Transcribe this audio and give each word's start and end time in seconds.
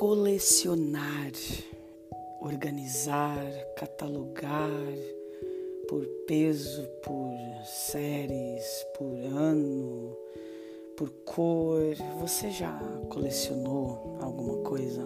colecionar, 0.00 1.30
organizar, 2.40 3.44
catalogar 3.76 4.70
por 5.86 6.06
peso, 6.26 6.88
por 7.02 7.36
séries, 7.66 8.64
por 8.96 9.14
ano, 9.14 10.16
por 10.96 11.10
cor. 11.26 11.94
Você 12.18 12.50
já 12.50 12.80
colecionou 13.10 14.16
alguma 14.22 14.62
coisa? 14.62 15.04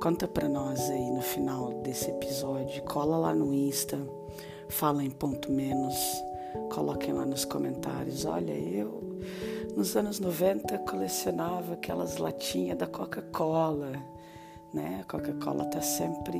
Conta 0.00 0.26
pra 0.26 0.48
nós 0.48 0.90
aí 0.90 1.08
no 1.12 1.22
final 1.22 1.72
desse 1.82 2.10
episódio. 2.10 2.82
Cola 2.82 3.16
lá 3.16 3.32
no 3.32 3.54
Insta, 3.54 4.00
fala 4.68 5.04
em 5.04 5.10
ponto 5.10 5.52
menos, 5.52 5.94
coloquem 6.74 7.14
lá 7.14 7.24
nos 7.24 7.44
comentários. 7.44 8.24
Olha, 8.24 8.52
eu 8.52 9.05
nos 9.76 9.94
anos 9.94 10.18
90 10.18 10.78
colecionava 10.78 11.74
aquelas 11.74 12.16
latinhas 12.16 12.78
da 12.78 12.86
Coca-Cola, 12.86 13.92
né? 14.72 15.00
A 15.02 15.04
Coca-Cola 15.04 15.64
está 15.64 15.82
sempre 15.82 16.38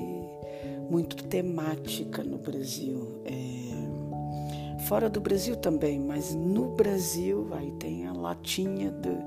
muito 0.89 1.23
temática 1.25 2.25
no 2.25 2.39
Brasil. 2.39 3.21
É... 3.27 4.85
Fora 4.87 5.11
do 5.11 5.21
Brasil 5.21 5.55
também, 5.55 6.01
mas 6.01 6.35
no 6.35 6.75
Brasil 6.75 7.49
aí 7.53 7.73
tem 7.73 8.07
a 8.07 8.13
latinha 8.15 8.91
do, 8.91 9.19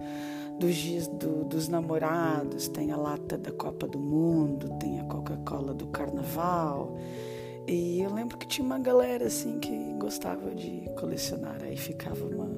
dos 0.58 1.08
do, 1.08 1.44
dos 1.46 1.68
namorados, 1.68 2.68
tem 2.68 2.92
a 2.92 2.98
lata 2.98 3.38
da 3.38 3.52
Copa 3.52 3.88
do 3.88 4.00
Mundo, 4.00 4.76
tem 4.80 5.00
a 5.00 5.04
Coca-Cola 5.04 5.72
do 5.72 5.86
Carnaval. 5.86 6.98
E 7.68 8.02
eu 8.02 8.12
lembro 8.12 8.40
que 8.40 8.48
tinha 8.48 8.66
uma 8.66 8.80
galera 8.80 9.28
assim 9.28 9.60
que 9.60 9.94
gostava 10.00 10.50
de 10.56 10.90
colecionar, 11.00 11.62
aí 11.62 11.78
ficava 11.78 12.26
uma 12.26 12.50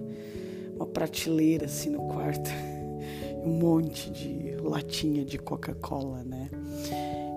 uma 0.81 0.88
prateleira 0.88 1.65
assim 1.65 1.91
no 1.91 2.07
quarto, 2.07 2.49
um 3.46 3.51
monte 3.60 4.10
de 4.10 4.55
latinha 4.62 5.24
de 5.24 5.37
Coca-Cola, 5.37 6.24
né? 6.24 6.49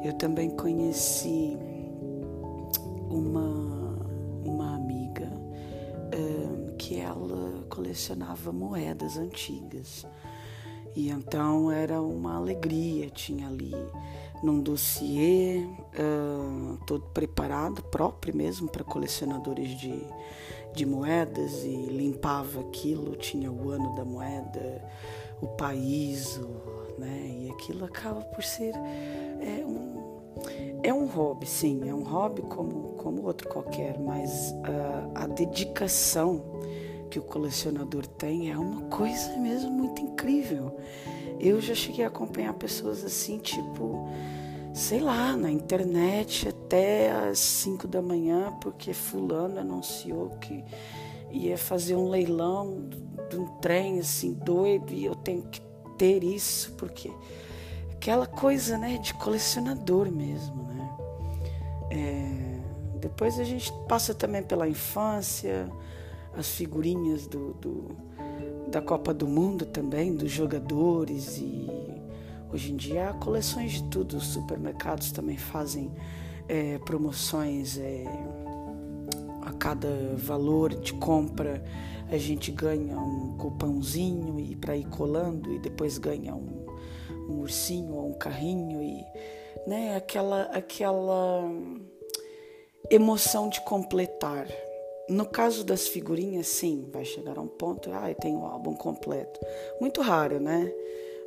Eu 0.02 0.14
também 0.14 0.50
conheci 0.50 1.56
uma, 3.10 3.98
uma 4.44 4.74
amiga 4.74 5.30
um, 6.14 6.74
que 6.76 6.98
ela 6.98 7.64
colecionava 7.68 8.52
moedas 8.52 9.16
antigas. 9.16 10.06
E 10.96 11.10
então 11.10 11.70
era 11.72 12.00
uma 12.00 12.36
alegria, 12.36 13.10
tinha 13.10 13.48
ali 13.48 13.74
num 14.42 14.60
dossiê 14.60 15.66
uh, 15.98 16.78
todo 16.86 17.04
preparado, 17.12 17.82
próprio 17.82 18.36
mesmo 18.36 18.68
para 18.68 18.84
colecionadores 18.84 19.70
de, 19.70 20.06
de 20.74 20.84
moedas 20.84 21.64
e 21.64 21.86
limpava 21.86 22.60
aquilo, 22.60 23.16
tinha 23.16 23.50
o 23.50 23.70
ano 23.70 23.94
da 23.94 24.04
moeda, 24.04 24.82
o 25.40 25.46
país, 25.48 26.40
né? 26.98 27.30
E 27.42 27.50
aquilo 27.50 27.84
acaba 27.84 28.20
por 28.22 28.42
ser 28.42 28.74
é 29.40 29.64
um 29.64 29.94
é 30.82 30.92
um 30.92 31.06
hobby, 31.06 31.46
sim, 31.46 31.88
é 31.88 31.94
um 31.94 32.02
hobby 32.02 32.42
como 32.42 32.94
como 32.94 33.22
outro 33.22 33.48
qualquer, 33.48 33.98
mas 33.98 34.54
a 35.14 35.26
dedicação 35.26 36.42
que 37.10 37.18
o 37.18 37.22
colecionador 37.22 38.06
tem 38.06 38.50
é 38.50 38.58
uma 38.58 38.82
coisa 38.82 39.36
mesmo 39.36 39.70
muito 39.70 40.02
incrível. 40.02 40.76
Eu 41.38 41.60
já 41.60 41.74
cheguei 41.74 42.04
a 42.04 42.08
acompanhar 42.08 42.54
pessoas 42.54 43.04
assim, 43.04 43.38
tipo, 43.38 44.08
sei 44.74 44.98
lá, 44.98 45.36
na 45.36 45.52
internet 45.52 46.48
até 46.48 47.12
às 47.12 47.38
5 47.38 47.86
da 47.86 48.02
manhã, 48.02 48.52
porque 48.60 48.92
fulano 48.92 49.60
anunciou 49.60 50.30
que 50.40 50.64
ia 51.30 51.56
fazer 51.56 51.94
um 51.94 52.08
leilão 52.10 52.88
de 53.30 53.36
um 53.36 53.46
trem 53.60 54.00
assim 54.00 54.32
doido 54.32 54.92
e 54.92 55.04
eu 55.04 55.14
tenho 55.14 55.42
que 55.42 55.62
ter 55.96 56.24
isso, 56.24 56.72
porque 56.72 57.08
aquela 57.92 58.26
coisa, 58.26 58.76
né, 58.76 58.98
de 58.98 59.14
colecionador 59.14 60.10
mesmo, 60.10 60.64
né? 60.64 60.96
É, 61.90 62.98
depois 62.98 63.38
a 63.38 63.44
gente 63.44 63.72
passa 63.88 64.12
também 64.12 64.42
pela 64.42 64.68
infância, 64.68 65.68
as 66.36 66.48
figurinhas 66.48 67.28
do, 67.28 67.54
do 67.54 67.96
da 68.68 68.82
Copa 68.82 69.14
do 69.14 69.28
Mundo 69.28 69.66
também, 69.66 70.16
dos 70.16 70.32
jogadores 70.32 71.38
e 71.38 71.93
Hoje 72.54 72.72
em 72.72 72.76
dia 72.76 73.08
há 73.08 73.12
coleções 73.12 73.72
de 73.72 73.82
tudo, 73.90 74.16
os 74.16 74.28
supermercados 74.28 75.10
também 75.10 75.36
fazem 75.36 75.92
é, 76.48 76.78
promoções 76.78 77.76
é, 77.76 78.04
a 79.42 79.52
cada 79.54 79.88
valor 80.14 80.72
de 80.72 80.92
compra. 80.92 81.64
A 82.08 82.16
gente 82.16 82.52
ganha 82.52 82.96
um 82.96 83.36
cupãozinho 83.36 84.38
e 84.38 84.54
para 84.54 84.76
ir 84.76 84.86
colando 84.86 85.52
e 85.52 85.58
depois 85.58 85.98
ganha 85.98 86.32
um, 86.32 86.64
um 87.28 87.40
ursinho 87.40 87.92
ou 87.92 88.10
um 88.10 88.14
carrinho 88.14 88.80
e 88.80 89.04
né 89.66 89.96
aquela 89.96 90.42
aquela 90.42 91.50
emoção 92.88 93.48
de 93.48 93.60
completar. 93.62 94.46
No 95.08 95.26
caso 95.26 95.64
das 95.64 95.88
figurinhas 95.88 96.46
sim 96.46 96.88
vai 96.92 97.04
chegar 97.04 97.36
a 97.36 97.42
um 97.42 97.48
ponto 97.48 97.90
ah 97.92 98.14
tem 98.14 98.32
um 98.32 98.46
álbum 98.46 98.76
completo. 98.76 99.40
Muito 99.80 100.00
raro 100.00 100.38
né 100.38 100.72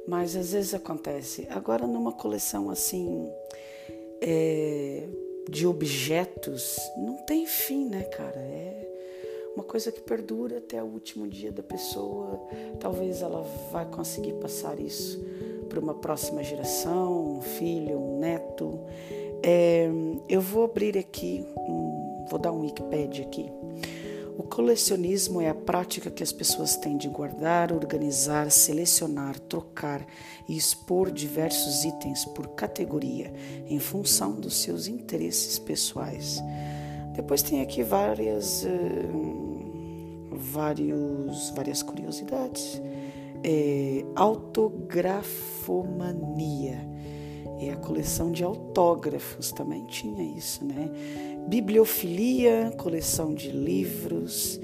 mas 0.07 0.35
às 0.35 0.53
vezes 0.53 0.73
acontece. 0.73 1.47
Agora, 1.49 1.85
numa 1.85 2.13
coleção 2.13 2.69
assim 2.69 3.29
é, 4.21 5.07
de 5.49 5.67
objetos, 5.67 6.77
não 6.95 7.17
tem 7.25 7.45
fim, 7.45 7.89
né, 7.89 8.03
cara? 8.03 8.39
É 8.39 8.87
uma 9.55 9.63
coisa 9.63 9.91
que 9.91 9.99
perdura 10.01 10.59
até 10.59 10.81
o 10.81 10.85
último 10.85 11.27
dia 11.27 11.51
da 11.51 11.63
pessoa. 11.63 12.39
Talvez 12.79 13.21
ela 13.21 13.41
vai 13.71 13.85
conseguir 13.85 14.33
passar 14.33 14.79
isso 14.79 15.19
para 15.67 15.79
uma 15.79 15.95
próxima 15.95 16.43
geração, 16.43 17.37
um 17.37 17.41
filho, 17.41 17.99
um 17.99 18.19
neto. 18.19 18.79
É, 19.43 19.89
eu 20.29 20.41
vou 20.41 20.63
abrir 20.63 20.97
aqui, 20.97 21.45
um, 21.57 22.25
vou 22.29 22.39
dar 22.39 22.51
um 22.51 22.61
Wikipedia 22.61 23.25
aqui. 23.25 23.51
O 24.37 24.43
colecionismo 24.43 25.41
é 25.41 25.49
a 25.49 25.55
prática 25.55 26.11
que 26.11 26.21
as 26.21 26.31
pessoas 26.31 26.77
têm 26.77 26.95
de 26.95 27.09
guardar, 27.09 27.73
organizar, 27.73 28.51
selecionar, 28.51 29.39
trocar 29.39 30.05
e 30.47 30.55
expor 30.55 31.09
diversos 31.09 31.83
itens 31.83 32.23
por 32.23 32.49
categoria 32.49 33.33
em 33.67 33.79
função 33.79 34.39
dos 34.39 34.57
seus 34.57 34.87
interesses 34.87 35.57
pessoais. 35.57 36.39
Depois 37.15 37.41
tem 37.41 37.61
aqui 37.61 37.81
várias, 37.81 38.63
uh, 38.63 40.29
vários, 40.31 41.49
várias 41.55 41.81
curiosidades. 41.81 42.79
É, 43.43 44.05
autografomania 44.15 46.87
é 47.59 47.71
a 47.71 47.75
coleção 47.75 48.31
de 48.31 48.43
autógrafos, 48.43 49.51
também 49.51 49.83
tinha 49.85 50.21
isso, 50.37 50.63
né? 50.63 50.91
Bibliofilia, 51.47 52.73
coleção 52.77 53.33
de 53.33 53.51
livros, 53.51 54.59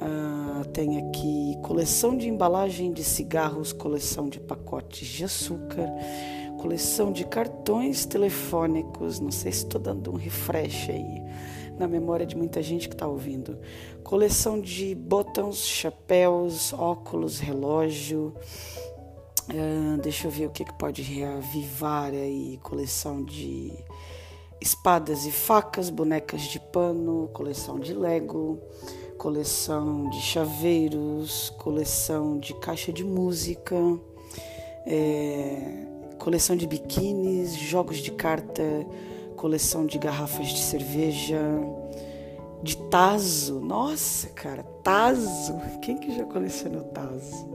ah, 0.00 0.62
tem 0.72 0.98
aqui 0.98 1.56
coleção 1.62 2.16
de 2.16 2.28
embalagem 2.28 2.92
de 2.92 3.04
cigarros, 3.04 3.72
coleção 3.72 4.28
de 4.28 4.40
pacotes 4.40 5.06
de 5.06 5.24
açúcar, 5.24 5.88
coleção 6.60 7.12
de 7.12 7.24
cartões 7.24 8.04
telefônicos, 8.04 9.20
não 9.20 9.30
sei 9.30 9.52
se 9.52 9.64
estou 9.64 9.80
dando 9.80 10.10
um 10.10 10.16
refresh 10.16 10.90
aí 10.90 11.22
na 11.78 11.86
memória 11.86 12.26
de 12.26 12.36
muita 12.36 12.62
gente 12.62 12.88
que 12.88 12.94
está 12.94 13.06
ouvindo, 13.06 13.58
coleção 14.02 14.60
de 14.60 14.94
botões, 14.94 15.58
chapéus, 15.58 16.72
óculos, 16.72 17.38
relógio, 17.38 18.34
ah, 19.48 19.96
deixa 20.02 20.26
eu 20.26 20.30
ver 20.30 20.46
o 20.46 20.50
que, 20.50 20.64
que 20.64 20.74
pode 20.74 21.02
reavivar 21.02 22.10
aí, 22.10 22.58
coleção 22.62 23.22
de 23.22 23.72
espadas 24.60 25.26
e 25.26 25.32
facas, 25.32 25.90
bonecas 25.90 26.42
de 26.42 26.58
pano, 26.58 27.28
coleção 27.32 27.78
de 27.78 27.92
Lego, 27.92 28.60
coleção 29.18 30.08
de 30.10 30.20
chaveiros, 30.20 31.50
coleção 31.58 32.38
de 32.38 32.54
caixa 32.54 32.92
de 32.92 33.04
música, 33.04 33.76
é, 34.86 35.86
coleção 36.18 36.56
de 36.56 36.66
biquínis, 36.66 37.54
jogos 37.54 37.98
de 37.98 38.12
carta, 38.12 38.62
coleção 39.36 39.86
de 39.86 39.98
garrafas 39.98 40.48
de 40.48 40.60
cerveja, 40.60 41.40
de 42.62 42.76
tazo. 42.88 43.60
Nossa, 43.60 44.28
cara, 44.28 44.62
tazo. 44.82 45.60
Quem 45.82 45.98
que 45.98 46.14
já 46.16 46.24
colecionou 46.24 46.82
tazo? 46.84 47.48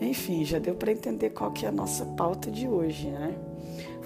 Enfim, 0.00 0.44
já 0.44 0.58
deu 0.58 0.74
para 0.74 0.92
entender 0.92 1.30
qual 1.30 1.50
que 1.50 1.66
é 1.66 1.68
a 1.68 1.72
nossa 1.72 2.04
pauta 2.04 2.50
de 2.50 2.68
hoje, 2.68 3.08
né? 3.08 3.34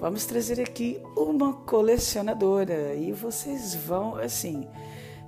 Vamos 0.02 0.26
trazer 0.26 0.60
aqui 0.60 1.00
uma 1.16 1.52
colecionadora 1.52 2.92
e 2.96 3.12
vocês 3.12 3.72
vão, 3.76 4.16
assim, 4.16 4.66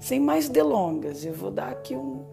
sem 0.00 0.19
mais 0.19 0.49
delongas, 0.49 1.25
eu 1.25 1.32
vou 1.32 1.53
dar 1.53 1.69
aqui 1.69 1.94
um, 1.94 2.25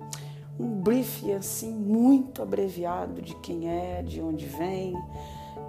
um 0.60 0.82
brief, 0.82 1.32
assim, 1.34 1.72
muito 1.72 2.42
abreviado 2.42 3.22
de 3.22 3.36
quem 3.36 3.70
é, 3.70 4.02
de 4.02 4.20
onde 4.20 4.48
vem 4.48 4.96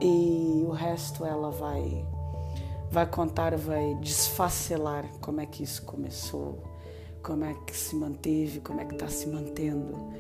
e 0.01 0.65
o 0.67 0.71
resto 0.71 1.27
ela 1.27 1.51
vai, 1.51 2.07
vai 2.91 3.05
contar, 3.05 3.55
vai 3.55 3.95
desfacelar 3.97 5.07
como 5.21 5.43
é 5.43 5.47
que 5.47 5.63
isso 5.63 5.83
começou, 5.83 6.59
como 7.23 7.45
é 7.45 7.53
que 7.67 7.77
se 7.77 7.95
manteve, 7.95 8.61
como 8.61 8.81
é 8.81 8.87
que 8.87 8.95
está 8.95 9.09
se 9.09 9.29
mantendo. 9.29 10.11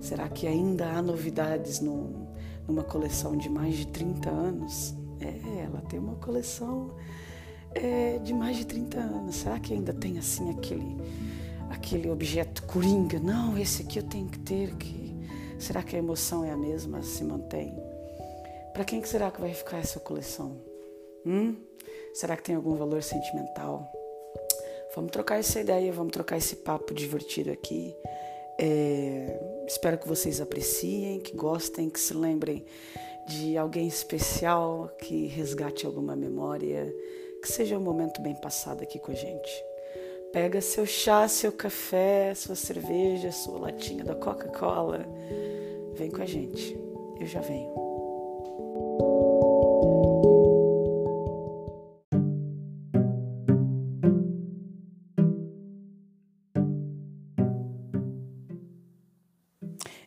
Será 0.00 0.28
que 0.28 0.46
ainda 0.46 0.88
há 0.88 1.02
novidades 1.02 1.80
no, 1.80 2.28
numa 2.64 2.84
coleção 2.84 3.36
de 3.36 3.50
mais 3.50 3.74
de 3.74 3.88
30 3.88 4.30
anos? 4.30 4.94
É, 5.20 5.64
ela 5.64 5.80
tem 5.88 5.98
uma 5.98 6.16
coleção 6.16 6.94
é, 7.74 8.18
de 8.18 8.32
mais 8.32 8.56
de 8.56 8.66
30 8.66 8.98
anos. 8.98 9.36
Será 9.36 9.58
que 9.58 9.72
ainda 9.72 9.92
tem 9.92 10.18
assim 10.18 10.50
aquele 10.50 10.96
aquele 11.70 12.10
objeto 12.10 12.62
coringa? 12.64 13.18
Não, 13.18 13.58
esse 13.58 13.82
aqui 13.82 13.98
eu 13.98 14.04
tenho 14.04 14.28
que 14.28 14.38
ter 14.38 14.74
que 14.76 15.06
Será 15.58 15.82
que 15.82 15.96
a 15.96 15.98
emoção 15.98 16.44
é 16.44 16.50
a 16.50 16.56
mesma, 16.56 17.02
se 17.02 17.24
mantém? 17.24 17.74
Para 18.72 18.84
quem 18.84 19.00
que 19.00 19.08
será 19.08 19.30
que 19.30 19.40
vai 19.40 19.54
ficar 19.54 19.78
essa 19.78 19.98
coleção? 19.98 20.60
Hum? 21.24 21.56
Será 22.12 22.36
que 22.36 22.42
tem 22.42 22.54
algum 22.54 22.74
valor 22.76 23.02
sentimental? 23.02 23.90
Vamos 24.94 25.10
trocar 25.10 25.38
essa 25.38 25.60
ideia, 25.60 25.92
vamos 25.92 26.12
trocar 26.12 26.36
esse 26.36 26.56
papo 26.56 26.92
divertido 26.92 27.50
aqui. 27.50 27.94
É, 28.58 29.64
espero 29.66 29.98
que 29.98 30.06
vocês 30.06 30.40
apreciem, 30.40 31.20
que 31.20 31.34
gostem, 31.34 31.88
que 31.88 32.00
se 32.00 32.12
lembrem 32.14 32.64
de 33.26 33.56
alguém 33.58 33.88
especial, 33.88 34.88
que 35.00 35.26
resgate 35.26 35.84
alguma 35.84 36.14
memória, 36.14 36.94
que 37.42 37.50
seja 37.50 37.76
um 37.76 37.82
momento 37.82 38.22
bem 38.22 38.34
passado 38.34 38.82
aqui 38.82 38.98
com 38.98 39.10
a 39.10 39.14
gente. 39.14 39.64
Pega 40.32 40.60
seu 40.60 40.86
chá, 40.86 41.26
seu 41.26 41.50
café, 41.50 42.34
sua 42.34 42.54
cerveja, 42.54 43.32
sua 43.32 43.58
latinha 43.58 44.04
da 44.04 44.14
Coca-Cola. 44.14 45.06
Vem 45.94 46.10
com 46.10 46.22
a 46.22 46.26
gente. 46.26 46.78
Eu 47.18 47.26
já 47.26 47.40
venho. 47.40 47.74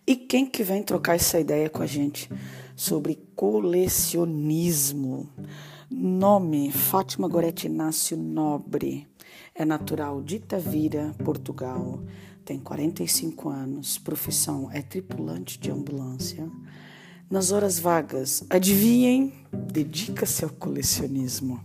E 0.06 0.16
quem 0.16 0.46
que 0.46 0.64
vem 0.64 0.82
trocar 0.82 1.16
essa 1.16 1.40
ideia 1.40 1.70
com 1.70 1.84
a 1.84 1.86
gente 1.86 2.30
sobre 2.80 3.20
colecionismo? 3.36 5.30
Nome: 5.92 6.72
Fátima 6.72 7.28
Gorete 7.28 7.68
Inácio 7.68 8.16
Nobre. 8.16 9.06
É 9.54 9.66
natural 9.66 10.22
de 10.22 10.38
Itavira, 10.38 11.14
Portugal. 11.26 12.02
Tem 12.46 12.58
45 12.58 13.50
anos. 13.50 13.98
Profissão 13.98 14.70
é 14.72 14.82
tripulante 14.82 15.60
de 15.60 15.70
ambulância. 15.70 16.50
Nas 17.30 17.52
horas 17.52 17.78
vagas, 17.78 18.46
adivinhem, 18.50 19.34
dedica-se 19.52 20.46
ao 20.46 20.50
colecionismo. 20.50 21.60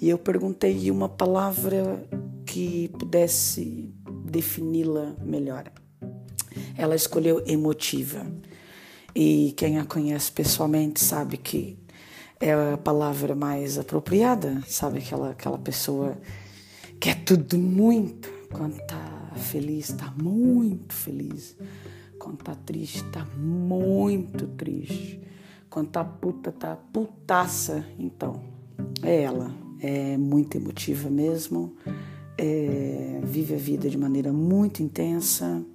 E 0.00 0.08
eu 0.08 0.18
perguntei 0.18 0.88
uma 0.88 1.08
palavra 1.08 2.08
que 2.46 2.86
pudesse 2.96 3.92
defini-la 4.24 5.16
melhor. 5.20 5.72
Ela 6.76 6.94
escolheu 6.94 7.42
emotiva. 7.44 8.24
E 9.20 9.52
quem 9.56 9.80
a 9.80 9.84
conhece 9.84 10.30
pessoalmente 10.30 11.02
sabe 11.02 11.38
que 11.38 11.76
é 12.38 12.52
a 12.52 12.78
palavra 12.78 13.34
mais 13.34 13.76
apropriada, 13.76 14.62
sabe? 14.68 14.98
Aquela, 14.98 15.30
aquela 15.30 15.58
pessoa 15.58 16.16
que 17.00 17.10
é 17.10 17.16
tudo 17.16 17.58
muito. 17.58 18.30
Quando 18.52 18.78
tá 18.86 19.32
feliz, 19.34 19.88
tá 19.88 20.14
muito 20.16 20.94
feliz. 20.94 21.56
Quando 22.16 22.44
tá 22.44 22.54
triste, 22.54 23.02
tá 23.10 23.26
muito 23.36 24.46
triste. 24.46 25.20
Quando 25.68 25.88
tá 25.88 26.04
puta, 26.04 26.52
tá 26.52 26.76
putaça. 26.76 27.84
Então, 27.98 28.40
é 29.02 29.22
ela. 29.22 29.52
É 29.80 30.16
muito 30.16 30.56
emotiva 30.56 31.10
mesmo. 31.10 31.74
É, 32.38 33.20
vive 33.24 33.54
a 33.54 33.58
vida 33.58 33.90
de 33.90 33.98
maneira 33.98 34.32
muito 34.32 34.80
intensa 34.80 35.66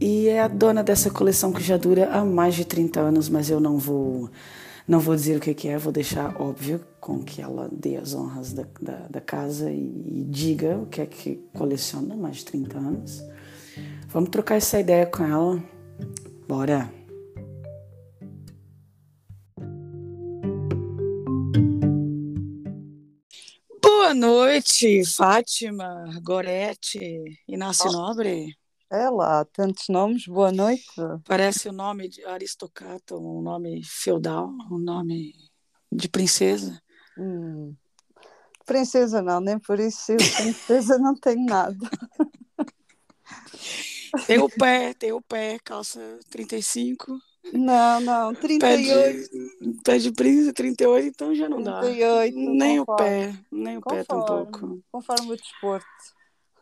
e 0.00 0.28
é 0.28 0.40
a 0.40 0.48
dona 0.48 0.82
dessa 0.82 1.10
coleção 1.10 1.52
que 1.52 1.62
já 1.62 1.76
dura 1.76 2.10
há 2.10 2.24
mais 2.24 2.54
de 2.54 2.64
30 2.64 3.00
anos, 3.00 3.28
mas 3.28 3.50
eu 3.50 3.60
não 3.60 3.78
vou 3.78 4.30
não 4.86 5.00
vou 5.00 5.14
dizer 5.14 5.36
o 5.36 5.40
que, 5.40 5.68
é, 5.68 5.76
vou 5.76 5.92
deixar 5.92 6.40
óbvio 6.40 6.82
com 6.98 7.22
que 7.22 7.42
ela 7.42 7.68
dê 7.70 7.96
as 7.96 8.14
honras 8.14 8.54
da, 8.54 8.64
da, 8.80 8.96
da 9.08 9.20
casa 9.20 9.70
e, 9.70 9.76
e, 9.76 10.24
diga 10.24 10.78
o 10.78 10.86
que 10.86 11.02
é 11.02 11.06
que 11.06 11.36
coleciona 11.52 12.14
há 12.14 12.16
mais 12.16 12.38
de 12.38 12.46
30 12.46 12.78
anos. 12.78 13.22
Vamos 14.06 14.30
trocar 14.30 14.54
essa 14.54 14.80
ideia 14.80 15.04
com 15.04 15.22
ela. 15.24 15.62
Bora! 16.48 16.90
Boa 23.82 24.14
noite, 24.14 25.04
Fátima, 25.04 26.18
Gorete, 26.22 26.98
Inácio 27.46 27.92
Nobre. 27.92 28.56
É 28.90 29.10
lá, 29.10 29.44
tantos 29.44 29.86
nomes, 29.90 30.26
boa 30.26 30.50
noite. 30.50 30.86
Parece 31.26 31.68
o 31.68 31.72
nome 31.72 32.08
de 32.08 32.24
aristocrata, 32.24 33.14
um 33.16 33.42
nome 33.42 33.82
feudal, 33.84 34.48
um 34.70 34.78
nome 34.78 35.34
de 35.92 36.08
princesa. 36.08 36.80
Hum. 37.18 37.74
Princesa 38.64 39.20
não, 39.20 39.40
nem 39.40 39.58
por 39.58 39.78
isso 39.78 40.12
eu 40.12 40.16
princesa 40.16 40.96
não 40.96 41.14
tenho 41.14 41.44
nada. 41.44 41.76
Tem 44.26 44.38
o 44.38 44.48
pé, 44.48 44.94
tem 44.94 45.12
o 45.12 45.20
pé, 45.20 45.58
calça 45.62 46.00
35. 46.30 47.18
Não, 47.52 48.00
não, 48.00 48.34
38. 48.34 49.30
Pé 49.84 49.98
de, 49.98 50.12
príncipe, 50.12 50.52
38, 50.54 51.06
então 51.08 51.34
já 51.34 51.46
não 51.46 51.62
38, 51.62 52.34
dá. 52.34 52.40
Nem 52.40 52.78
conforme. 52.78 52.80
o 52.80 52.96
pé, 52.96 53.38
nem 53.52 53.76
o 53.76 53.80
conforme, 53.82 54.04
pé 54.04 54.14
tampouco. 54.14 54.82
Conforme 54.90 55.32
o 55.32 55.36
desporto. 55.36 56.17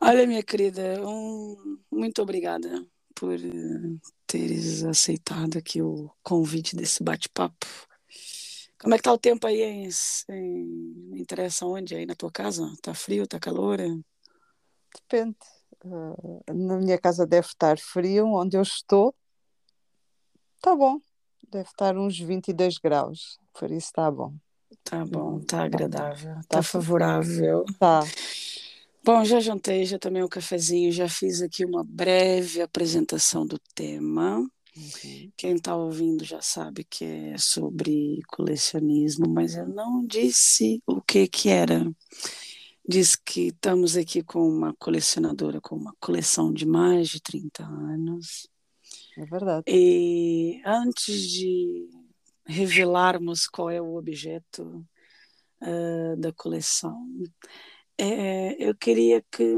Olha, 0.09 0.25
minha 0.25 0.41
querida, 0.41 1.05
um, 1.05 1.81
muito 1.91 2.23
obrigada 2.23 2.87
por 3.13 3.35
eh, 3.35 3.99
teres 4.25 4.85
aceitado 4.85 5.59
aqui 5.59 5.83
o 5.83 6.09
convite 6.23 6.77
desse 6.77 7.03
bate-papo. 7.03 7.67
Como 8.79 8.95
é 8.95 8.99
que 8.99 9.03
tá 9.03 9.13
o 9.13 9.19
tempo 9.19 9.49
aí 9.49 9.61
em, 9.63 9.89
em 10.31 11.21
interessa 11.21 11.67
onde 11.67 11.97
aí 11.97 12.07
na 12.07 12.15
tua 12.15 12.31
casa? 12.31 12.73
Tá 12.81 12.95
frio, 12.95 13.27
tá 13.27 13.41
calor? 13.41 13.79
Depende. 14.95 15.37
Uh, 15.85 16.41
na 16.55 16.77
minha 16.77 16.99
casa 16.99 17.27
deve 17.27 17.49
estar 17.49 17.77
frio, 17.77 18.29
onde 18.29 18.57
eu 18.57 18.63
estou 18.63 19.13
tá 20.63 20.73
bom. 20.77 21.01
Deve 21.51 21.69
estar 21.69 21.97
uns 21.97 22.17
22 22.17 22.79
graus, 22.79 23.41
por 23.53 23.73
isso 23.73 23.89
está 23.89 24.09
bom. 24.09 24.33
Tá 24.85 25.05
bom, 25.05 25.41
tá 25.41 25.65
agradável, 25.65 26.37
tá, 26.49 26.59
tá 26.59 26.63
favorável. 26.63 27.65
Tá. 27.77 28.03
Bom, 29.07 29.25
já 29.25 29.39
jantei, 29.39 29.85
já 29.85 30.01
tomei 30.01 30.21
um 30.21 30.29
cafezinho, 30.29 30.91
já 30.91 31.09
fiz 31.09 31.41
aqui 31.41 31.65
uma 31.65 31.85
breve 31.85 32.61
apresentação 32.61 33.47
do 33.47 33.57
tema. 33.73 34.39
Uhum. 34.41 35.33
Quem 35.37 35.55
está 35.55 35.77
ouvindo 35.77 36.25
já 36.25 36.43
sabe 36.43 36.83
que 36.83 37.05
é 37.05 37.39
sobre 37.39 38.21
colecionismo, 38.27 39.29
mas 39.29 39.55
eu 39.55 39.69
não 39.69 40.05
disse 40.05 40.83
o 40.85 41.01
que 41.01 41.29
que 41.29 41.49
era. 41.51 41.89
Diz 42.85 43.15
que 43.15 43.43
estamos 43.43 43.97
aqui 43.97 44.25
com 44.25 44.41
uma 44.41 44.75
colecionadora 44.75 45.61
com 45.61 45.77
uma 45.77 45.95
coleção 46.01 46.53
de 46.53 46.67
mais 46.67 47.09
de 47.09 47.23
30 47.23 47.63
anos. 47.63 48.49
É 49.17 49.25
verdade. 49.25 49.63
E 49.69 50.61
antes 50.67 51.31
de 51.31 51.89
revelarmos 52.45 53.47
qual 53.47 53.71
é 53.71 53.81
o 53.81 53.95
objeto 53.95 54.85
uh, 55.63 56.17
da 56.19 56.33
coleção, 56.33 57.07
é, 57.99 58.57
eu 58.59 58.75
queria 58.75 59.25
que 59.31 59.55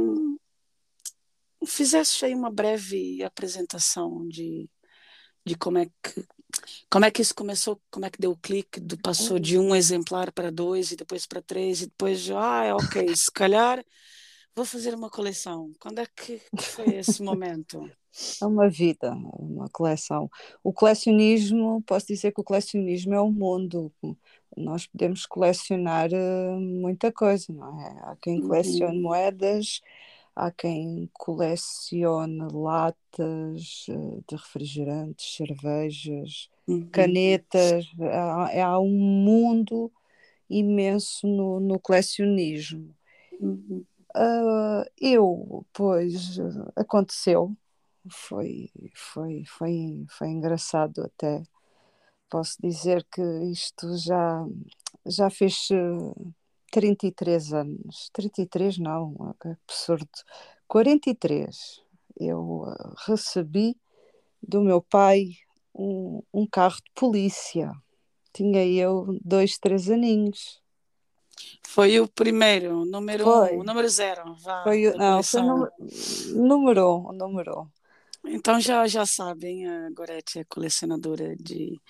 fizesse 1.67 2.25
aí 2.25 2.35
uma 2.35 2.51
breve 2.51 3.23
apresentação 3.23 4.27
de, 4.29 4.69
de 5.45 5.57
como 5.57 5.79
é 5.79 5.87
que 5.87 6.27
como 6.91 7.05
é 7.05 7.11
que 7.11 7.21
isso 7.21 7.35
começou, 7.35 7.81
como 7.91 8.07
é 8.07 8.11
que 8.11 8.19
deu 8.19 8.31
o 8.31 8.37
clique, 8.37 8.81
do, 8.81 8.97
passou 8.99 9.39
de 9.39 9.59
um 9.59 9.77
exemplar 9.77 10.33
para 10.33 10.51
dois 10.51 10.91
e 10.91 10.97
depois 10.97 11.27
para 11.27 11.43
três 11.43 11.83
e 11.83 11.87
depois 11.87 12.31
ah, 12.31 12.65
é 12.65 12.73
ok, 12.73 13.15
se 13.15 13.31
calhar 13.31 13.85
vou 14.55 14.65
fazer 14.65 14.95
uma 14.95 15.11
coleção. 15.11 15.71
Quando 15.79 16.01
é 16.01 16.07
que 16.07 16.41
foi 16.59 16.97
esse 16.97 17.23
momento? 17.23 17.89
É 18.43 18.47
uma 18.47 18.69
vida, 18.69 19.13
uma 19.13 19.69
coleção. 19.69 20.31
O 20.63 20.73
colecionismo, 20.73 21.83
posso 21.83 22.07
dizer 22.07 22.33
que 22.33 22.41
o 22.41 22.45
colecionismo 22.45 23.15
é 23.15 23.21
o 23.21 23.31
mundo 23.31 23.93
nós 24.59 24.87
podemos 24.87 25.27
colecionar 25.27 26.11
uh, 26.13 26.61
muita 26.61 27.13
coisa, 27.13 27.53
não 27.53 27.81
é? 27.81 27.99
Há 28.03 28.17
quem 28.21 28.41
colecione 28.41 28.97
uhum. 28.97 29.03
moedas, 29.03 29.81
há 30.35 30.51
quem 30.51 31.09
colecione 31.13 32.49
latas 32.53 33.87
uh, 33.89 34.25
de 34.29 34.37
refrigerantes, 34.37 35.37
cervejas, 35.37 36.49
uhum. 36.67 36.89
canetas, 36.91 37.87
há, 38.01 38.65
há, 38.65 38.81
um 38.81 38.91
mundo 38.91 39.93
imenso 40.51 41.27
no, 41.27 41.61
no 41.61 41.79
colecionismo. 41.79 42.95
Uhum. 43.41 43.85
Uh, 44.17 44.85
eu, 45.01 45.65
pois, 45.73 46.39
aconteceu, 46.75 47.55
foi, 48.11 48.71
foi, 48.95 49.45
foi, 49.47 50.07
foi 50.09 50.29
engraçado 50.29 51.03
até 51.05 51.43
posso 52.29 52.57
dizer 52.63 53.07
que 53.11 53.23
isto 53.51 53.97
já, 53.97 54.47
já 55.07 55.31
fez 55.31 55.69
33 56.71 57.53
eh, 57.53 57.57
anos. 57.57 58.11
33 58.13 58.79
não, 58.79 59.35
que 59.41 59.49
absurdo. 59.49 60.09
43. 60.67 61.83
Eu 62.21 62.65
eh, 62.67 62.95
recebi 63.07 63.77
do 64.43 64.61
meu 64.61 64.81
pai 64.81 65.31
um, 65.75 66.23
um 66.33 66.47
carro 66.47 66.77
de 66.77 66.91
polícia. 66.95 67.73
tinha 68.33 68.65
eu 68.65 69.19
dois, 69.25 69.59
três 69.59 69.91
aninhos. 69.91 70.61
Foi 71.63 72.01
o 72.01 72.09
primeiro, 72.09 72.81
o 72.81 72.85
número 72.85 73.25
Foi. 73.25 73.57
um, 73.57 73.61
o 73.61 73.65
número 73.65 73.89
zero. 73.89 74.35
Vá, 74.41 74.65
Foi, 74.65 74.93
não, 74.95 75.23
foi 75.23 75.41
número, 75.43 75.73
número 76.35 76.97
um, 76.97 77.13
número 77.13 77.61
um. 77.61 77.78
Então 78.25 78.61
já, 78.61 78.87
já 78.87 79.07
sabem, 79.07 79.67
a 79.67 79.91
Gorete 79.91 80.41
é 80.41 80.45
colecionadora 80.45 81.35
de 81.37 81.81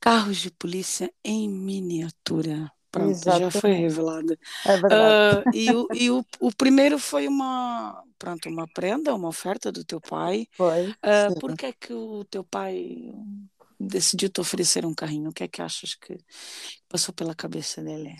carros 0.00 0.38
de 0.38 0.50
polícia 0.50 1.12
em 1.24 1.48
miniatura. 1.48 2.70
Pronto, 2.90 3.18
já 3.24 3.50
foi 3.50 3.72
revelado. 3.72 4.36
É 4.66 4.76
verdade. 4.76 5.46
Ah, 5.48 5.54
e 5.54 5.72
o, 5.72 5.88
e 5.94 6.10
o, 6.10 6.24
o 6.40 6.52
primeiro 6.54 6.98
foi 6.98 7.26
uma, 7.26 8.04
pronto, 8.18 8.48
uma 8.50 8.68
prenda, 8.68 9.14
uma 9.14 9.28
oferta 9.28 9.72
do 9.72 9.82
teu 9.84 10.00
pai. 10.00 10.46
Foi. 10.56 10.86
Sim. 10.86 11.40
por 11.40 11.56
que 11.56 11.66
é 11.66 11.72
que 11.72 11.92
o 11.94 12.24
teu 12.24 12.44
pai 12.44 13.14
decidiu 13.80 14.28
te 14.28 14.40
oferecer 14.40 14.84
um 14.84 14.94
carrinho? 14.94 15.30
O 15.30 15.32
que 15.32 15.44
é 15.44 15.48
que 15.48 15.62
achas 15.62 15.94
que 15.94 16.18
passou 16.88 17.14
pela 17.14 17.34
cabeça 17.34 17.82
dele? 17.82 18.14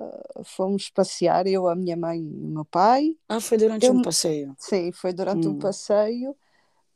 fomos 0.44 0.90
passear, 0.90 1.48
eu, 1.48 1.68
a 1.68 1.76
minha 1.76 1.96
mãe 1.96 2.20
e 2.20 2.46
o 2.46 2.48
meu 2.50 2.66
pai. 2.66 3.16
Ah, 3.28 3.40
foi 3.40 3.58
durante 3.58 3.86
Eu- 3.88 3.94
um 3.94 4.02
passeio. 4.02 4.56
Sim, 4.60 4.92
foi 4.92 5.14
durante 5.14 5.48
um 5.48 5.52
Hum. 5.54 5.60
passeio. 5.60 6.36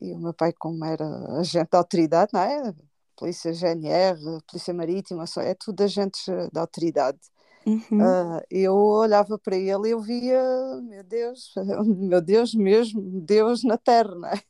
E 0.01 0.11
o 0.13 0.19
meu 0.19 0.33
pai, 0.33 0.51
como 0.53 0.83
era 0.83 1.05
agente 1.39 1.69
da 1.71 1.77
autoridade, 1.77 2.31
não 2.33 2.41
é? 2.41 2.73
Polícia 3.15 3.53
GNR, 3.53 4.19
Polícia 4.47 4.73
Marítima, 4.73 5.27
só 5.27 5.41
é 5.41 5.53
tudo 5.55 5.81
agentes 5.83 6.27
eh, 6.27 6.49
da 6.51 6.61
autoridade. 6.61 7.19
Uhum. 7.65 7.99
Ah, 8.01 8.41
eu 8.49 8.75
olhava 8.75 9.37
para 9.39 9.55
ele 9.57 9.89
e 9.89 9.91
eu 9.91 10.01
via, 10.01 10.41
meu 10.83 11.03
Deus, 11.03 11.53
meu 11.85 12.21
Deus 12.21 12.53
mesmo, 12.55 13.01
Deus 13.21 13.63
na 13.63 13.77
terra, 13.77 14.15
não 14.15 14.29
é? 14.29 14.41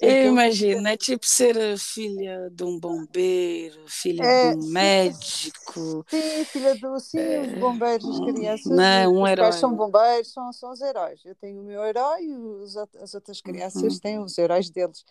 Eu 0.00 0.26
imagino, 0.28 0.88
é 0.88 0.96
tipo 0.96 1.26
ser 1.26 1.78
filha 1.78 2.48
de 2.50 2.64
um 2.64 2.78
bombeiro, 2.78 3.84
filha 3.86 4.24
É, 4.24 4.52
de 4.54 4.58
um 4.58 4.68
médico. 4.68 6.04
Sim, 6.08 6.44
filha 6.44 6.74
do 6.76 6.98
sim, 6.98 7.38
os 7.38 7.58
bombeiros, 7.58 8.08
as 8.08 8.20
crianças, 8.20 8.66
Não 8.70 8.82
é? 8.82 9.08
Um 9.08 9.22
os 9.22 9.30
herói. 9.30 9.44
pais 9.46 9.54
são 9.56 9.74
bombeiros, 9.74 10.32
são, 10.32 10.52
são 10.52 10.72
os 10.72 10.80
heróis. 10.80 11.20
Eu 11.24 11.34
tenho 11.34 11.60
o 11.60 11.64
meu 11.64 11.84
herói 11.84 12.24
e 12.24 12.34
os, 12.34 12.76
as 12.76 13.14
outras 13.14 13.40
crianças 13.40 13.98
têm 13.98 14.18
os 14.18 14.36
heróis 14.38 14.70
deles. 14.70 15.04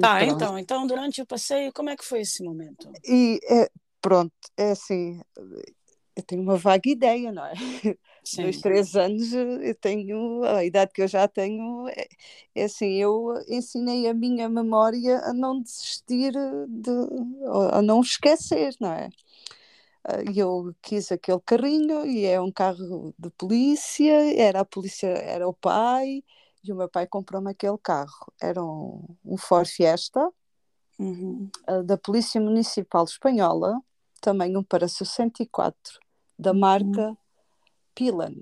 Tá, 0.00 0.18
pronto. 0.18 0.34
então, 0.34 0.58
então 0.58 0.86
durante 0.86 1.20
o 1.22 1.26
passeio, 1.26 1.72
como 1.72 1.90
é 1.90 1.96
que 1.96 2.04
foi 2.04 2.20
esse 2.20 2.42
momento? 2.42 2.90
E 3.04 3.40
é, 3.48 3.68
pronto, 4.00 4.32
é 4.56 4.70
assim, 4.70 5.20
eu 6.16 6.22
tenho 6.22 6.42
uma 6.42 6.56
vaga 6.56 6.88
ideia, 6.90 7.32
não 7.32 7.44
é? 7.46 7.54
Sim. 8.24 8.42
Dois, 8.42 8.60
três 8.60 8.94
anos, 8.96 9.32
eu 9.32 9.74
tenho, 9.76 10.44
a 10.44 10.64
idade 10.64 10.92
que 10.92 11.02
eu 11.02 11.08
já 11.08 11.26
tenho, 11.26 11.88
é, 11.88 12.08
é 12.54 12.64
assim, 12.64 12.86
eu 12.94 13.34
ensinei 13.48 14.08
a 14.08 14.14
minha 14.14 14.48
memória 14.48 15.18
a 15.24 15.32
não 15.32 15.60
desistir 15.60 16.32
de, 16.68 16.90
a 17.72 17.82
não 17.82 18.00
esquecer, 18.00 18.74
não 18.80 18.92
é? 18.92 19.08
Ah, 20.04 20.22
E 20.32 20.38
eu 20.38 20.74
quis 20.82 21.12
aquele 21.12 21.40
carrinho 21.40 22.06
e 22.06 22.24
é 22.26 22.40
um 22.40 22.50
carro 22.52 23.14
de 23.18 23.30
polícia, 23.30 24.12
era 24.40 24.60
a 24.60 24.64
polícia, 24.64 25.08
era 25.08 25.48
o 25.48 25.54
pai, 25.54 26.24
e 26.64 26.72
o 26.72 26.76
meu 26.76 26.88
pai 26.88 27.06
comprou-me 27.06 27.50
aquele 27.50 27.78
carro. 27.78 28.32
Era 28.40 28.62
um, 28.64 29.04
um 29.24 29.36
Ford 29.36 29.68
Fiesta, 29.68 30.30
Uhum. 30.98 31.50
ah, 31.66 31.82
da 31.82 31.96
Polícia 31.96 32.40
Municipal 32.40 33.04
Espanhola, 33.04 33.80
também 34.20 34.56
um 34.56 34.62
para 34.62 34.88
64, 34.88 35.98
da 36.38 36.52
marca 36.52 37.16
Pilan. 37.94 38.34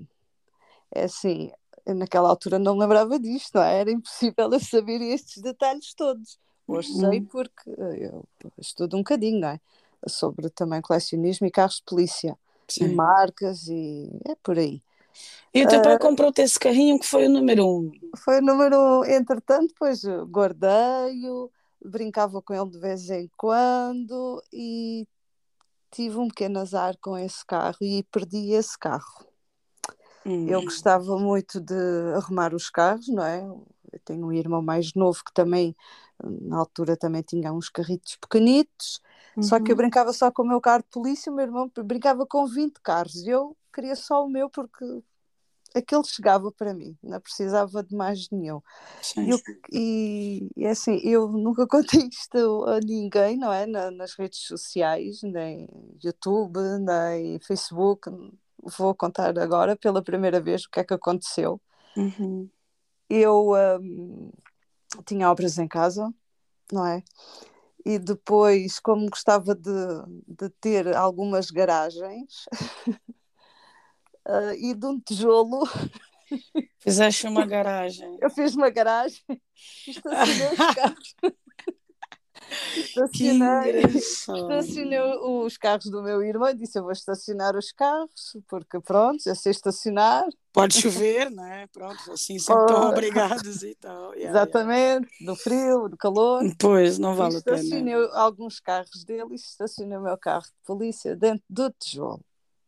É 0.93 1.03
assim, 1.03 1.51
naquela 1.85 2.29
altura 2.29 2.59
não 2.59 2.77
lembrava 2.77 3.19
disto, 3.19 3.55
não 3.55 3.63
é? 3.63 3.79
Era 3.79 3.91
impossível 3.91 4.51
eu 4.51 4.59
saber 4.59 5.01
estes 5.01 5.41
detalhes 5.41 5.93
todos. 5.93 6.39
Hoje 6.67 6.89
sei 6.89 7.19
Uhum. 7.19 7.25
porque 7.25 7.69
eu 7.69 8.25
estudo 8.57 8.95
um 8.95 8.99
bocadinho, 8.99 9.39
não 9.39 9.49
é? 9.49 9.59
Sobre 10.07 10.49
também 10.49 10.81
colecionismo 10.81 11.47
e 11.47 11.51
carros 11.51 11.77
de 11.77 11.83
polícia, 11.83 12.37
e 12.77 12.87
Sim. 12.87 12.95
marcas, 12.95 13.67
e 13.67 14.09
é 14.27 14.35
por 14.35 14.57
aí. 14.57 14.81
E 15.53 15.63
o 15.63 15.67
teu 15.67 15.81
pai 15.81 15.97
comprou-te 15.97 16.41
esse 16.41 16.59
carrinho 16.59 16.99
que 16.99 17.05
foi 17.05 17.25
o 17.25 17.29
número 17.29 17.67
um. 17.67 17.91
Foi 18.17 18.39
o 18.39 18.41
número, 18.41 19.03
entretanto, 19.05 19.69
depois 19.69 20.03
eu 20.03 20.25
guardei-o, 20.25 21.51
brincava 21.83 22.41
com 22.41 22.53
ele 22.53 22.69
de 22.69 22.79
vez 22.79 23.09
em 23.09 23.29
quando 23.37 24.41
e 24.53 25.07
tive 25.91 26.17
um 26.17 26.27
pequeno 26.27 26.59
azar 26.59 26.95
com 27.01 27.17
esse 27.17 27.45
carro 27.45 27.77
e 27.81 28.03
perdi 28.11 28.51
esse 28.53 28.77
carro. 28.77 29.25
Eu 30.45 30.61
Hum. 30.61 30.63
gostava 30.63 31.17
muito 31.19 31.59
de 31.59 31.73
arrumar 32.15 32.53
os 32.53 32.69
carros, 32.69 33.07
não 33.09 33.23
é? 33.23 33.41
Eu 33.91 33.99
tenho 34.05 34.25
um 34.27 34.31
irmão 34.33 34.61
mais 34.61 34.93
novo 34.95 35.19
que 35.23 35.33
também, 35.33 35.75
na 36.23 36.57
altura, 36.57 36.95
também 36.97 37.21
tinha 37.21 37.51
uns 37.53 37.69
carritos 37.69 38.15
pequenitos, 38.17 39.01
só 39.39 39.59
que 39.59 39.71
eu 39.71 39.75
Uhum. 39.75 39.75
brincava 39.75 40.13
só 40.13 40.31
com 40.31 40.43
o 40.43 40.47
meu 40.47 40.61
carro 40.61 40.83
de 40.83 40.89
polícia, 40.89 41.31
o 41.31 41.35
meu 41.35 41.45
irmão 41.45 41.71
brincava 41.85 42.25
com 42.25 42.45
20 42.47 42.79
carros 42.81 43.25
eu 43.27 43.55
queria 43.73 43.95
só 43.95 44.25
o 44.25 44.29
meu 44.29 44.49
porque 44.49 44.85
aquele 45.75 46.03
chegava 46.03 46.51
para 46.51 46.73
mim, 46.73 46.97
não 47.03 47.19
precisava 47.19 47.83
de 47.83 47.95
mais 47.95 48.29
nenhum. 48.31 48.61
Sim. 49.01 49.29
E, 49.71 50.49
e, 50.57 50.63
e 50.63 50.67
assim, 50.67 50.99
eu 51.03 51.27
nunca 51.27 51.65
contei 51.67 52.07
isto 52.11 52.65
a 52.65 52.79
ninguém, 52.79 53.37
não 53.37 53.51
é? 53.51 53.65
Na- 53.65 53.91
nas 53.91 54.13
redes 54.13 54.39
sociais, 54.45 55.21
nem 55.23 55.67
YouTube, 56.03 56.59
nem 56.79 57.39
Facebook. 57.39 58.09
Vou 58.77 58.93
contar 58.93 59.37
agora 59.39 59.75
pela 59.75 60.03
primeira 60.03 60.39
vez 60.41 60.65
o 60.65 60.69
que 60.69 60.79
é 60.79 60.83
que 60.83 60.93
aconteceu. 60.93 61.61
Uhum. 61.95 62.49
Eu 63.09 63.51
hum, 63.81 64.31
tinha 65.05 65.29
obras 65.31 65.57
em 65.57 65.67
casa, 65.67 66.13
não 66.71 66.85
é? 66.85 67.03
E 67.85 67.97
depois, 67.97 68.79
como 68.79 69.09
gostava 69.09 69.55
de, 69.55 69.71
de 70.27 70.49
ter 70.61 70.95
algumas 70.95 71.49
garagens, 71.49 72.45
ah, 74.29 74.53
e 74.55 74.73
de 74.73 74.85
um 74.85 74.99
tijolo, 74.99 75.63
Fizeste 76.79 77.27
uma 77.27 77.45
garagem. 77.45 78.17
eu 78.21 78.29
fiz 78.29 78.55
uma 78.55 78.69
garagem 78.69 79.19
e 79.29 79.91
estacionei 79.91 80.47
os 80.47 80.75
carros. 80.75 81.15
Estacionei, 82.75 83.83
os 85.43 85.57
carros 85.57 85.85
do 85.91 86.01
meu 86.01 86.23
irmão 86.23 86.49
e 86.49 86.55
disse: 86.55 86.79
Eu 86.79 86.83
vou 86.83 86.91
estacionar 86.91 87.55
os 87.55 87.71
carros, 87.71 88.35
porque 88.47 88.79
pronto, 88.79 89.19
eu 89.25 89.35
sei 89.35 89.51
estacionar. 89.51 90.25
Pode 90.51 90.81
chover, 90.81 91.29
né? 91.29 91.67
Pronto, 91.71 92.11
assim 92.11 92.39
sempre 92.39 92.63
estão 92.63 92.85
Oh. 92.85 92.89
obrigados 92.89 93.61
e 93.63 93.75
tal. 93.75 94.13
Yeah, 94.19 94.31
Exatamente, 94.31 95.09
do 95.23 95.35
frio, 95.35 95.87
do 95.89 95.97
calor. 95.97 96.41
yeah. 96.41 96.55
Pois, 96.59 96.97
não 96.97 97.15
vale 97.15 97.37
a 97.37 97.41
pena. 97.41 97.57
estacionei 97.57 97.93
alguns 98.13 98.59
carros 98.59 99.03
dele 99.03 99.27
e 99.31 99.35
estacionei 99.35 99.97
o 99.97 100.01
meu 100.01 100.17
carro 100.17 100.43
de 100.45 100.51
polícia 100.65 101.15
dentro 101.15 101.43
do 101.49 101.71
tijolo. 101.79 102.21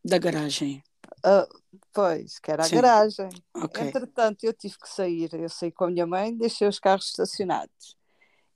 Da 0.05 0.17
garagem. 0.19 0.83
Ah, 1.23 1.47
pois, 1.93 2.39
que 2.39 2.51
era 2.51 2.65
a 2.65 2.67
Sim. 2.67 2.75
garagem. 2.75 3.29
Ok. 3.55 3.81
Entretanto, 3.81 4.43
eu 4.43 4.53
tive 4.53 4.77
que 4.79 4.89
sair. 4.89 5.33
Eu 5.33 5.49
saí 5.49 5.71
com 5.71 5.85
a 5.85 5.91
minha 5.91 6.05
mãe, 6.07 6.35
deixei 6.35 6.67
os 6.67 6.79
carros 6.79 7.07
estacionados. 7.07 7.97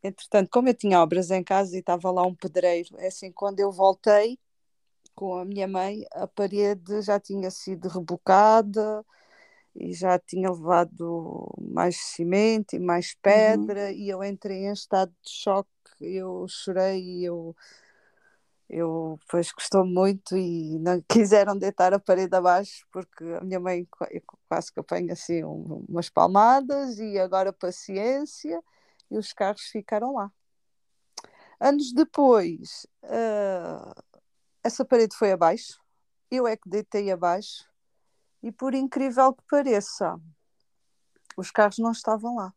entretanto, 0.03 0.49
como 0.51 0.69
eu 0.69 0.73
tinha 0.73 1.01
obras 1.01 1.31
em 1.31 1.43
casa 1.43 1.75
e 1.75 1.79
estava 1.79 2.11
lá 2.11 2.23
um 2.25 2.35
pedreiro, 2.35 2.95
é 2.99 3.07
assim, 3.07 3.31
quando 3.31 3.59
eu 3.59 3.71
voltei 3.71 4.37
com 5.15 5.35
a 5.37 5.45
minha 5.45 5.67
mãe, 5.67 6.05
a 6.13 6.27
parede 6.27 7.01
já 7.01 7.19
tinha 7.19 7.51
sido 7.51 7.87
rebocada 7.89 9.05
e 9.75 9.93
já 9.93 10.19
tinha 10.19 10.51
levado 10.51 11.53
mais 11.61 11.97
cimento 11.97 12.75
e 12.75 12.79
mais 12.79 13.15
Uhum. 13.25 13.71
pedra 13.71 13.91
e 13.91 14.09
eu 14.09 14.23
entrei 14.23 14.65
em 14.67 14.73
estado 14.73 15.11
de 15.23 15.31
choque, 15.31 15.69
eu 16.01 16.47
chorei, 16.49 17.21
eu 17.23 17.55
eu 18.69 19.17
depois 19.21 19.51
gostou 19.51 19.85
muito 19.85 20.35
e 20.35 20.79
não 20.79 21.01
quiseram 21.07 21.57
deitar 21.57 21.93
a 21.93 21.99
parede 21.99 22.35
abaixo 22.35 22.85
porque 22.91 23.23
a 23.23 23.41
minha 23.41 23.59
mãe 23.59 23.87
quase 24.49 24.71
que 24.73 24.79
apanha 24.79 25.13
assim 25.13 25.43
um- 25.43 25.85
umas 25.87 26.09
palmadas 26.09 26.97
e 26.99 27.17
agora 27.19 27.53
paciência 27.53 28.61
e 29.09 29.17
os 29.17 29.31
carros 29.33 29.63
ficaram 29.63 30.13
lá. 30.15 30.31
Anos 31.59 31.93
depois, 31.93 32.85
ah, 33.03 33.95
essa 34.63 34.83
parede 34.83 35.15
foi 35.15 35.31
abaixo, 35.31 35.79
eu 36.29 36.47
é 36.47 36.57
que 36.57 36.67
deitei 36.67 37.11
abaixo 37.11 37.65
e 38.41 38.51
por 38.51 38.73
incrível 38.73 39.33
que 39.33 39.43
pareça, 39.49 40.19
os 41.37 41.51
carros 41.51 41.77
não 41.77 41.91
estavam 41.91 42.35
lá. 42.35 42.53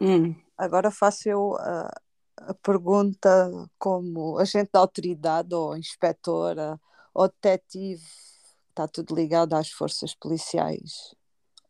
Hum. 0.00 0.34
Agora 0.56 0.90
faço 0.90 1.28
eu 1.28 1.56
a, 1.56 1.90
a 2.46 2.54
pergunta 2.54 3.50
como 3.78 4.38
agente 4.38 4.70
da 4.72 4.80
autoridade 4.80 5.54
ou 5.54 5.76
inspetora 5.76 6.80
ou 7.12 7.28
detetive, 7.28 8.06
está 8.68 8.86
tudo 8.86 9.14
ligado 9.14 9.54
às 9.54 9.70
forças 9.70 10.14
policiais. 10.14 11.14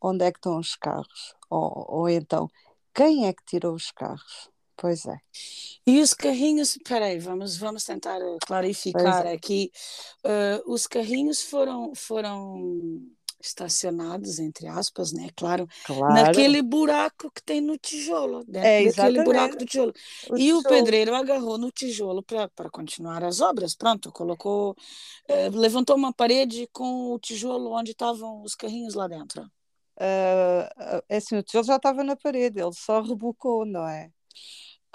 Onde 0.00 0.24
é 0.24 0.30
que 0.30 0.38
estão 0.38 0.58
os 0.58 0.76
carros? 0.76 1.34
Ou, 1.50 1.86
ou 1.88 2.08
então, 2.08 2.48
quem 2.94 3.26
é 3.26 3.32
que 3.32 3.44
tirou 3.44 3.74
os 3.74 3.90
carros? 3.90 4.50
Pois 4.76 5.06
é. 5.06 5.18
E 5.84 6.00
os 6.00 6.14
carrinhos, 6.14 6.78
peraí, 6.84 7.18
vamos, 7.18 7.56
vamos 7.56 7.82
tentar 7.82 8.20
eh, 8.20 8.36
clarificar 8.46 9.26
é. 9.26 9.32
aqui. 9.32 9.72
Eh, 10.22 10.62
os 10.66 10.86
carrinhos 10.86 11.42
foram, 11.42 11.92
foram 11.96 13.02
estacionados, 13.40 14.38
entre 14.38 14.66
aspas, 14.68 15.12
né? 15.12 15.28
Claro, 15.36 15.66
Claro. 15.82 16.44
naquele 16.46 16.62
buraco 16.62 17.30
que 17.30 17.42
tem 17.42 17.60
no 17.60 17.76
tijolo, 17.78 18.44
dentro 18.44 18.82
É, 18.82 18.82
daquele 18.82 19.20
buraco 19.20 19.56
do 19.56 19.64
tijolo. 19.66 19.92
O 20.22 20.36
E 20.36 20.52
o 20.52 20.64
tijolo. 20.64 20.64
pedreiro 20.64 21.14
agarrou 21.14 21.56
no 21.58 21.70
tijolo 21.70 22.22
para 22.22 22.70
continuar 22.70 23.22
as 23.24 23.40
obras. 23.40 23.74
Pronto, 23.76 24.10
colocou, 24.12 24.74
eh, 25.28 25.48
levantou 25.50 25.96
uma 25.96 26.12
parede 26.12 26.68
com 26.72 27.12
o 27.14 27.18
tijolo 27.20 27.70
onde 27.72 27.92
estavam 27.92 28.42
os 28.42 28.54
carrinhos 28.56 28.94
lá 28.94 29.06
dentro. 29.08 29.48
Ah, 30.00 30.70
ah, 30.76 31.02
é 31.08 31.16
assim, 31.16 31.36
o 31.36 31.42
tijolo 31.42 31.64
já 31.66 31.76
estava 31.76 32.04
na 32.04 32.16
parede, 32.16 32.60
ele 32.60 32.72
só 32.74 33.00
rebocou, 33.02 33.64
não 33.66 33.86
é? 33.88 34.10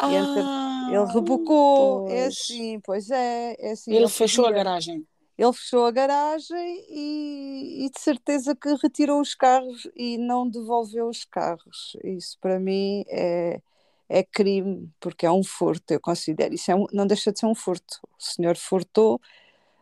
Entre- 0.05 0.51
ele 0.87 1.05
Ah, 1.07 1.13
rebocou, 1.13 2.03
é 2.07 2.25
pois. 2.25 2.27
assim, 2.27 2.79
pois 2.81 3.09
é, 3.11 3.55
é 3.59 3.71
assim, 3.73 3.93
Ele 3.97 4.09
ele 4.09 4.09
fechou 4.09 4.45
a 4.45 4.51
garagem. 4.51 5.07
Ele 5.43 5.53
fechou 5.53 5.85
a 5.85 5.91
garagem 5.91 6.85
e, 6.89 7.85
e 7.85 7.89
de 7.89 7.99
certeza 7.99 8.55
que 8.55 8.73
retirou 8.81 9.19
os 9.21 9.35
carros 9.35 9.87
e 9.95 10.17
não 10.17 10.49
devolveu 10.49 11.07
os 11.09 11.25
carros. 11.25 11.97
Isso 12.03 12.37
para 12.41 12.59
mim 12.59 13.03
é, 13.09 13.61
é 14.09 14.23
crime, 14.23 14.89
porque 14.99 15.25
é 15.25 15.31
um 15.31 15.43
furto, 15.43 15.93
eu 15.93 15.99
considero. 15.99 16.53
Isso 16.53 16.71
é 16.71 16.75
um- 16.75 16.87
não 16.93 17.07
deixa 17.07 17.31
de 17.31 17.39
ser 17.39 17.45
um 17.47 17.55
furto. 17.55 17.99
O 18.19 18.23
senhor 18.23 18.55
furtou 18.57 19.19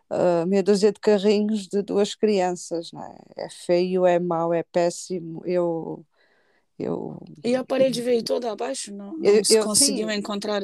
ah, 0.09 0.45
meia 0.45 0.63
dúzia 0.63 0.91
de 0.91 0.99
carrinhos 0.99 1.67
de 1.67 1.81
duas 1.81 2.15
crianças, 2.15 2.91
não 2.91 3.03
é? 3.03 3.17
É 3.37 3.49
feio, 3.49 4.05
é 4.05 4.19
mau, 4.19 4.53
é 4.53 4.63
péssimo. 4.63 5.41
Eu, 5.45 6.05
eu 6.77 7.17
E 7.43 7.55
a 7.55 7.63
parede 7.63 8.01
veio 8.01 8.23
toda 8.23 8.51
abaixo? 8.51 8.93
Não, 8.93 9.17
não 9.17 9.23
Eu- 9.25 9.45
se 9.45 9.57
eu- 9.57 9.63
conseguiu 9.65 10.09
sim. 10.09 10.17
encontrar. 10.19 10.61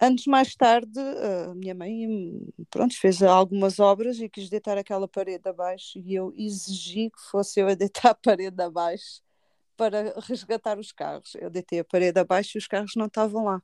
Eh, 0.00 0.06
Anos 0.06 0.26
mais 0.26 0.54
tarde, 0.54 0.98
a 0.98 1.54
minha 1.54 1.74
mãe 1.74 2.06
hum, 2.08 2.48
pronto, 2.70 2.98
fez 2.98 3.22
algumas 3.22 3.78
obras 3.78 4.18
e 4.20 4.28
quis 4.28 4.48
deitar 4.50 4.76
aquela 4.76 5.08
parede 5.08 5.48
abaixo 5.48 5.98
e 5.98 6.14
eu 6.14 6.32
exigi 6.36 7.10
que 7.10 7.20
fosse 7.30 7.60
eu 7.60 7.68
a 7.68 7.74
deitar 7.74 8.10
a 8.10 8.14
parede 8.14 8.62
abaixo 8.62 9.22
para 9.76 10.14
resgatar 10.20 10.78
os 10.78 10.92
carros. 10.92 11.34
Eu 11.36 11.50
deitei 11.50 11.80
a 11.80 11.84
parede 11.84 12.18
abaixo 12.18 12.56
e 12.56 12.58
os 12.58 12.66
carros 12.66 12.92
não 12.96 13.06
estavam 13.06 13.44
lá. 13.44 13.62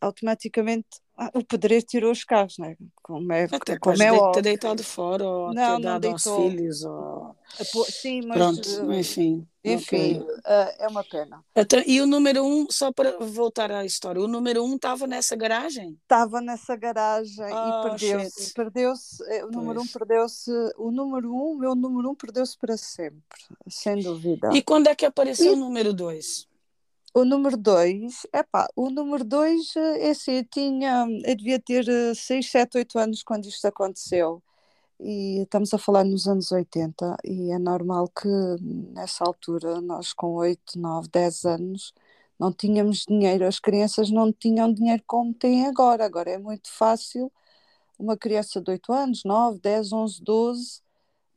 Automaticamente 0.00 1.00
o 1.34 1.44
pedreiro 1.44 1.84
tirou 1.86 2.10
os 2.10 2.24
carros, 2.24 2.58
né? 2.58 2.76
como 3.02 3.32
é, 3.32 3.44
Até 3.44 3.78
como 3.78 3.96
pode 3.96 4.02
é 4.02 4.10
de- 4.10 4.32
ter 4.32 4.42
deitado 4.42 4.82
fora 4.82 5.24
ou 5.26 5.54
Não, 5.54 5.54
ter 5.54 5.72
não 5.72 5.80
dado 5.80 6.08
aos 6.08 6.22
filhos. 6.22 6.82
Ou... 6.84 7.36
Pô, 7.72 7.84
Sim, 7.84 8.22
mas 8.26 8.38
Pronto, 8.38 8.68
eh, 8.92 8.98
enfim. 9.00 9.46
enfim, 9.64 10.18
ok. 10.18 10.26
ah, 10.44 10.74
é 10.78 10.88
uma 10.88 11.04
pena. 11.04 11.44
Então, 11.54 11.82
e 11.86 12.00
o 12.00 12.06
número 12.06 12.42
um, 12.44 12.66
só 12.70 12.90
para 12.90 13.16
voltar 13.20 13.70
à 13.70 13.84
história, 13.84 14.20
o 14.22 14.26
número 14.26 14.64
um 14.64 14.74
estava 14.76 15.06
nessa 15.06 15.36
garagem? 15.36 15.98
Estava 16.02 16.40
nessa 16.40 16.74
garagem 16.76 17.44
Ah, 17.44 17.78
e 17.78 17.82
perdeu-se. 17.90 18.44
shit. 18.44 18.54
Perdeu-se, 18.54 19.22
eh, 19.28 19.44
o 19.44 19.50
número 19.50 19.80
um 19.80 19.86
Pois. 19.86 19.92
perdeu-se, 19.92 20.50
o 20.78 20.90
número 20.90 21.30
um, 21.34 21.54
meu 21.56 21.74
número 21.74 22.10
um 22.10 22.14
perdeu-se 22.14 22.56
para 22.58 22.76
sempre, 22.76 23.20
sem 23.68 24.00
dúvida. 24.00 24.48
E 24.54 24.62
quando 24.62 24.88
é 24.88 24.94
que 24.94 25.04
apareceu 25.04 25.52
E- 25.52 25.54
o 25.54 25.56
número 25.56 25.92
dois? 25.92 26.48
O 27.14 27.24
número 27.26 27.56
dois, 27.58 28.26
epá, 28.32 28.66
o 28.74 28.88
número 28.88 29.22
dois, 29.24 29.76
eh, 29.76 30.08
é 30.08 30.10
assim, 30.12 30.32
eu 30.38 30.44
tinha, 30.46 31.06
eu 31.26 31.36
devia 31.36 31.60
ter 31.60 31.84
6, 32.16 32.50
7, 32.50 32.78
8 32.78 32.98
anos 32.98 33.22
quando 33.22 33.44
isto 33.46 33.66
aconteceu. 33.66 34.42
E 35.00 35.42
estamos 35.42 35.74
a 35.74 35.78
falar 35.78 36.04
nos 36.04 36.28
anos 36.28 36.52
80 36.52 37.16
e 37.24 37.52
é 37.52 37.58
normal 37.58 38.08
que 38.08 38.28
nessa 38.94 39.24
altura 39.24 39.80
nós 39.82 40.12
com 40.14 40.34
8, 40.34 40.78
9, 40.78 41.08
10 41.10 41.44
anos 41.46 41.94
não 42.38 42.52
tínhamos 42.52 43.04
dinheiro, 43.08 43.46
as 43.46 43.60
crianças 43.60 44.10
não 44.10 44.32
tinham 44.32 44.72
dinheiro 44.72 45.02
como 45.06 45.34
têm 45.34 45.66
agora. 45.66 46.04
Agora 46.06 46.30
é 46.30 46.38
muito 46.38 46.70
fácil 46.72 47.32
uma 47.98 48.16
criança 48.18 48.60
de 48.60 48.70
8 48.72 48.92
anos, 48.92 49.24
9, 49.24 49.60
10, 49.60 49.92
11, 49.92 50.22
12, 50.22 50.81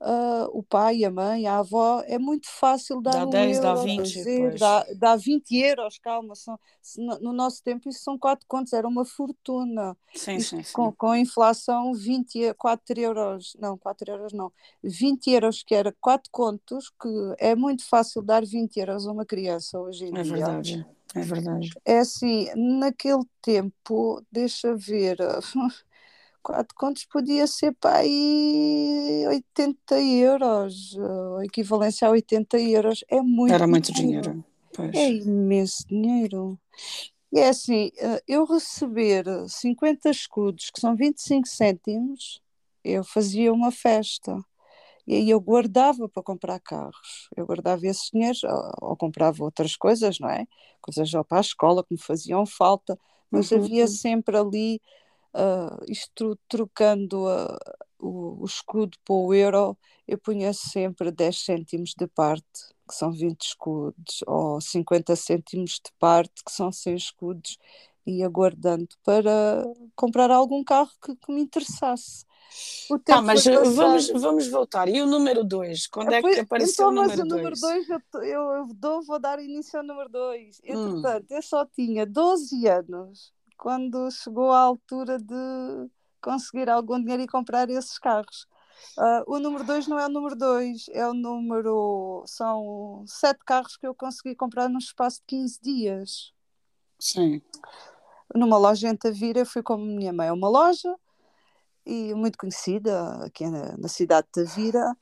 ah, 0.05 0.47
o 0.51 0.63
pai, 0.63 1.03
a 1.03 1.11
mãe, 1.11 1.47
a 1.47 1.59
avó, 1.59 2.01
é 2.05 2.19
muito 2.19 2.47
fácil 2.49 3.01
dar 3.01 3.13
Dá 3.13 3.25
um 3.25 3.31
10, 3.31 3.59
dá 3.59 3.73
euro, 3.73 3.85
20, 3.85 4.13
dizer, 4.13 4.37
pois. 4.37 4.59
dá, 4.59 4.85
dá 4.97 5.15
20 5.15 5.55
euros, 5.57 5.97
calma, 5.99 6.35
são, 6.35 6.59
no, 6.97 7.19
no 7.19 7.33
nosso 7.33 7.63
tempo 7.63 7.89
isso 7.89 8.03
são 8.03 8.17
4 8.17 8.45
contos, 8.47 8.73
era 8.73 8.87
uma 8.87 9.05
fortuna. 9.05 9.97
Sim, 10.13 10.39
Isto 10.39 10.55
sim, 10.57 10.63
sim. 10.63 10.73
com, 10.73 10.91
com 10.93 11.09
a 11.11 11.19
inflação, 11.19 11.93
20, 11.93 12.35
e- 12.39 12.53
4 12.55 12.99
euros, 12.99 13.55
não, 13.59 13.77
4 13.77 14.09
euros 14.11 14.33
não, 14.33 14.51
20 14.83 15.27
euros 15.31 15.63
que 15.63 15.73
era 15.75 15.95
4 16.01 16.29
contos, 16.31 16.89
que 17.01 17.09
é 17.39 17.55
muito 17.55 17.83
fácil 17.87 18.21
dar 18.21 18.45
20 18.45 18.77
euros 18.79 19.07
a 19.07 19.11
uma 19.11 19.25
criança 19.25 19.79
hoje 19.79 20.05
em 20.05 20.11
É 20.13 20.21
dia. 20.21 20.33
verdade, 20.33 20.85
é 21.15 21.21
verdade. 21.21 21.69
É 21.83 21.99
assim, 21.99 22.47
naquele 22.55 23.23
tempo, 23.41 24.21
deixa 24.31 24.75
ver, 24.75 25.17
4 26.45 26.75
contos 26.75 27.05
podia 27.05 27.47
ser 27.47 27.73
para 27.73 27.97
aí 27.97 29.25
80 29.27 29.99
euros, 29.99 30.95
eh, 31.41 31.45
equivalência 31.45 32.07
a 32.07 32.11
80 32.11 32.59
euros. 32.59 33.03
É 33.09 33.19
muito 33.19 33.53
Era 33.55 33.65
muito 33.65 33.91
dinheiro. 33.91 34.21
dinheiro. 34.29 34.45
Pois. 34.75 34.95
É 34.95 35.11
imenso 35.11 35.87
dinheiro. 35.87 36.59
E 37.33 37.39
é 37.39 37.49
assim, 37.49 37.89
eh, 37.97 38.21
eu 38.27 38.45
receber 38.45 39.25
50 39.49 40.09
escudos, 40.11 40.69
que 40.69 40.79
são 40.79 40.95
25 40.95 41.47
cêntimos, 41.47 42.39
eu 42.83 43.03
fazia 43.03 43.51
uma 43.51 43.71
festa. 43.71 44.37
E 45.07 45.15
aí 45.15 45.29
eu 45.29 45.39
guardava 45.39 46.07
para 46.09 46.23
comprar 46.23 46.59
carros. 46.59 47.29
Eu 47.35 47.45
guardava 47.45 47.85
esses 47.87 48.09
dinheiros, 48.11 48.43
ou, 48.43 48.71
ou 48.91 48.97
comprava 48.97 49.43
outras 49.43 49.75
coisas, 49.75 50.19
não 50.19 50.29
é? 50.29 50.45
Coisas 50.81 51.09
já 51.09 51.23
para 51.23 51.39
a 51.39 51.41
escola 51.41 51.83
que 51.83 51.93
me 51.93 51.99
faziam 51.99 52.45
falta, 52.45 52.97
mas 53.31 53.51
Uhum. 53.51 53.59
havia 53.63 53.87
sempre 53.87 54.37
ali, 54.37 54.81
ah, 55.35 55.77
isto 55.87 56.37
trocando 56.47 57.27
ah, 57.27 57.57
o, 57.99 58.41
o 58.41 58.45
escudo 58.45 58.97
para 59.03 59.15
o 59.15 59.33
euro, 59.33 59.77
eu 60.07 60.17
punha 60.17 60.53
sempre 60.53 61.11
10 61.11 61.43
cêntimos 61.43 61.93
de 61.97 62.07
parte, 62.07 62.73
que 62.87 62.95
são 62.95 63.11
20 63.11 63.41
escudos, 63.41 64.23
ou 64.25 64.61
50 64.61 65.15
cêntimos 65.15 65.71
de 65.73 65.91
parte, 65.99 66.43
que 66.43 66.51
são 66.51 66.71
100 66.71 66.95
escudos, 66.95 67.57
e 68.05 68.19
ia 68.19 68.29
guardando 68.29 68.87
para 69.03 69.63
comprar 69.95 70.31
algum 70.31 70.63
carro 70.63 70.91
que, 71.03 71.15
que 71.15 71.33
me 71.33 71.41
interessasse. 71.41 72.23
Tá, 73.03 73.21
mas 73.21 73.45
eh, 73.47 73.57
vamos, 73.63 74.09
vamos 74.11 74.47
voltar. 74.47 74.87
E 74.87 75.01
o 75.01 75.07
número 75.07 75.43
dois? 75.43 75.87
Quando 75.87 76.13
Ah, 76.13 76.17
é 76.17 76.21
que 76.21 76.39
apareceu 76.39 76.91
então, 76.91 77.03
o 77.03 77.07
mas 77.07 77.17
número 77.17 77.23
o 77.23 77.37
número 77.37 77.59
dois? 77.59 77.87
2 77.87 78.01
eu, 78.13 78.53
eu, 78.53 78.67
dou, 78.75 79.01
vou 79.01 79.19
dar 79.19 79.39
início 79.39 79.79
ao 79.79 79.85
número 79.85 80.07
2. 80.09 80.61
Hum. 80.63 80.63
Entretanto, 80.63 81.25
eu 81.31 81.41
só 81.41 81.65
tinha 81.65 82.05
12 82.05 82.67
anos 82.67 83.34
quando 83.57 84.09
chegou 84.11 84.51
a 84.51 84.59
altura 84.59 85.17
de 85.19 85.89
conseguir 86.21 86.69
algum 86.69 86.99
dinheiro 86.99 87.23
e 87.23 87.27
comprar 87.27 87.69
esses 87.69 87.97
carros. 87.99 88.47
Ah, 88.97 89.23
o 89.27 89.39
número 89.39 89.63
2 89.63 89.87
não 89.87 89.99
é 89.99 90.05
o 90.05 90.09
número 90.09 90.35
2, 90.35 90.87
é 90.89 91.07
o 91.07 91.13
número. 91.13 92.23
São 92.25 93.03
sete 93.07 93.39
carros 93.45 93.77
que 93.77 93.87
eu 93.87 93.95
consegui 93.95 94.35
comprar 94.35 94.69
num 94.69 94.79
espaço 94.79 95.19
de 95.19 95.25
15 95.27 95.59
dias. 95.61 96.33
Sim. 96.99 97.41
Numa 98.33 98.57
loja 98.57 98.89
em 98.89 98.95
Tavira, 98.95 99.39
eu 99.39 99.45
fui 99.45 99.61
com 99.61 99.73
a 99.73 99.77
minha 99.77 100.11
mãe 100.11 100.27
a 100.27 100.33
uma 100.33 100.49
loja 100.49 100.95
e 101.85 102.13
muito 102.15 102.37
conhecida 102.37 103.25
aqui 103.25 103.47
na, 103.47 103.77
na 103.77 103.87
cidade 103.87 104.27
de 104.27 104.43
Tavira, 104.43 104.97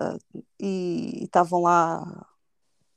ah, 0.00 0.16
e 0.58 1.24
estavam 1.24 1.62
lá 1.62 2.26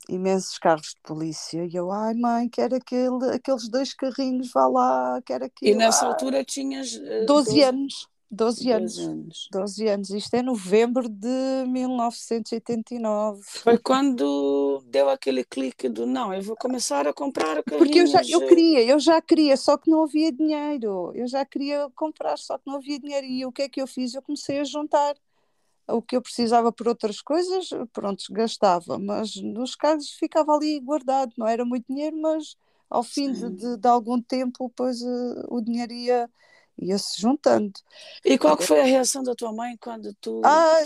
imensos 0.09 0.57
carros 0.57 0.89
de 0.95 1.01
polícia. 1.03 1.65
E 1.65 1.75
eu, 1.75 1.91
ai 1.91 2.13
mãe, 2.13 2.49
quero 2.49 2.75
aquele, 2.75 3.31
aqueles 3.33 3.67
dois 3.67 3.93
carrinhos, 3.93 4.51
vá 4.51 4.67
lá, 4.67 5.21
quero 5.25 5.45
aquilo. 5.45 5.71
E 5.71 5.75
nessa 5.75 6.05
altura 6.05 6.43
tinhas. 6.43 6.95
Uh, 6.95 7.25
12, 7.25 7.25
12 7.25 7.63
anos. 7.63 8.07
12 8.29 8.71
anos. 8.71 8.99
anos. 8.99 9.47
12 9.51 9.87
anos. 9.87 10.09
Isto 10.09 10.35
é 10.35 10.41
novembro 10.41 11.07
de 11.07 11.65
1989. 11.67 13.41
Foi 13.43 13.77
quando 13.77 14.83
deu 14.87 15.09
aquele 15.09 15.45
clique 15.45 15.87
do 15.87 16.05
não, 16.05 16.33
eu 16.33 16.41
vou 16.41 16.57
começar 16.57 17.07
a 17.07 17.13
comprar 17.13 17.63
carrinhos. 17.63 17.79
Porque 17.87 17.99
eu 17.99 18.07
já 18.07 18.21
eu 18.27 18.45
queria, 18.47 18.83
eu 18.83 18.99
já 18.99 19.21
queria, 19.21 19.55
só 19.55 19.77
que 19.77 19.89
não 19.89 20.03
havia 20.03 20.31
dinheiro. 20.31 21.11
Eu 21.15 21.27
já 21.27 21.45
queria 21.45 21.89
comprar, 21.95 22.37
só 22.37 22.57
que 22.57 22.67
não 22.67 22.75
havia 22.75 22.99
dinheiro. 22.99 23.25
E 23.25 23.45
o 23.45 23.51
que 23.51 23.61
é 23.61 23.69
que 23.69 23.81
eu 23.81 23.87
fiz? 23.87 24.13
Eu 24.13 24.21
comecei 24.21 24.59
a 24.59 24.65
juntar 24.65 25.15
o 25.87 26.01
que 26.01 26.15
eu 26.15 26.21
precisava 26.21 26.71
por 26.71 26.87
outras 26.87 27.21
coisas, 27.21 27.69
pronto, 27.93 28.23
gastava, 28.31 28.99
mas 28.99 29.35
nos 29.35 29.75
carros 29.75 30.09
ficava 30.11 30.53
ali 30.53 30.79
guardado, 30.79 31.33
não 31.37 31.47
era 31.47 31.63
muito 31.63 31.85
dinheiro, 31.87 32.17
mas 32.17 32.55
ao 32.89 33.03
fim 33.03 33.31
de, 33.31 33.49
de, 33.49 33.77
de, 33.77 33.87
algum 33.87 34.21
tempo, 34.21 34.71
pois 34.75 35.01
uh, 35.01 35.45
o 35.49 35.61
dinheiro 35.61 35.93
ia 35.93 36.29
ia-se 36.79 37.19
juntando. 37.19 37.73
E 38.23 38.37
qual 38.37 38.55
que 38.55 38.63
foi 38.63 38.79
a 38.79 38.85
reação 38.85 39.23
da 39.23 39.33
tua 39.33 39.51
mãe 39.51 39.75
quando 39.77 40.13
tu 40.21 40.41
ah, 40.45 40.79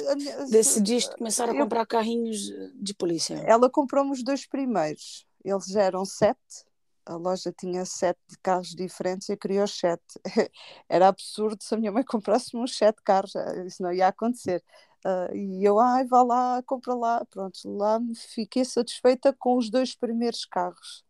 decidiste 0.49 1.15
começar 1.17 1.49
a 1.49 1.53
comprar 1.53 1.81
eu, 1.81 1.87
carrinhos 1.87 2.49
de 2.75 2.93
polícia? 2.93 3.35
Ela 3.45 3.69
comprou-me 3.69 4.11
os 4.11 4.23
dois 4.23 4.45
primeiros. 4.45 5.25
Eles 5.43 5.75
eram 5.75 6.05
sete. 6.05 6.65
A 7.05 7.15
loja 7.15 7.51
tinha 7.51 7.83
sete 7.83 8.19
carros 8.41 8.69
diferentes 8.69 9.27
e 9.27 9.33
eu 9.33 9.37
queria 9.37 9.63
os 9.63 9.77
sete. 9.77 10.01
Era 10.87 11.07
absurdo 11.07 11.61
se 11.61 11.73
a 11.73 11.77
minha 11.77 11.91
mãe 11.91 12.03
comprasse-me 12.03 12.61
uns 12.61 12.77
sete 12.77 13.01
carros. 13.03 13.35
Eh, 13.35 13.65
isso 13.65 13.81
não 13.81 13.91
ia 13.91 14.07
acontecer. 14.07 14.63
Uh, 15.05 15.35
e 15.35 15.63
eu, 15.63 15.79
ai, 15.79 16.05
vá 16.05 16.21
lá, 16.23 16.61
compra 16.63 16.93
lá. 16.93 17.25
Pronto, 17.29 17.57
lá 17.65 17.99
fiquei 18.33 18.63
satisfeita 18.65 19.33
com 19.37 19.57
os 19.57 19.69
dois 19.69 19.95
primeiros 19.95 20.45
carros. 20.45 21.03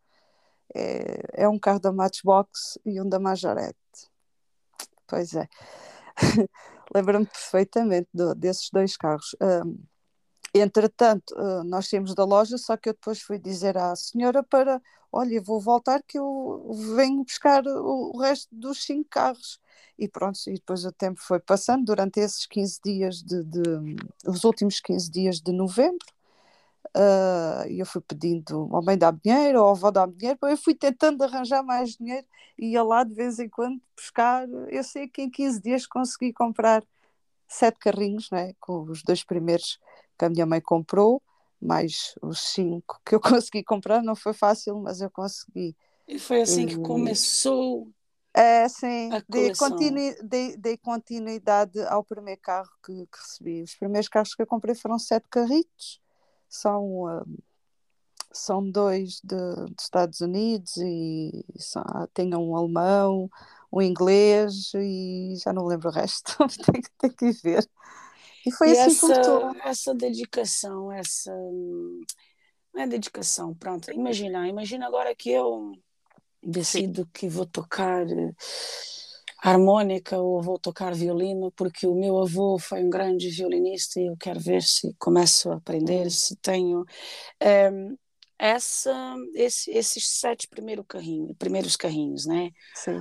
É, 0.75 1.43
é 1.43 1.49
um 1.49 1.59
carro 1.59 1.79
da 1.79 1.91
Matchbox 1.91 2.79
e 2.85 3.01
um 3.01 3.07
da 3.07 3.19
Majorette. 3.19 3.77
Pois 5.07 5.33
é. 5.35 5.47
Lembro-me 6.93 7.25
perfeitamente 7.25 8.09
do, 8.13 8.33
desses 8.35 8.69
dois 8.71 8.95
carros. 8.97 9.35
Um, 9.41 9.77
entretanto, 10.59 11.33
uh, 11.35 11.63
nós 11.63 11.87
temos 11.87 12.13
da 12.13 12.25
loja, 12.25 12.57
só 12.57 12.75
que 12.75 12.89
eu 12.89 12.93
depois 12.93 13.21
fui 13.21 13.39
dizer 13.39 13.77
à 13.77 13.95
senhora 13.95 14.43
para, 14.43 14.81
olha, 15.11 15.41
vou 15.41 15.59
voltar 15.61 16.03
que 16.03 16.19
eu 16.19 16.69
venho 16.95 17.23
buscar 17.23 17.65
o, 17.65 18.17
resto 18.19 18.49
dos 18.51 18.83
cinco 18.83 19.09
carros. 19.09 19.59
E 19.97 20.07
pronto, 20.07 20.39
e 20.47 20.53
depois 20.53 20.83
o 20.85 20.91
tempo 20.91 21.21
foi 21.21 21.39
passando 21.39 21.85
durante 21.85 22.19
esses 22.19 22.45
15 22.47 22.79
dias 22.83 23.21
de, 23.21 23.43
de 23.43 23.61
os 24.25 24.43
últimos 24.43 24.79
15 24.79 25.09
dias 25.11 25.39
de 25.39 25.51
novembro. 25.51 26.05
Uh, 26.97 27.67
eu 27.69 27.85
fui 27.85 28.01
pedindo 28.01 28.67
ao 28.71 28.83
mãe 28.83 28.97
dar 28.97 29.13
dinheiro, 29.13 29.59
ao 29.59 29.71
avó 29.71 29.91
dar 29.91 30.07
dinheiro, 30.09 30.39
eu 30.43 30.57
fui 30.57 30.75
tentando 30.75 31.23
arranjar 31.23 31.63
mais 31.63 31.95
dinheiro 31.95 32.25
e 32.57 32.71
ia 32.71 32.83
lá 32.83 33.03
de 33.03 33.13
vez 33.13 33.39
em 33.39 33.47
quando 33.47 33.81
buscar. 33.95 34.47
Eu 34.69 34.83
sei 34.83 35.07
que 35.07 35.21
em 35.21 35.29
15 35.29 35.61
dias 35.61 35.87
consegui 35.87 36.33
comprar 36.33 36.83
sete 37.47 37.79
carrinhos, 37.79 38.29
né, 38.31 38.53
com 38.59 38.83
os 38.83 39.03
dois 39.03 39.23
primeiros 39.23 39.79
que 40.17 40.25
a 40.25 40.29
minha 40.29 40.45
mãe 40.45 40.61
comprou, 40.61 41.21
mais 41.61 42.15
os 42.21 42.39
cinco 42.39 42.99
que 43.05 43.15
eu 43.15 43.21
consegui 43.21 43.63
comprar. 43.63 44.01
Não 44.01 44.15
foi 44.15 44.33
fácil, 44.33 44.79
mas 44.79 45.01
eu 45.01 45.09
consegui. 45.09 45.75
E 46.07 46.19
foi 46.19 46.41
assim 46.41 46.65
que 46.65 46.77
começou. 46.77 47.87
É, 48.33 48.67
sim, 48.69 49.09
dei, 49.27 49.53
continu, 49.53 50.15
dei, 50.23 50.55
dei, 50.55 50.77
continuidade 50.77 51.81
ao 51.81 52.01
primeiro 52.01 52.39
carro 52.41 52.69
que, 52.85 52.93
que, 52.93 53.17
recebi. 53.17 53.61
Os 53.61 53.75
primeiros 53.75 54.07
carros 54.07 54.33
que 54.33 54.41
eu 54.41 54.47
comprei 54.47 54.73
foram 54.73 54.97
sete 54.97 55.27
carritos 55.29 55.99
são, 56.47 57.03
uh, 57.03 57.43
são 58.31 58.69
dois 58.69 59.19
de, 59.21 59.35
dos 59.35 59.83
Estados 59.83 60.21
Unidos 60.21 60.77
e 60.77 61.43
são, 61.57 61.83
tem 62.13 62.33
um 62.33 62.55
alemão, 62.55 63.29
um 63.71 63.81
inglês 63.81 64.71
e 64.75 65.33
já 65.35 65.51
não 65.51 65.65
lembro 65.65 65.89
o 65.89 65.93
resto, 65.93 66.37
tem, 66.71 66.81
tem 66.97 67.11
que 67.11 67.31
ver. 67.41 67.69
E 68.45 68.51
foi 68.51 68.69
e 68.69 68.79
assim 68.79 69.11
essa, 69.11 69.51
essa 69.63 69.95
dedicação, 69.95 70.91
essa 70.91 71.31
não 72.73 72.83
é 72.83 72.87
dedicação, 72.87 73.53
pronto, 73.53 73.91
imagina, 73.91 74.47
imagina 74.47 74.87
agora 74.87 75.13
que 75.13 75.29
eu 75.29 75.73
decido 76.41 77.07
que 77.13 77.27
vou 77.27 77.45
tocar 77.45 78.05
harmônica 79.41 80.17
ou 80.17 80.41
vou 80.41 80.57
tocar 80.59 80.93
violino, 80.93 81.51
porque 81.51 81.87
o 81.87 81.95
meu 81.95 82.19
avô 82.19 82.57
foi 82.59 82.83
um 82.83 82.89
grande 82.89 83.29
violinista 83.29 83.99
e 83.99 84.05
eu 84.05 84.15
quero 84.15 84.39
ver 84.39 84.61
se 84.61 84.93
começo 84.99 85.51
a 85.51 85.55
aprender, 85.55 86.09
se 86.11 86.35
tenho. 86.37 86.85
Um, 87.71 87.97
essa, 88.41 89.15
esse, 89.35 89.69
esses 89.69 90.07
sete 90.07 90.47
primeiro 90.47 90.83
carrinho, 90.83 91.35
primeiros 91.35 91.75
carrinhos, 91.75 92.25
né? 92.25 92.49
Sim. 92.73 92.99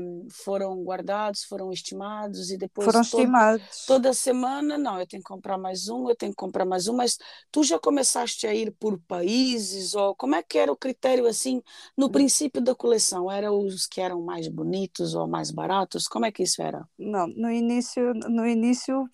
Um, 0.00 0.28
foram 0.30 0.84
guardados, 0.84 1.42
foram 1.42 1.72
estimados 1.72 2.52
e 2.52 2.56
depois. 2.56 2.84
Foram 2.84 3.02
todo, 3.02 3.18
estimados. 3.18 3.86
Toda 3.88 4.12
semana, 4.12 4.78
não, 4.78 5.00
eu 5.00 5.06
tenho 5.06 5.20
que 5.20 5.28
comprar 5.28 5.58
mais 5.58 5.88
um, 5.88 6.08
eu 6.08 6.14
tenho 6.14 6.30
que 6.30 6.36
comprar 6.36 6.64
mais 6.64 6.86
um, 6.86 6.94
mas 6.94 7.18
tu 7.50 7.64
já 7.64 7.76
começaste 7.76 8.46
a 8.46 8.54
ir 8.54 8.70
por 8.78 9.00
países, 9.00 9.94
ou 9.94 10.14
como 10.14 10.36
é 10.36 10.44
que 10.44 10.56
era 10.56 10.70
o 10.70 10.76
critério 10.76 11.26
assim 11.26 11.60
no 11.96 12.06
hum. 12.06 12.10
princípio 12.10 12.62
da 12.62 12.72
coleção? 12.72 13.28
Eram 13.28 13.58
os 13.58 13.84
que 13.84 14.00
eram 14.00 14.22
mais 14.22 14.46
bonitos 14.46 15.12
ou 15.12 15.26
mais 15.26 15.50
baratos? 15.50 16.06
Como 16.06 16.24
é 16.24 16.30
que 16.30 16.44
isso 16.44 16.62
era? 16.62 16.88
Não, 16.96 17.26
no 17.26 17.50
início, 17.50 18.14
no 18.14 18.46
início 18.46 19.10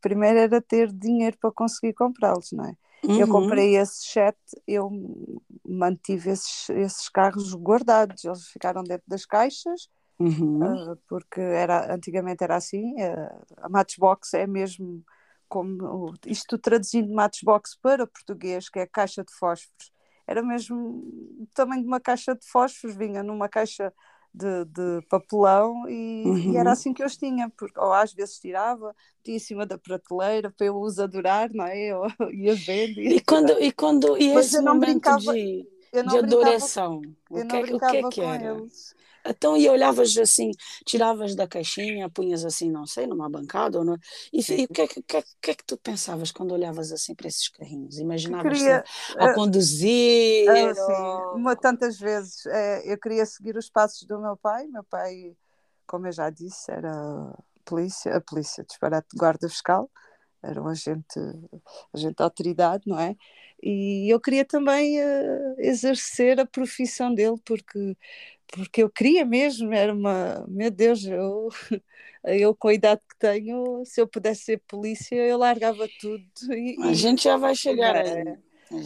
primeiro 0.00 0.40
era 0.40 0.60
ter 0.60 0.92
dinheiro 0.92 1.38
para 1.40 1.52
conseguir 1.52 1.94
comprá-los, 1.94 2.50
não 2.50 2.64
é? 2.64 2.74
Uhum. 3.04 3.20
Eu 3.20 3.28
comprei 3.28 3.76
esse 3.76 4.04
sete, 4.04 4.38
eu 4.66 4.90
mantive 5.64 6.30
esses, 6.30 6.68
esses 6.70 7.08
carros 7.08 7.54
guardados, 7.54 8.24
eles 8.24 8.48
ficaram 8.48 8.82
dentro 8.82 9.04
das 9.06 9.24
caixas, 9.24 9.88
uhum. 10.18 10.92
uh, 10.92 10.96
porque 11.08 11.40
era, 11.40 11.94
antigamente 11.94 12.42
era 12.42 12.56
assim, 12.56 12.94
uh, 12.94 13.44
a 13.58 13.68
Matchbox 13.68 14.34
é 14.34 14.46
mesmo 14.46 15.04
como 15.48 16.12
isto 16.26 16.58
traduzindo 16.58 17.14
Matchbox 17.14 17.76
para 17.80 18.06
português, 18.06 18.68
que 18.68 18.80
é 18.80 18.86
caixa 18.86 19.24
de 19.24 19.32
fósforos, 19.32 19.92
era 20.26 20.42
mesmo 20.42 20.76
o 21.40 21.48
tamanho 21.54 21.82
de 21.82 21.88
uma 21.88 22.00
caixa 22.00 22.34
de 22.34 22.46
fósforos, 22.46 22.96
vinha 22.96 23.22
numa 23.22 23.48
caixa 23.48 23.92
de, 24.38 24.64
de 24.66 25.06
papelão 25.08 25.88
e, 25.88 26.22
uhum. 26.24 26.38
e, 26.38 26.56
era 26.56 26.68
uhum. 26.68 26.72
assim 26.72 26.94
que 26.94 27.02
eu 27.02 27.06
os 27.06 27.16
tinha, 27.16 27.50
porque, 27.56 27.78
ou 27.78 27.92
às 27.92 28.12
vezes 28.12 28.38
tirava, 28.38 28.94
tinha 29.24 29.36
em 29.36 29.40
cima 29.40 29.66
da 29.66 29.76
prateleira 29.76 30.50
para 30.50 30.66
eu 30.66 30.80
os 30.80 30.98
adorar, 31.00 31.50
não 31.52 31.66
é? 31.66 31.86
Eu 31.86 32.02
ia 32.32 32.54
vendo. 32.54 33.00
E, 33.00 33.16
e 33.16 33.20
quando, 33.20 33.60
e 33.60 33.72
quando 33.72 34.16
e 34.16 34.28
esse 34.28 34.60
momento 34.60 34.80
brincava, 34.80 35.32
de, 35.32 35.66
de 35.92 36.18
adoração, 36.18 37.02
não 37.28 37.40
o 37.40 37.46
que, 37.46 37.60
brincava 37.62 37.92
o 37.92 38.00
que, 38.00 38.06
é 38.06 38.08
que 38.10 38.20
era? 38.20 38.54
Eles. 38.54 38.96
Então, 39.28 39.56
e 39.56 39.68
olhavas 39.68 40.16
assim, 40.16 40.50
tiravas 40.86 41.34
da 41.34 41.46
caixinha, 41.46 42.08
punhas 42.08 42.44
assim, 42.44 42.70
não 42.70 42.86
sei, 42.86 43.06
numa 43.06 43.28
bancada, 43.28 43.78
ou 43.78 43.84
não... 43.84 43.96
e, 44.32 44.40
e 44.40 44.64
o 44.64 44.68
que 44.68 44.82
é 44.82 44.86
que, 44.86 45.02
que, 45.02 45.22
que, 45.40 45.50
é 45.50 45.54
que 45.54 45.64
tu 45.64 45.76
pensavas 45.76 46.32
quando 46.32 46.52
olhavas 46.52 46.92
assim 46.92 47.14
para 47.14 47.28
esses 47.28 47.48
carrinhos? 47.48 47.98
Imaginavas 47.98 48.58
queria, 48.58 48.84
a 49.18 49.30
uh, 49.30 49.34
conduzir? 49.34 50.48
Uh, 50.48 50.68
ou... 50.68 50.74
Sim, 50.74 51.40
uma, 51.40 51.56
tantas 51.56 51.98
vezes. 51.98 52.44
Eu 52.84 52.98
queria 52.98 53.26
seguir 53.26 53.56
os 53.56 53.68
passos 53.68 54.06
do 54.06 54.20
meu 54.20 54.36
pai. 54.36 54.66
Meu 54.66 54.84
pai, 54.84 55.36
como 55.86 56.06
eu 56.06 56.12
já 56.12 56.30
disse, 56.30 56.70
era 56.70 57.34
polícia, 57.64 58.16
a 58.16 58.20
polícia, 58.20 58.64
disparate, 58.64 59.08
guarda 59.14 59.48
fiscal, 59.48 59.90
era 60.42 60.62
um 60.62 60.68
agente, 60.68 61.18
agente 61.92 62.16
de 62.16 62.22
autoridade, 62.22 62.84
não 62.86 62.98
é? 62.98 63.14
E 63.62 64.12
eu 64.12 64.20
queria 64.20 64.44
também 64.44 64.98
uh, 64.98 65.54
exercer 65.58 66.40
a 66.40 66.46
profissão 66.46 67.12
dele, 67.12 67.36
porque 67.44 67.96
porque 68.52 68.82
eu 68.82 68.90
queria 68.90 69.24
mesmo, 69.24 69.72
era 69.72 69.92
uma, 69.92 70.44
meu 70.48 70.70
Deus, 70.70 71.04
eu, 71.04 71.48
eu 72.24 72.54
com 72.54 72.68
a 72.68 72.74
idade 72.74 73.00
que 73.08 73.18
tenho, 73.18 73.82
se 73.84 74.00
eu 74.00 74.06
pudesse 74.06 74.44
ser 74.44 74.62
polícia, 74.66 75.14
eu 75.14 75.38
largava 75.38 75.88
tudo. 76.00 76.24
E, 76.52 76.76
a 76.82 76.92
gente 76.92 77.24
já 77.24 77.36
vai 77.36 77.54
chegar 77.54 77.96
é, 77.96 78.22
aí. 78.22 78.38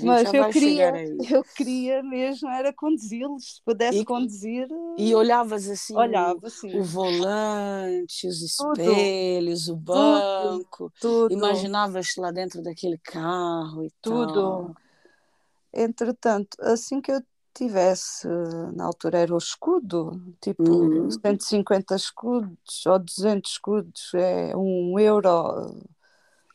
Mas 0.04 0.32
eu 0.32 0.48
queria, 0.48 0.92
eu 1.28 1.42
queria 1.42 2.02
mesmo 2.04 2.48
era 2.48 2.72
conduzi-los, 2.72 3.54
se 3.54 3.62
pudesse 3.64 3.98
e, 3.98 4.04
conduzir. 4.04 4.68
E 4.96 5.12
olhavas 5.12 5.68
assim, 5.68 5.96
olhava, 5.96 6.48
sim. 6.48 6.78
o 6.78 6.84
volante, 6.84 8.28
os 8.28 8.42
espelhos, 8.42 9.66
tudo, 9.66 9.74
o 9.74 9.76
banco, 9.76 10.92
tudo, 11.00 11.32
imaginavas 11.32 12.14
lá 12.16 12.30
dentro 12.30 12.62
daquele 12.62 12.98
carro 12.98 13.84
e 13.84 13.90
tudo. 14.00 14.34
Tal. 14.34 14.74
Entretanto, 15.74 16.56
assim 16.60 17.00
que 17.00 17.10
eu 17.10 17.20
tivesse, 17.54 18.26
na 18.74 18.84
altura 18.84 19.18
era 19.18 19.34
o 19.34 19.38
escudo, 19.38 20.22
tipo 20.40 20.62
uhum. 20.62 21.10
150 21.10 21.94
escudos 21.94 22.86
ou 22.86 22.98
200 22.98 23.50
escudos, 23.50 24.14
é 24.14 24.56
um 24.56 24.98
euro 24.98 25.84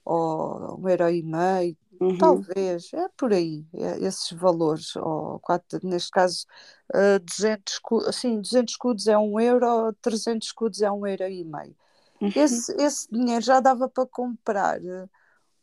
ou 0.03 0.79
um 0.79 0.88
euro 0.89 1.10
e 1.10 1.21
meio, 1.21 1.77
uhum. 1.99 2.17
talvez, 2.17 2.93
é 2.93 3.07
por 3.17 3.33
aí, 3.33 3.65
é 3.73 3.99
esses 3.99 4.31
valores, 4.31 4.95
ou 4.95 5.39
quatro, 5.39 5.79
neste 5.83 6.12
caso 6.12 6.45
uh, 6.95 7.19
200, 7.19 7.73
escudos, 7.73 8.07
assim, 8.07 8.39
200 8.39 8.73
escudos 8.73 9.07
é 9.07 9.17
um 9.17 9.39
euro, 9.39 9.93
300 10.01 10.47
escudos 10.47 10.81
é 10.81 10.91
um 10.91 11.05
euro 11.05 11.27
e 11.27 11.43
meio. 11.43 11.75
Uhum. 12.21 12.31
Esse, 12.36 12.71
esse 12.81 13.07
dinheiro 13.12 13.43
já 13.43 13.60
dava 13.60 13.88
para 13.89 14.05
comprar 14.07 14.79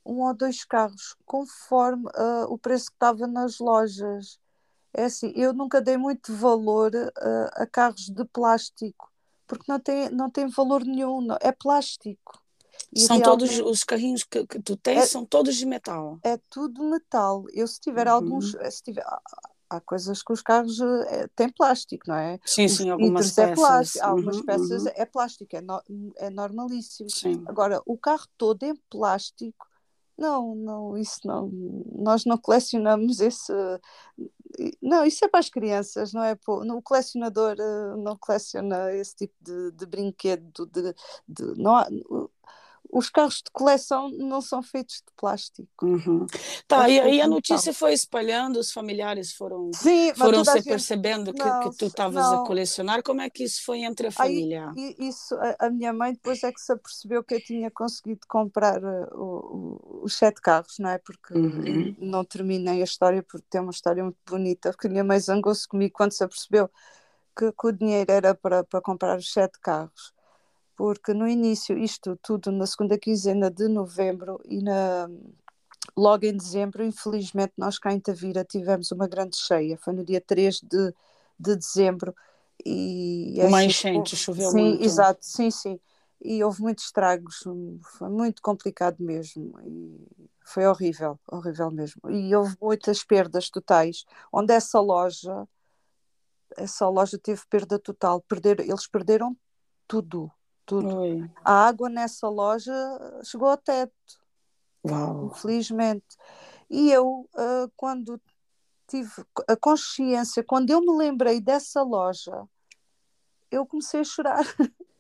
um 0.05 0.21
ou 0.21 0.35
dois 0.35 0.65
carros, 0.65 1.17
conforme 1.25 2.05
uh, 2.09 2.45
o 2.49 2.59
preço 2.59 2.87
que 2.87 2.97
estava 2.97 3.27
nas 3.27 3.59
lojas. 3.59 4.39
É 4.95 5.05
assim, 5.05 5.33
eu 5.35 5.53
nunca 5.53 5.81
dei 5.81 5.97
muito 5.97 6.33
valor 6.35 6.95
uh, 6.95 7.51
a 7.55 7.67
carros 7.67 8.07
de 8.07 8.25
plástico, 8.27 9.11
porque 9.47 9.65
não 9.69 9.81
tem, 9.81 10.09
não 10.11 10.31
tem 10.31 10.47
valor 10.49 10.85
nenhum, 10.85 11.21
não, 11.21 11.37
é 11.41 11.51
plástico. 11.51 12.41
E 12.93 13.01
são 13.01 13.21
todos 13.21 13.59
os 13.59 13.83
carrinhos 13.83 14.23
que, 14.23 14.47
que 14.47 14.63
tu 14.63 14.77
tens, 14.77 15.03
é, 15.03 15.07
são 15.07 15.25
todos 15.25 15.57
de 15.57 15.67
metal. 15.67 16.19
É 16.23 16.39
tudo 16.49 16.85
metal. 16.85 17.45
Eu 17.53 17.67
se 17.67 17.81
tiver 17.81 18.07
uhum. 18.07 18.13
alguns, 18.13 18.53
se 18.53 18.83
tiver, 18.85 19.05
há 19.69 19.81
coisas 19.81 20.23
que 20.23 20.33
os 20.33 20.41
carros 20.41 20.81
é, 20.81 21.29
têm 21.35 21.51
plástico, 21.51 22.05
não 22.07 22.17
é? 22.17 22.39
Sim, 22.45 22.69
sim, 22.69 22.91
algumas 22.91 23.33
peças. 23.33 23.51
É 23.51 23.55
plástico, 23.55 24.05
algumas 24.05 24.37
uhum, 24.37 24.45
peças 24.45 24.85
uhum. 24.85 24.93
é 24.95 25.05
plástico, 25.05 25.57
é, 25.57 25.61
no, 25.61 25.83
é 26.17 26.31
normalíssimo. 26.31 27.11
Sim. 27.11 27.43
Agora, 27.47 27.83
o 27.85 27.99
carro 27.99 28.27
todo 28.39 28.63
em 28.63 28.77
plástico, 28.89 29.67
não, 30.17 30.55
não, 30.55 30.97
isso 30.97 31.21
não, 31.25 31.51
nós 31.97 32.25
não 32.25 32.39
colecionamos 32.39 33.21
esse, 33.21 33.53
não, 34.81 35.05
isso 35.05 35.25
é 35.25 35.29
para 35.29 35.41
as 35.41 35.51
crianças, 35.51 36.13
não 36.13 36.23
é? 36.23 36.37
O 36.47 36.83
colecionador 36.83 37.57
eh, 37.59 37.97
não 37.97 38.17
coleciona 38.17 38.93
esse 38.95 39.17
tipo 39.17 39.35
de, 39.41 39.73
de 39.73 39.87
brinquedo, 39.87 40.67
de, 40.67 40.95
de, 41.29 41.61
não 41.61 41.77
os 42.95 43.11
carros 43.11 43.39
de 43.39 43.51
coleção 43.53 44.09
não 44.11 44.41
são 44.41 44.63
feitos 44.63 44.97
de 44.97 45.13
plástico. 45.17 45.69
Uhum. 45.83 46.27
Tá, 46.69 46.89
é 46.89 46.93
e 46.93 47.01
aí 47.01 47.21
a 47.21 47.27
notícia 47.27 47.75
foi 47.75 47.93
espalhando, 47.93 48.57
os 48.57 48.71
familiares 48.71 49.33
foram, 49.33 49.73
Sim, 49.75 50.15
foram 50.15 50.45
se 50.45 50.53
gente... 50.53 50.69
percebendo 50.69 51.33
que, 51.33 51.45
não, 51.45 51.71
que 51.71 51.77
tu 51.77 51.87
estavas 51.87 52.25
a 52.25 52.45
colecionar. 52.45 53.03
Como 53.03 53.21
é 53.21 53.29
que 53.29 53.43
isso 53.43 53.65
foi 53.65 53.81
entre 53.81 54.07
a 54.07 54.13
família? 54.13 54.73
Aí, 54.77 54.95
isso, 55.01 55.35
a, 55.35 55.67
a, 55.67 55.71
minha 55.71 55.93
mãe 55.93 56.13
depois 56.13 56.45
é 56.45 56.53
que 56.53 56.61
se 56.61 56.73
apercebeu 56.73 57.25
que 57.25 57.35
eu 57.35 57.45
tinha 57.45 57.69
conseguido 57.69 58.21
comprar 58.29 58.81
uh, 58.81 59.09
o, 59.13 59.25
o, 59.25 60.01
os 60.05 60.15
sete 60.15 60.41
carros, 60.41 60.77
não 60.79 60.91
é? 60.91 60.99
Porque 60.99 61.35
uhum. 61.35 61.97
não 61.99 62.25
terminei 62.25 62.81
a 62.81 62.85
história, 62.85 63.25
porque 63.25 63.45
tem 63.51 63.61
uma 63.61 63.73
história 63.73 64.05
muito 64.05 64.19
bonita, 64.25 64.71
porque 64.71 64.87
a 64.87 64.91
minha 64.91 65.05
mãe 65.05 65.19
zangou-se 65.19 65.67
comigo 65.67 65.93
quando 65.93 66.13
se 66.13 66.23
apercebeu 66.23 66.71
que, 67.37 67.51
que 67.51 67.67
o 67.67 67.73
dinheiro 67.73 68.13
era 68.13 68.37
para, 68.37 68.63
para 68.63 68.81
comprar 68.81 69.19
os 69.19 69.33
sete 69.33 69.59
carros 69.59 70.15
porque 70.77 71.15
no 71.15 71.29
início, 71.29 71.79
isto 71.79 72.19
tudo 72.23 72.51
na 72.51 72.67
segunda 72.67 72.99
quinzena 72.99 73.51
de 73.51 73.69
novembro 73.69 74.41
e 74.45 74.63
na, 74.63 75.09
logo 75.97 76.25
em 76.25 76.37
dezembro, 76.37 76.85
infelizmente, 76.85 77.53
nós 77.57 77.79
cá 77.79 77.93
em 77.93 78.01
Tavira 78.01 78.45
tivemos 78.45 78.91
uma 78.91 79.07
grande 79.07 79.37
cheia, 79.37 79.79
foi 79.79 79.93
no 79.93 80.05
dia 80.05 80.21
3 80.21 80.61
de, 80.61 80.95
de 81.39 81.57
dezembro. 81.57 82.15
E, 82.65 83.35
uma 83.39 83.59
assim, 83.59 83.67
enchente, 83.67 84.17
choveu 84.17 84.51
sim, 84.51 84.69
muito. 84.71 84.85
Exato, 84.85 85.21
sim, 85.23 85.51
sim. 85.51 85.81
E 86.23 86.43
houve 86.43 86.63
muitos 86.63 86.87
estragos, 86.87 87.45
foi 87.99 88.09
muito 88.09 88.41
complicado 88.41 88.97
mesmo. 88.99 89.61
E 89.61 90.29
foi 90.45 90.67
horrível, 90.67 91.19
horrível 91.31 91.71
mesmo. 91.71 92.11
E 92.11 92.35
houve 92.35 92.57
muitas 92.61 93.05
perdas 93.05 93.51
totais, 93.51 94.05
onde 94.33 94.53
essa 94.53 94.81
loja, 94.81 95.47
essa 96.57 96.89
loja 96.89 97.19
teve 97.19 97.43
perda 97.49 97.79
total. 97.79 98.21
Perder, 98.23 98.61
eles 98.61 98.87
perderam 98.87 99.37
tudo, 99.87 100.31
tudo. 100.65 100.99
Oi. 100.99 101.31
A 101.45 101.67
água 101.67 101.89
nessa 101.89 102.29
loja 102.29 102.73
chegou 103.23 103.49
ao 103.49 103.57
teto. 103.57 103.93
Uau. 104.87 105.27
Infelizmente. 105.27 106.17
E 106.69 106.91
eu, 106.91 107.29
uh, 107.35 107.71
quando 107.77 108.21
tive 108.87 109.11
a 109.49 109.57
consciência, 109.57 110.43
quando 110.43 110.71
eu 110.71 110.81
me 110.81 110.97
lembrei 110.97 111.41
dessa 111.41 111.83
loja, 111.83 112.47
eu 113.51 113.67
comecei 113.67 114.01
a 114.01 114.05
chorar. 114.05 114.45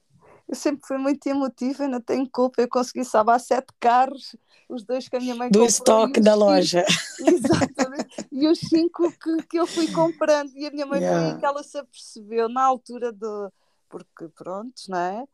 Eu 0.46 0.55
sempre 0.55 0.87
fui 0.87 0.98
muito 0.98 1.27
emotiva, 1.27 1.88
não 1.88 2.03
tenho 2.03 2.29
culpa. 2.31 2.61
Eu 2.61 2.68
consegui 2.68 3.03
salvar 3.03 3.40
sete 3.40 3.72
carros, 3.81 4.37
os 4.68 4.85
dois 4.85 5.09
que 5.09 5.16
a 5.16 5.18
minha 5.18 5.35
mãe 5.35 5.50
Do 5.50 5.64
estoque 5.64 6.20
da 6.20 6.35
loja. 6.35 6.85
Exatamente. 7.18 8.29
E 8.31 8.46
os 8.46 8.59
cinco 8.59 9.11
que, 9.12 9.42
que 9.44 9.59
eu 9.59 9.66
fui 9.66 9.90
comprando. 9.90 10.53
E 10.55 10.66
a 10.66 10.70
minha 10.70 10.85
mãe 10.85 11.00
yeah. 11.00 11.31
foi 11.31 11.40
que 11.40 11.46
ela 11.46 11.62
se 11.62 11.79
apercebeu 11.79 12.48
na 12.50 12.62
altura 12.62 13.11
do. 13.11 13.50
Porque, 13.88 14.29
pronto, 14.37 14.74
não 14.87 14.98
é? 14.98 15.24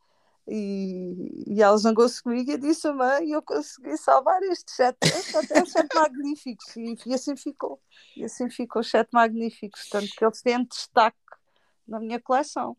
E, 0.49 1.45
e 1.47 1.63
ela 1.63 1.77
zangou-se 1.77 2.23
comigo 2.23 2.51
e 2.51 2.59
disse: 2.59 2.91
Mãe, 2.93 3.31
eu 3.31 3.43
consegui 3.43 3.97
salvar 3.97 4.43
estes 4.43 4.75
sete, 4.75 4.99
até 5.37 5.63
os 5.63 5.71
sete 5.73 5.95
magníficos. 5.95 6.77
E, 6.77 6.97
e, 7.07 7.15
assim 7.15 7.37
ficou. 7.37 7.81
E 8.17 8.25
assim 8.25 8.51
ficou 8.51 8.81
os 8.81 8.91
sete 8.91 9.11
magníficos. 9.13 9.89
Tanto 9.89 10.09
que 10.09 10.25
eles 10.25 10.43
têm 10.43 10.65
destaque 10.65 11.17
na 11.91 11.99
minha 11.99 12.21
coleção. 12.21 12.77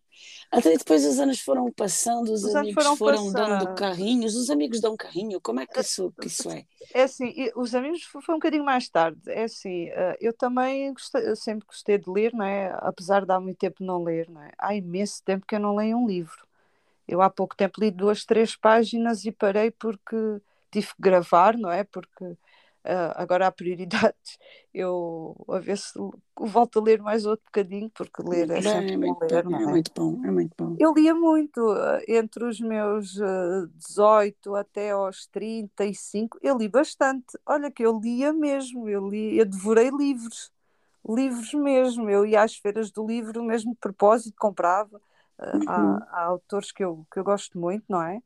Até 0.50 0.78
depois 0.78 1.06
os 1.06 1.20
anos 1.20 1.42
foram 1.42 1.70
passando, 1.72 2.32
os, 2.32 2.46
os 2.46 2.56
amigos 2.56 2.82
foram, 2.82 2.98
foram 2.98 3.32
dando 3.32 3.76
carrinhos, 3.76 4.36
os 4.36 4.50
amigos 4.50 4.80
dão 4.80 4.96
carrinho, 4.96 5.40
como 5.42 5.60
é 5.60 5.66
que 5.66 5.80
isso, 5.80 6.14
que 6.20 6.28
isso 6.28 6.50
é? 6.50 6.66
É 6.94 7.04
assim, 7.04 7.34
os 7.56 7.76
amigos 7.76 8.04
foi 8.04 8.22
um 8.30 8.38
bocadinho 8.38 8.64
mais 8.64 8.88
tarde, 8.88 9.20
é 9.28 9.44
assim, 9.44 9.90
eh, 9.90 10.18
eu 10.22 10.34
também 10.34 10.94
gostei, 10.94 11.28
eu 11.28 11.36
sempre 11.36 11.66
gostei 11.68 11.98
de 11.98 12.10
ler, 12.10 12.34
não 12.34 12.46
é? 12.46 12.74
apesar 12.80 13.26
de 13.26 13.32
há 13.32 13.40
muito 13.40 13.58
tempo 13.58 13.84
não 13.84 14.02
ler, 14.02 14.30
não 14.30 14.42
é? 14.42 14.52
há 14.58 14.74
imenso 14.74 15.22
tempo 15.24 15.46
que 15.46 15.56
eu 15.56 15.60
não 15.60 15.76
leio 15.76 15.98
um 15.98 16.08
livro, 16.08 16.48
eu 17.08 17.22
há 17.22 17.30
pouco 17.30 17.56
tempo 17.56 17.82
li 17.82 17.92
duas, 17.92 18.26
três 18.26 18.56
páginas 18.56 19.26
e 19.26 19.32
parei 19.32 19.72
porque 19.72 20.16
tive 20.72 20.88
que 20.88 21.02
gravar, 21.02 21.58
não 21.58 21.72
é? 21.72 21.84
Porque 21.84 22.24
uh, 22.24 22.38
agora 23.16 23.48
há 23.48 23.52
prioridades. 23.52 24.38
Eu 24.74 25.36
a 25.50 25.60
ver 25.60 25.78
se 25.78 26.00
volto 26.40 26.80
a 26.80 26.82
ler 26.82 27.02
mais 27.02 27.26
outro 27.26 27.44
bocadinho, 27.46 27.90
porque 27.90 28.24
ler 28.24 28.50
é, 28.52 28.62
sempre 28.62 28.94
é, 28.94 28.98
bom 28.98 29.20
ler, 29.20 29.44
não 29.44 29.60
é? 29.60 29.64
É 29.64 29.68
muito 29.68 29.92
bom, 29.94 30.26
é 30.26 30.32
muito 30.32 30.54
bom. 30.58 30.78
Eu 30.80 30.94
lia 30.94 31.14
muito, 31.14 31.60
uh, 31.60 32.00
entre 32.08 32.46
os 32.46 32.58
meus 32.62 33.18
uh, 33.18 33.68
18 33.76 34.56
até 34.56 34.92
aos 34.92 35.28
35, 35.28 36.40
eu 36.42 36.58
li 36.58 36.70
bastante. 36.70 37.38
Olha 37.46 37.70
que 37.70 37.86
eu 37.86 38.00
lia 38.00 38.32
mesmo, 38.32 38.88
eu, 38.88 39.10
li, 39.10 39.38
eu 39.38 39.46
devorei 39.46 39.90
livros 39.90 40.50
livros 41.08 41.54
mesmo. 41.54 42.10
Eu 42.10 42.26
ia 42.26 42.44
às 42.44 42.56
feiras 42.56 42.92
do 42.92 43.06
livro, 43.06 43.44
mesmo 43.44 43.72
de 43.74 43.80
propósito, 43.80 44.36
comprava. 44.40 45.02
Uhum. 45.42 45.62
Há, 45.68 46.08
há, 46.12 46.24
autores 46.26 46.72
que 46.72 46.84
eu, 46.84 47.06
que 47.12 47.20
eu 47.20 47.24
gosto 47.24 47.58
muito, 47.58 47.84
não 47.90 48.02
é? 48.02 48.22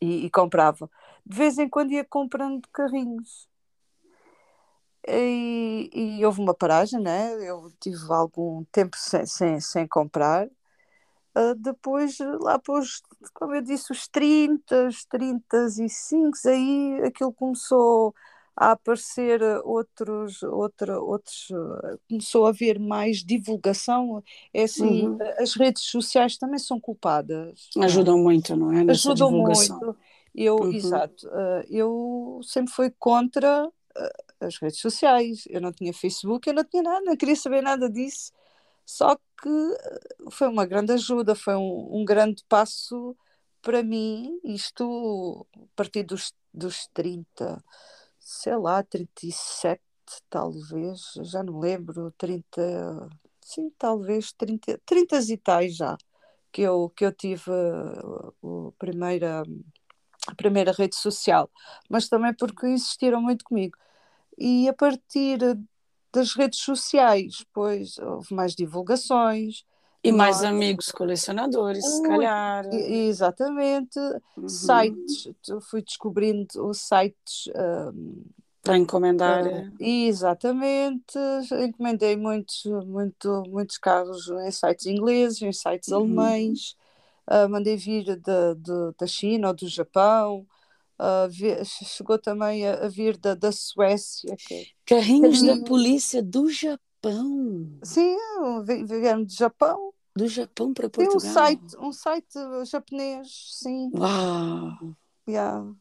E, 0.00 0.26
e, 0.26 0.30
comprava. 0.30 0.90
De 1.24 1.36
vez 1.36 1.58
em 1.58 1.68
quando 1.68 1.92
ia 1.92 2.04
comprando 2.04 2.66
carrinhos. 2.72 3.48
E, 5.06 5.90
e 5.92 6.24
houve 6.24 6.40
uma 6.40 6.54
paragem, 6.54 7.00
né? 7.00 7.32
Eu 7.42 7.72
tive 7.80 8.12
algum 8.12 8.64
tempo 8.64 8.96
sem, 8.96 9.24
sem, 9.26 9.60
sem 9.60 9.86
comprar. 9.86 10.46
Uh, 11.36 11.54
depois, 11.56 12.18
lá 12.40 12.58
pôs, 12.58 13.02
como 13.32 13.54
eu 13.54 13.62
disse, 13.62 13.92
os 13.92 14.08
30, 14.08 14.88
os 14.88 15.04
35, 15.04 16.36
aí 16.46 17.00
aquilo 17.04 17.32
começou 17.32 18.14
a 18.60 18.72
aparecer 18.72 19.40
outros, 19.64 20.42
outra, 20.42 21.00
outros, 21.00 21.48
começou 22.06 22.44
a 22.44 22.50
haver 22.50 22.78
mais 22.78 23.24
divulgação. 23.24 24.22
É 24.52 24.64
assim, 24.64 25.08
uhum. 25.08 25.18
as 25.38 25.54
redes 25.54 25.84
sociais 25.84 26.36
também 26.36 26.58
são 26.58 26.78
culpadas. 26.78 27.70
Ajudam 27.80 28.18
muito, 28.18 28.54
não 28.54 28.70
é? 28.70 28.84
Nessa 28.84 29.12
Ajudam 29.12 29.30
divulgação. 29.30 29.78
muito. 29.78 29.98
Eu, 30.34 30.56
uhum. 30.56 30.72
exato, 30.74 31.26
eh, 31.26 31.66
eu 31.70 32.40
sempre 32.44 32.70
fui 32.70 32.90
contra 32.98 33.66
eh, 33.96 34.12
as 34.40 34.58
redes 34.58 34.78
sociais. 34.78 35.44
Eu 35.48 35.62
não 35.62 35.72
tinha 35.72 35.94
Facebook, 35.94 36.46
eu 36.46 36.54
não 36.54 36.62
tinha 36.62 36.82
nada, 36.82 37.00
não 37.00 37.16
queria 37.16 37.36
saber 37.36 37.62
nada 37.62 37.88
disso. 37.88 38.30
Só 38.84 39.16
que 39.16 39.48
eh, 39.48 40.00
foi 40.30 40.48
uma 40.48 40.66
grande 40.66 40.92
ajuda, 40.92 41.34
foi 41.34 41.56
um, 41.56 42.00
um 42.00 42.04
grande 42.04 42.44
passo 42.46 43.16
para 43.62 43.82
mim, 43.82 44.38
isto 44.44 45.46
a 45.56 45.66
partir 45.74 46.02
dos, 46.02 46.34
dos 46.52 46.86
30 46.92 47.62
sei 48.30 48.56
lá, 48.56 48.82
37 48.82 49.82
talvez, 50.28 51.12
já 51.22 51.42
não 51.42 51.58
lembro, 51.58 52.12
30, 52.16 53.08
sim, 53.40 53.70
talvez 53.76 54.32
30, 54.32 54.80
30 54.86 55.18
e 55.18 55.36
tais 55.36 55.76
já, 55.76 55.96
que 56.52 56.62
eu, 56.62 56.90
que 56.90 57.04
eu 57.04 57.12
tive 57.12 57.50
a, 57.50 58.72
primeira, 58.78 59.42
a 60.28 60.34
primeira 60.36 60.72
rede 60.72 60.94
social, 60.94 61.50
mas 61.88 62.08
também 62.08 62.32
porque 62.34 62.68
insistiram 62.68 63.20
muito 63.20 63.44
comigo. 63.44 63.76
E 64.38 64.68
a 64.68 64.72
partir 64.72 65.38
das 66.12 66.34
redes 66.34 66.60
sociais, 66.60 67.44
pois 67.52 67.98
houve 67.98 68.32
mais 68.34 68.54
divulgações, 68.54 69.64
e 70.02 70.12
mais 70.12 70.42
amigos 70.42 70.90
colecionadores, 70.90 71.84
se 71.84 72.02
calhar. 72.02 72.66
Exatamente. 72.72 73.98
Uhum. 74.36 74.48
Sites, 74.48 75.30
fui 75.68 75.82
descobrindo 75.82 76.72
sites. 76.72 77.48
Um, 77.94 78.24
para 78.62 78.76
encomendar. 78.76 79.46
Uh, 79.46 79.72
exatamente. 79.78 81.18
Encomendei 81.66 82.16
muitos, 82.16 82.64
muito, 82.86 83.42
muitos 83.48 83.78
carros 83.78 84.28
em 84.46 84.50
sites 84.50 84.86
ingleses, 84.86 85.42
em 85.42 85.52
sites 85.52 85.88
uhum. 85.90 85.98
alemães. 85.98 86.76
Uh, 87.26 87.48
mandei 87.48 87.76
vir 87.76 88.16
da, 88.16 88.54
da 88.98 89.06
China 89.06 89.48
ou 89.48 89.54
do 89.54 89.68
Japão. 89.68 90.46
Uh, 90.98 91.64
chegou 91.64 92.18
também 92.18 92.66
a, 92.66 92.84
a, 92.84 92.88
vir 92.88 93.16
da, 93.16 93.34
da 93.34 93.52
Suécia. 93.52 94.36
Que, 94.36 94.54
é 94.54 94.64
Carrinhos 94.84 95.42
da 95.42 95.58
polícia 95.64 96.22
do 96.22 96.50
Japão. 96.50 96.89
Sim, 97.82 98.16
vieram 98.86 99.24
do 99.24 99.32
Japão. 99.32 99.92
Do 100.14 100.28
Japão 100.28 100.74
para 100.74 100.90
Portugal? 100.90 101.20
Tem 101.20 101.30
um 101.30 101.32
site, 101.32 101.76
um 101.78 101.92
site 101.92 102.38
japonês, 102.66 103.28
sim. 103.52 103.90
Uau! 103.94 104.96
Yeah. 105.28 105.72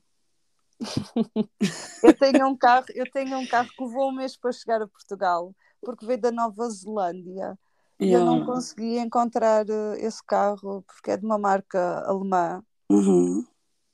eu 2.03 2.13
tenho 2.17 2.47
um 2.47 2.55
carro, 2.55 2.85
eu 2.93 3.09
tenho 3.11 3.37
um 3.37 3.45
carro 3.45 3.69
que 3.69 3.83
levou 3.83 4.09
um 4.09 4.15
mês 4.15 4.37
para 4.37 4.51
chegar 4.51 4.81
a 4.81 4.87
Portugal, 4.87 5.53
porque 5.81 6.05
veio 6.05 6.21
da 6.21 6.31
Nova 6.31 6.69
Zelândia. 6.69 7.57
E 7.99 8.13
eu 8.13 8.23
não 8.23 8.45
consegui 8.45 8.97
encontrar 8.97 9.65
uh, 9.69 9.93
esse 9.97 10.23
carro 10.23 10.81
porque 10.83 11.11
é 11.11 11.17
de 11.17 11.25
uma 11.25 11.37
marca 11.37 12.01
alemã. 12.07 12.63
Uhum. 12.89 13.45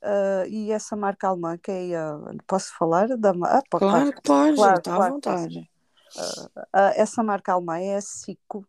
Uh, 0.04 0.48
e 0.48 0.72
essa 0.72 0.96
marca 0.96 1.28
alemã, 1.28 1.58
que 1.58 1.72
é 1.72 1.96
a. 1.96 2.20
Posso 2.46 2.72
falar 2.78 3.08
da 3.18 3.32
ah, 3.32 3.64
Claro 3.68 4.14
que 4.14 4.22
pode, 4.22 4.56
claro, 4.56 4.78
está 4.78 4.94
claro, 4.94 5.04
à 5.04 5.10
vontade. 5.10 5.70
Uh, 6.18 6.94
essa 6.96 7.24
marca 7.24 7.54
alemã 7.54 7.78
é 7.80 7.98
a 7.98 8.02
Sico. 8.02 8.66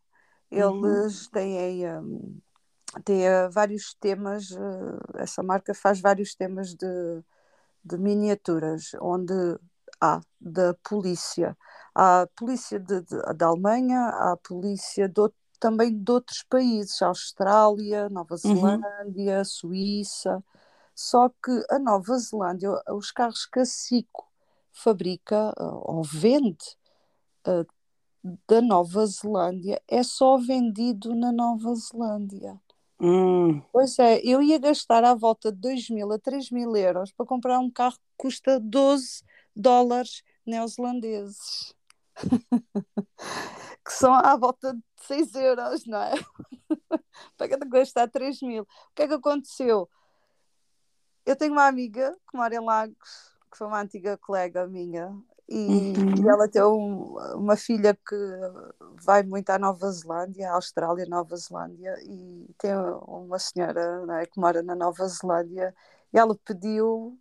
Uhum. 0.50 0.86
Eles 0.86 1.24
uhum. 1.24 1.30
têm, 1.32 1.90
um, 1.90 2.38
têm 3.04 3.24
vários 3.50 3.94
temas, 3.94 4.48
essa 5.14 5.42
marca 5.42 5.74
faz 5.74 6.00
vários 6.00 6.34
temas 6.34 6.74
de, 6.74 7.22
de 7.84 7.98
miniaturas, 7.98 8.92
onde 9.00 9.34
há 10.00 10.20
da 10.40 10.74
polícia. 10.88 11.56
Há 11.94 12.22
a 12.22 12.26
polícia 12.28 12.78
de, 12.78 13.00
de, 13.02 13.22
da 13.34 13.46
Alemanha, 13.46 13.98
há 13.98 14.32
a 14.32 14.36
polícia 14.36 15.08
de, 15.08 15.28
também 15.58 15.96
de 15.96 16.12
outros 16.12 16.42
países, 16.42 17.00
Austrália, 17.02 18.08
Nova 18.08 18.36
uhum. 18.44 18.66
Zelândia, 18.66 19.38
uhum. 19.38 19.44
Suíça. 19.44 20.44
Só 20.94 21.28
que 21.28 21.64
a 21.70 21.78
Nova 21.78 22.16
Zelândia, 22.18 22.70
os 22.90 23.10
carros 23.10 23.46
que 23.46 23.60
a 23.60 23.64
SICO 23.64 24.26
fabrica 24.72 25.52
ou 25.58 26.02
vende 26.02 26.76
uh, 27.46 27.66
da 28.48 28.60
Nova 28.60 29.06
Zelândia 29.06 29.80
é 29.88 30.02
só 30.02 30.36
vendido 30.36 31.14
na 31.14 31.32
Nova 31.32 31.74
Zelândia. 31.74 32.60
Hum. 33.00 33.60
Pois 33.72 33.98
é, 33.98 34.20
eu 34.24 34.42
ia 34.42 34.58
gastar 34.58 35.04
à 35.04 35.14
volta 35.14 35.52
de 35.52 35.58
2 35.58 35.90
mil 35.90 36.12
a 36.12 36.18
3 36.18 36.50
mil 36.50 36.74
euros 36.76 37.12
para 37.12 37.26
comprar 37.26 37.58
um 37.58 37.70
carro 37.70 37.96
que 37.96 38.00
custa 38.16 38.58
12 38.58 39.22
dólares 39.54 40.22
neozelandeses. 40.46 41.74
que 43.84 43.92
são 43.92 44.12
à 44.14 44.34
volta 44.36 44.72
de 44.72 44.82
6 45.06 45.34
euros, 45.34 45.86
não 45.86 46.02
é? 46.02 46.14
para 47.36 47.46
gastar 47.68 48.08
3 48.08 48.40
mil. 48.42 48.62
O 48.62 48.94
que 48.94 49.02
é 49.02 49.08
que 49.08 49.14
aconteceu? 49.14 49.88
Eu 51.24 51.36
tenho 51.36 51.52
uma 51.52 51.66
amiga 51.66 52.16
que 52.30 52.36
mora 52.36 52.54
em 52.54 52.60
Lagos, 52.60 53.36
que 53.50 53.58
foi 53.58 53.66
uma 53.66 53.80
antiga 53.80 54.16
colega 54.16 54.66
minha, 54.66 55.14
e, 55.48 55.94
uhum. 55.96 56.24
e 56.24 56.28
ela 56.28 56.48
tem 56.48 56.62
um, 56.62 57.16
uma 57.36 57.56
filha 57.56 57.94
que 57.94 58.16
vai 59.04 59.22
muito 59.22 59.50
à 59.50 59.58
Nova 59.58 59.90
Zelândia, 59.90 60.50
à 60.50 60.54
Austrália, 60.54 61.06
Nova 61.06 61.36
Zelândia, 61.36 61.96
e 62.02 62.52
tem 62.58 62.72
uma 63.06 63.38
senhora 63.38 64.04
né, 64.06 64.26
que 64.26 64.40
mora 64.40 64.62
na 64.62 64.74
Nova 64.74 65.06
Zelândia, 65.06 65.74
e 66.12 66.18
ela 66.18 66.36
pediu 66.44 67.18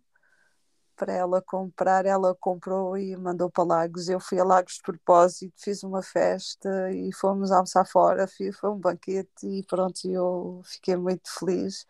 para 0.96 1.12
ela 1.12 1.42
comprar, 1.42 2.06
ela 2.06 2.34
comprou 2.40 2.96
e 2.96 3.16
mandou 3.16 3.50
para 3.50 3.64
Lagos. 3.64 4.08
Eu 4.08 4.18
fui 4.18 4.40
a 4.40 4.44
Lagos 4.44 4.74
de 4.74 4.82
propósito, 4.82 5.52
fiz 5.56 5.82
uma 5.82 6.02
festa 6.02 6.90
e 6.92 7.12
fomos 7.12 7.52
almoçar 7.52 7.86
fora, 7.86 8.26
foi 8.26 8.70
um 8.70 8.78
banquete 8.78 9.46
e 9.46 9.62
pronto, 9.64 10.00
eu 10.06 10.62
fiquei 10.64 10.96
muito 10.96 11.28
feliz 11.38 11.86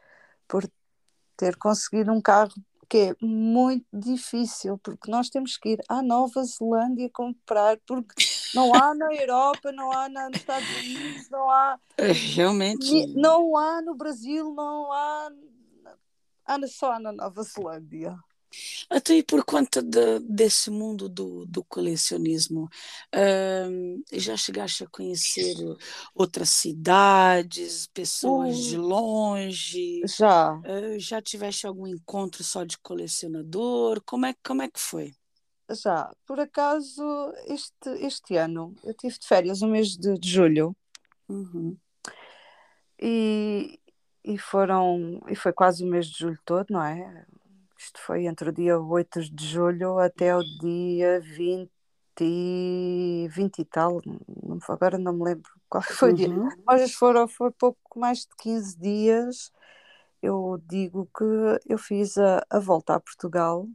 por 0.48 0.68
ter 1.36 1.56
conseguido 1.56 2.12
um 2.12 2.20
carro 2.20 2.52
que 2.88 2.98
é 2.98 3.16
muito 3.20 3.86
difícil, 3.92 4.78
porque 4.78 5.10
nós 5.10 5.28
temos 5.28 5.56
que 5.56 5.70
ir 5.70 5.80
à 5.88 6.02
Nova 6.02 6.42
Zelândia 6.44 7.10
comprar, 7.12 7.78
porque 7.86 8.14
não 8.54 8.74
há 8.74 8.94
na 8.94 9.12
Europa, 9.14 9.72
não 9.72 9.92
há 9.92 10.08
nos 10.08 10.36
Estados 10.36 10.68
Unidos, 10.78 11.28
não 11.30 11.50
há. 11.50 11.78
É, 11.98 12.12
realmente. 12.12 13.06
Não 13.14 13.56
há 13.56 13.80
no 13.80 13.94
Brasil, 13.94 14.52
não 14.52 14.92
há. 14.92 15.30
Há 16.44 16.66
só 16.68 16.98
na 16.98 17.10
Nova 17.10 17.42
Zelândia. 17.42 18.14
Até 18.88 19.22
por 19.22 19.44
conta 19.44 19.82
de, 19.82 20.20
desse 20.20 20.70
mundo 20.70 21.08
do, 21.08 21.44
do 21.46 21.64
colecionismo, 21.64 22.68
uh, 23.14 24.04
já 24.12 24.36
chegaste 24.36 24.84
a 24.84 24.88
conhecer 24.88 25.56
outras 26.14 26.50
cidades, 26.50 27.88
pessoas 27.88 28.56
uh, 28.58 28.62
de 28.62 28.76
longe? 28.76 30.02
Já. 30.06 30.54
Uh, 30.54 30.98
já 30.98 31.20
tiveste 31.20 31.66
algum 31.66 31.86
encontro 31.86 32.44
só 32.44 32.64
de 32.64 32.78
colecionador? 32.78 34.00
Como 34.04 34.26
é, 34.26 34.34
como 34.44 34.62
é 34.62 34.68
que 34.68 34.80
foi? 34.80 35.12
Já. 35.70 36.12
Por 36.24 36.38
acaso, 36.38 37.02
este, 37.46 37.90
este 38.04 38.36
ano, 38.36 38.74
eu 38.84 38.94
tive 38.94 39.18
de 39.18 39.26
férias 39.26 39.60
no 39.60 39.68
mês 39.68 39.96
de, 39.96 40.16
de 40.18 40.28
julho. 40.28 40.76
Uhum. 41.28 41.76
E, 43.00 43.80
e 44.24 44.38
foram 44.38 45.20
e 45.28 45.34
foi 45.34 45.52
quase 45.52 45.84
o 45.84 45.86
mês 45.86 46.06
de 46.06 46.18
julho 46.18 46.38
todo, 46.44 46.66
não 46.70 46.82
é? 46.82 47.26
Isto 47.86 48.00
foi 48.00 48.26
entre 48.26 48.48
o 48.48 48.52
dia 48.52 48.80
8 48.80 49.32
de 49.32 49.46
julho 49.46 50.00
até 50.00 50.36
o 50.36 50.42
dia 50.42 51.20
20 51.20 51.70
e, 52.20 53.28
20 53.30 53.58
e 53.60 53.64
tal, 53.64 54.02
não, 54.04 54.58
agora 54.68 54.98
não 54.98 55.12
me 55.12 55.22
lembro 55.22 55.48
qual 55.68 55.82
foi 56.02 56.10
o 56.10 56.14
dia, 56.14 56.28
uhum. 56.28 56.48
mas 56.66 56.92
foram 56.94 57.28
foi 57.28 57.52
pouco 57.52 57.78
mais 57.96 58.20
de 58.22 58.30
15 58.38 58.76
dias. 58.76 59.52
Eu 60.20 60.60
digo 60.66 61.08
que 61.16 61.24
eu 61.64 61.78
fiz 61.78 62.18
a, 62.18 62.44
a 62.50 62.58
volta 62.58 62.96
a 62.96 63.00
Portugal 63.00 63.68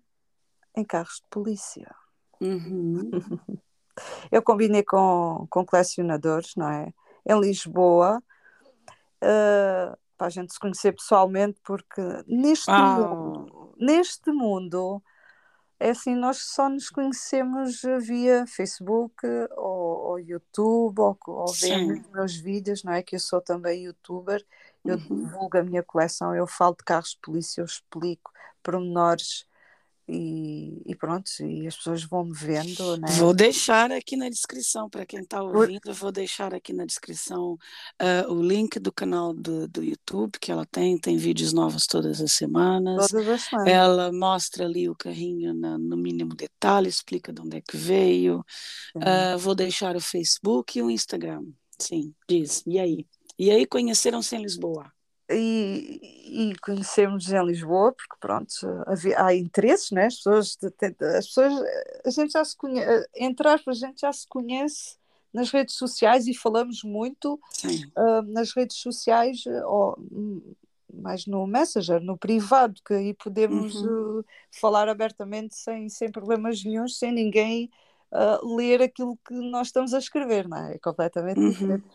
em 0.76 0.84
carros 0.84 1.22
de 1.22 1.28
polícia. 1.30 1.96
Uhum. 2.42 3.12
eu 4.30 4.42
combinei 4.42 4.84
com, 4.84 5.48
com 5.50 5.66
colecionadores, 5.66 6.54
não 6.58 6.70
é? 6.70 6.94
Em 7.26 7.40
Lisboa, 7.40 8.22
uh, 9.24 9.98
para 10.18 10.28
a 10.28 10.30
gente 10.30 10.52
se 10.52 10.60
conhecer 10.60 10.92
pessoalmente, 10.92 11.62
porque 11.64 12.02
neste 12.28 12.70
ah. 12.70 12.98
Neste 13.82 14.32
mundo, 14.32 15.02
é 15.80 15.90
assim, 15.90 16.16
nós 16.16 16.38
só 16.38 16.70
nos 16.70 16.90
conhecemos 16.90 17.82
via 18.02 18.46
Facebook 18.46 19.26
ou, 19.58 20.10
ou 20.10 20.20
YouTube 20.20 21.00
ou, 21.00 21.18
ou 21.26 21.54
vendo 21.54 21.94
os 21.94 22.08
meus 22.12 22.36
vídeos, 22.36 22.84
não 22.84 22.94
é? 22.94 23.02
Que 23.02 23.16
eu 23.16 23.20
sou 23.20 23.42
também 23.42 23.86
youtuber, 23.86 24.46
eu 24.86 24.96
uhum. 24.96 25.26
divulgo 25.26 25.58
a 25.58 25.64
minha 25.64 25.82
coleção, 25.82 26.36
eu 26.36 26.46
falo 26.46 26.76
de 26.76 26.84
carros 26.84 27.12
de 27.12 27.20
polícia, 27.22 27.62
eu 27.62 27.66
explico 27.66 28.32
pormenores 28.62 29.48
e, 30.08 30.82
e, 30.86 30.96
pronto, 30.96 31.30
e 31.42 31.68
as 31.68 31.76
pessoas 31.76 32.04
vão 32.04 32.26
me 32.26 32.34
vendo. 32.34 32.98
Né? 32.98 33.08
Vou 33.18 33.34
deixar 33.34 33.92
aqui 33.92 34.16
na 34.16 34.30
descrição, 34.30 34.90
para 34.90 35.06
quem 35.06 35.22
está 35.22 35.42
ouvindo, 35.42 35.94
vou 35.94 36.12
deixar 36.12 36.54
aqui 36.54 36.74
na 36.74 36.86
descrição 36.86 37.54
uh, 37.54 38.32
o 38.32 38.42
link 38.42 38.80
do 38.80 38.92
canal 38.92 39.34
do, 39.34 39.68
do 39.68 39.84
YouTube 39.84 40.38
que 40.40 40.52
ela 40.52 40.66
tem, 40.66 40.98
tem 40.98 41.18
vídeos 41.18 41.54
novos 41.54 41.86
todas 41.86 42.22
as 42.22 42.32
semanas. 42.32 43.08
Todas 43.08 43.28
as 43.28 43.42
semanas. 43.42 43.72
Ela 43.72 44.12
mostra 44.12 44.66
ali 44.66 44.90
o 44.90 44.96
carrinho 44.96 45.54
na, 45.54 45.78
no 45.78 45.96
mínimo 45.96 46.36
detalhe, 46.36 46.90
explica 46.90 47.32
de 47.32 47.42
onde 47.42 47.58
é 47.58 47.62
que 47.62 47.78
veio. 47.78 48.44
Uh, 48.96 49.38
vou 49.38 49.56
deixar 49.56 49.96
o 49.96 50.02
Facebook 50.02 50.78
e 50.78 50.82
o 50.82 50.92
Instagram. 50.92 51.44
Sim, 51.80 52.14
diz. 52.28 52.64
E 52.68 52.80
aí? 52.80 53.08
E 53.38 53.50
aí 53.50 53.66
conheceram-se 53.66 54.36
em 54.36 54.42
Lisboa? 54.42 54.92
E, 55.34 56.52
e 56.52 56.56
conhecermos 56.60 57.32
em 57.32 57.46
Lisboa, 57.46 57.92
porque 57.92 58.16
pronto, 58.20 58.54
havia, 58.88 59.24
há 59.24 59.36
interesses, 59.36 59.92
né? 59.92 60.06
as, 60.06 60.16
pessoas, 60.16 60.58
as 61.18 61.28
pessoas, 61.28 61.64
a 62.06 62.10
gente 62.10 62.32
já 62.32 62.44
se 62.44 62.56
conhece, 62.56 63.10
entre 63.16 63.48
aspas, 63.48 63.84
a 63.84 63.88
gente 63.88 64.02
já 64.02 64.14
se 64.14 64.28
conhece 64.28 64.98
nas 65.34 65.50
redes 65.50 65.76
sociais 65.76 66.28
e 66.28 66.34
falamos 66.34 66.84
muito 66.84 67.36
uh, 67.36 68.22
nas 68.28 68.54
redes 68.54 68.78
sociais, 68.78 69.44
ou 69.66 69.98
mais 70.94 71.26
no 71.26 71.48
Messenger, 71.48 72.02
no 72.02 72.18
privado, 72.18 72.82
que 72.86 72.94
aí 72.94 73.14
podemos 73.14 73.76
uhum. 73.76 74.20
uh, 74.20 74.26
falar 74.52 74.90
abertamente 74.90 75.56
sem, 75.56 75.88
sem 75.90 76.12
problemas 76.12 76.64
nenhums, 76.64 76.98
sem 76.98 77.12
ninguém 77.12 77.72
uh, 78.12 78.56
ler 78.56 78.82
aquilo 78.82 79.18
que 79.26 79.34
nós 79.34 79.68
estamos 79.68 79.94
a 79.94 80.00
escrever, 80.00 80.48
não 80.48 80.58
é? 80.58 80.76
É 80.76 80.80
completamente 80.80 81.40
uhum. 81.40 81.50
diferente. 81.50 81.86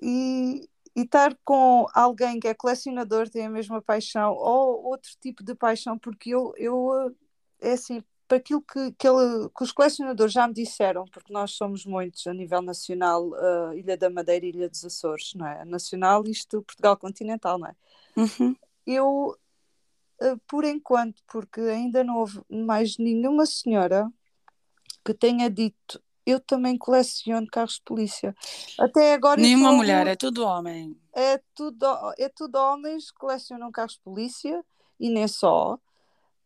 E, 0.00 0.68
e 0.98 1.02
estar 1.02 1.32
com 1.44 1.86
alguém 1.94 2.40
que 2.40 2.48
é 2.48 2.54
colecionador, 2.54 3.28
tem 3.28 3.46
a 3.46 3.50
mesma 3.50 3.80
paixão, 3.80 4.32
ou 4.32 4.84
outro 4.84 5.12
tipo 5.20 5.44
de 5.44 5.54
paixão, 5.54 5.96
porque 5.96 6.30
eu, 6.30 6.52
eu 6.56 7.14
é 7.60 7.74
assim, 7.74 8.02
para 8.26 8.38
aquilo 8.38 8.60
que, 8.60 8.90
que, 8.98 9.06
ele, 9.06 9.48
que 9.56 9.62
os 9.62 9.70
colecionadores 9.70 10.32
já 10.32 10.48
me 10.48 10.54
disseram, 10.54 11.04
porque 11.04 11.32
nós 11.32 11.52
somos 11.52 11.86
muitos 11.86 12.26
a 12.26 12.34
nível 12.34 12.60
nacional, 12.60 13.28
uh, 13.28 13.72
Ilha 13.74 13.96
da 13.96 14.10
Madeira 14.10 14.44
e 14.44 14.48
Ilha 14.48 14.68
dos 14.68 14.84
Açores, 14.84 15.34
não 15.34 15.46
é? 15.46 15.64
Nacional, 15.64 16.24
isto 16.26 16.62
Portugal 16.62 16.96
continental, 16.96 17.58
não 17.58 17.68
é? 17.68 17.76
Uhum. 18.16 18.56
Eu, 18.84 19.38
uh, 20.20 20.38
por 20.48 20.64
enquanto, 20.64 21.22
porque 21.28 21.60
ainda 21.60 22.02
não 22.02 22.16
houve 22.16 22.40
mais 22.50 22.98
nenhuma 22.98 23.46
senhora 23.46 24.12
que 25.04 25.14
tenha 25.14 25.48
dito 25.48 26.02
eu 26.28 26.40
também 26.40 26.76
coleciono 26.76 27.46
carros 27.46 27.74
de 27.74 27.82
polícia. 27.82 28.34
Até 28.78 29.14
agora. 29.14 29.40
Nenhuma 29.40 29.72
mulher, 29.72 30.06
é 30.06 30.16
tudo 30.16 30.44
homem. 30.44 31.00
É 31.14 31.40
tudo, 31.54 31.86
é 32.18 32.28
tudo 32.28 32.56
homens 32.56 33.10
que 33.10 33.18
colecionam 33.18 33.70
carros 33.72 33.94
de 33.94 34.00
polícia 34.00 34.64
e 35.00 35.08
nem 35.10 35.26
só. 35.26 35.78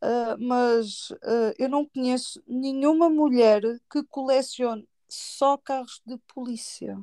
Uh, 0.02 0.36
mas 0.38 1.10
uh, 1.10 1.54
eu 1.58 1.68
não 1.68 1.86
conheço 1.86 2.42
nenhuma 2.46 3.08
mulher 3.08 3.62
que 3.90 4.02
colecione 4.04 4.88
só 5.08 5.56
carros 5.56 6.00
de 6.04 6.16
polícia. 6.34 6.98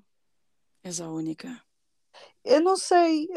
És 0.84 1.00
a 1.00 1.10
única. 1.10 1.62
Eu 2.44 2.62
não 2.62 2.76
sei, 2.76 3.28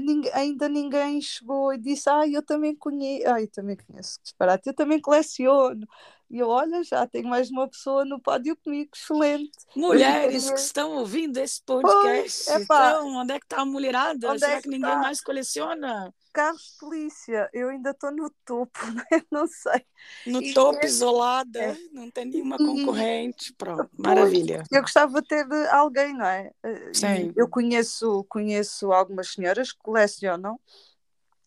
nin- 0.00 0.30
ainda 0.32 0.68
ninguém 0.68 1.20
chegou 1.20 1.72
e 1.72 1.78
disse, 1.78 2.08
ah, 2.08 2.28
eu 2.28 2.42
também 2.42 2.76
conheço, 2.76 3.28
ah, 3.28 3.40
eu 3.40 3.50
também 3.50 3.76
conheço, 3.76 4.18
que 4.18 4.24
disparate, 4.24 4.68
eu 4.68 4.74
também 4.74 5.00
coleciono. 5.00 5.86
E 6.28 6.38
eu, 6.38 6.48
olha, 6.48 6.82
já 6.82 7.06
tenho 7.06 7.28
mais 7.28 7.50
uma 7.50 7.68
pessoa 7.68 8.04
no 8.04 8.20
pódio 8.20 8.56
comigo, 8.56 8.90
excelente. 8.94 9.52
Mulheres 9.76 10.50
que 10.50 10.58
estão 10.58 10.96
ouvindo 10.96 11.38
esse 11.38 11.62
Pois, 11.64 11.82
podcast, 11.82 12.50
epá. 12.50 12.90
então, 12.90 13.08
onde 13.16 13.32
é 13.32 13.38
que 13.38 13.46
está 13.46 13.62
a 13.62 13.64
mulherada? 13.64 14.30
Onde 14.32 14.40
Será 14.40 14.52
é 14.52 14.56
que 14.56 14.62
que 14.62 14.68
ninguém 14.70 14.90
tá? 14.90 14.96
mais 14.98 15.20
coleciona? 15.20 16.12
Carros 16.32 16.72
de 16.72 16.78
polícia, 16.80 17.48
eu 17.52 17.68
ainda 17.70 17.90
estou 17.90 18.10
no 18.10 18.28
topo, 18.44 18.78
né? 18.92 19.22
não 19.30 19.46
sei. 19.46 19.86
No 20.26 20.42
E 20.42 20.52
topo, 20.52 20.78
esse- 20.78 20.88
isolada, 20.96 21.60
é. 21.60 21.76
não 21.92 22.10
tem 22.10 22.24
nenhuma 22.26 22.56
E- 22.56 22.58
concorrente. 22.58 23.54
Pronto, 23.54 23.88
Pois, 23.96 24.06
maravilha. 24.08 24.64
Eu 24.70 24.82
gostava 24.82 25.22
de 25.22 25.28
ter 25.28 25.46
alguém, 25.70 26.12
não 26.12 26.26
é? 26.26 26.50
Eh, 26.64 26.90
Sim. 26.92 27.32
Eu 27.36 27.48
conheço, 27.48 28.26
conheço 28.28 28.92
algumas 28.92 29.28
senhoras 29.32 29.70
que 29.72 29.78
colecionam, 29.78 30.58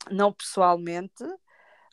não 0.09 0.31
pessoalmente. 0.31 1.23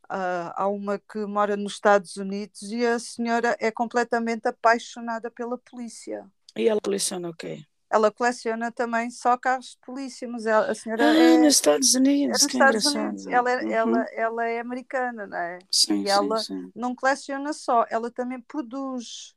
Ah, 0.08 0.52
há 0.56 0.68
uma 0.68 0.98
que 0.98 1.18
mora 1.26 1.56
nos 1.56 1.74
Estados 1.74 2.16
Unidos 2.16 2.62
e 2.62 2.84
a 2.86 2.98
senhora 2.98 3.56
é 3.60 3.70
completamente 3.70 4.46
apaixonada 4.48 5.30
pela 5.30 5.58
polícia. 5.58 6.26
E 6.56 6.68
ela 6.68 6.80
coleciona 6.82 7.28
o 7.30 7.34
quê? 7.34 7.64
Ela 7.88 8.10
coleciona 8.10 8.72
também 8.72 9.10
só 9.10 9.36
carros 9.36 9.70
de 9.70 9.78
polícia, 9.86 10.28
mas 10.28 10.44
ela- 10.46 10.70
a 10.70 10.74
senhora 10.74 11.04
Ah, 11.10 11.16
é, 11.16 11.38
nos 11.38 11.54
Estados 11.54 11.94
é 11.94 11.98
Unidos, 11.98 12.42
nos 12.42 12.46
que 12.46 12.56
Estados 12.56 12.86
engraçado. 12.86 13.06
Unidos. 13.06 13.26
Ela, 13.28 13.50
é- 13.52 13.64
Uhum. 13.64 13.70
ela, 13.72 14.04
ela 14.12 14.44
é 14.46 14.60
americana, 14.60 15.26
não 15.26 15.38
é? 15.38 15.58
Sim, 15.70 16.02
e 16.02 16.08
ela- 16.08 16.38
sim, 16.38 16.62
sim. 16.62 16.72
não 16.74 16.94
coleciona 16.94 17.52
só, 17.52 17.86
ela 17.88 18.10
também 18.10 18.40
produz. 18.40 19.34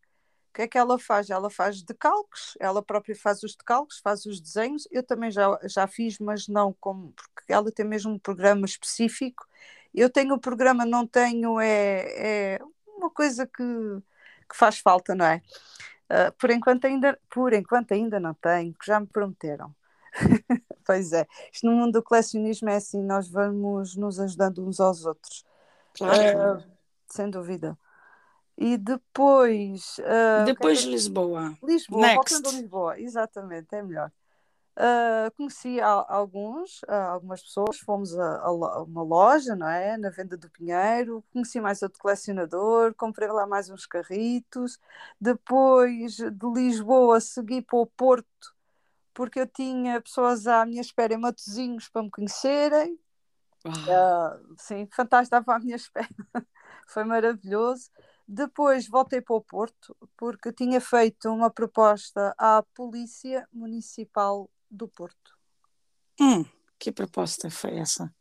O 0.50 0.54
que 0.56 0.64
é 0.64 0.68
que 0.68 0.78
ela 0.80 0.98
faz? 0.98 1.30
Ela 1.30 1.50
faz 1.50 1.84
decalques, 1.84 2.56
ela 2.60 2.82
própria 2.82 3.16
faz 3.16 3.44
os 3.44 3.56
decalques, 3.56 4.00
faz 4.00 4.26
os 4.26 4.42
desenhos. 4.42 4.88
Eu 4.92 5.04
também 5.04 5.30
já, 5.30 5.58
já 5.64 5.86
fiz, 5.88 6.18
mas 6.18 6.48
não 6.48 6.76
como, 6.80 7.14
porque 7.14 7.54
ela 7.54 7.72
tem 7.72 7.86
mesmo 7.86 8.12
um 8.14 8.20
programa 8.20 8.66
específico. 8.66 9.46
Eu 10.00 10.10
tenho 10.10 10.34
o 10.36 10.40
programa, 10.40 10.86
não 10.86 11.06
tenho, 11.06 11.60
é, 11.60 12.56
é 12.56 12.60
uma 12.88 13.10
coisa 13.10 13.46
que, 13.46 13.64
que 14.50 14.56
faz 14.56 14.80
falta, 14.80 15.14
não 15.14 15.26
é? 15.26 15.42
Ah, 16.10 16.34
por, 16.38 16.50
enquanto 16.50 16.86
ainda, 16.86 17.20
por 17.30 17.54
enquanto 17.54 17.92
ainda 17.94 18.20
não 18.20 18.34
tenho, 18.34 18.74
porque 18.74 18.92
já 18.92 19.00
me 19.00 19.08
prometeram. 19.08 19.74
pois 20.86 21.14
é, 21.14 21.28
isto 21.54 21.68
no 21.68 21.74
mundo 21.74 21.94
do 21.94 22.04
colecionismo 22.04 22.70
é 22.70 22.78
assim, 22.78 23.04
nós 23.04 23.30
vamos 23.30 23.96
nos 23.96 24.20
ajudando 24.20 24.68
uns 24.68 24.80
aos 24.80 25.06
outros 25.06 25.46
Claro. 25.94 26.32
Claro. 26.34 26.64
sem 27.08 27.30
dúvida. 27.30 27.78
E 28.58 28.78
depois, 28.78 29.98
o 30.00 30.02
que 30.02 30.02
é 30.02 30.44
Depois 30.46 30.82
que 30.82 30.92
Lisboa. 30.92 31.58
Lisboa, 31.64 32.02
next. 32.02 32.34
voltando 32.34 32.50
a 32.50 32.60
Lisboa, 32.60 33.00
exatamente, 33.00 33.68
é 33.74 33.82
melhor. 33.82 34.12
Ah, 34.76 35.30
conheci 35.36 35.80
a- 35.82 36.06
alguns, 36.10 36.82
ah, 36.88 37.10
algumas 37.12 37.42
pessoas, 37.42 37.78
fomos 37.80 38.18
a, 38.18 38.38
a 38.38 38.48
a 38.48 38.84
uma 38.84 39.04
loja, 39.04 39.56
não 39.56 39.68
é? 39.68 39.98
Na 39.98 40.10
venda 40.10 40.38
do 40.38 40.50
Pinheiro, 40.50 41.24
conheci 41.34 41.60
mais 41.60 41.82
outro 41.82 42.00
colecionador, 42.02 42.94
comprei 42.96 43.28
lá 43.30 43.46
mais 43.46 43.70
uns 43.70 43.86
carritos. 43.86 44.80
Depois 45.20 46.16
de 46.18 46.48
Lisboa, 46.54 47.20
segui 47.20 47.62
para 47.62 47.78
o 47.80 47.86
Porto, 47.88 48.56
porque 49.14 49.40
eu 49.42 49.48
tinha 49.48 50.02
pessoas 50.02 50.48
à 50.48 50.66
minha 50.66 50.82
espera 50.82 51.14
em 51.14 51.18
Matosinhos 51.18 51.90
para 51.90 52.04
me 52.04 52.10
conhecerem. 52.12 53.00
Ah, 53.90 54.40
sim, 54.58 54.88
fantástico, 54.94 55.36
estava 55.38 55.56
à 55.58 55.60
minha 55.60 55.76
espera. 55.76 56.08
Foi 56.88 57.04
maravilhoso. 57.04 57.90
Depois 58.28 58.88
voltei 58.88 59.22
para 59.22 59.36
o 59.36 59.42
Porto, 59.42 59.96
porque 60.18 60.54
tinha 60.54 60.80
feito 60.80 61.30
uma 61.30 61.50
proposta 61.50 62.34
à 62.38 62.64
Polícia 62.76 63.48
Municipal 63.52 64.50
do 64.70 64.88
Porto 64.88 65.38
Hum, 66.20 66.44
que 66.78 66.92
proposta 66.92 67.50
foi 67.50 67.78
essa? 67.78 68.14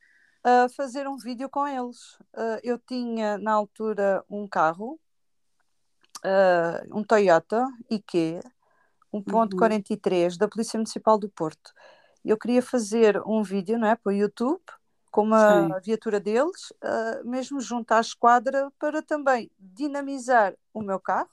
a 0.45 0.69
fazer 0.69 1.09
um 1.09 1.17
vídeo 1.17 1.49
com 1.51 1.67
eles. 1.67 2.17
Eu 2.63 2.79
tinha 2.79 3.37
na 3.39 3.53
altura 3.53 4.25
um 4.31 4.47
carro, 4.47 4.99
um 6.93 7.03
Toyota 7.03 7.67
IQ, 7.91 8.41
Uhum. 9.13 9.23
1.43 9.49 10.37
da 10.37 10.47
Polícia 10.47 10.79
Municipal 10.79 11.19
do 11.19 11.29
Porto. 11.29 11.73
Eu 12.25 12.37
queria 12.37 12.61
fazer 12.63 13.21
um 13.27 13.43
vídeo, 13.43 13.79
não 13.79 13.89
é, 13.89 13.97
para 13.97 14.11
o 14.11 14.15
YouTube, 14.15 14.61
com 15.11 15.23
uma 15.23 15.79
Sim. 15.79 15.81
viatura 15.83 16.21
deles, 16.21 16.73
mesmo 17.25 17.61
junto 17.61 17.93
à 17.93 18.01
esquadra, 18.01 18.71
para 18.79 19.03
também 19.03 19.51
dinamizar 19.59 20.55
o 20.75 20.83
meu 20.83 21.01
carro, 21.01 21.31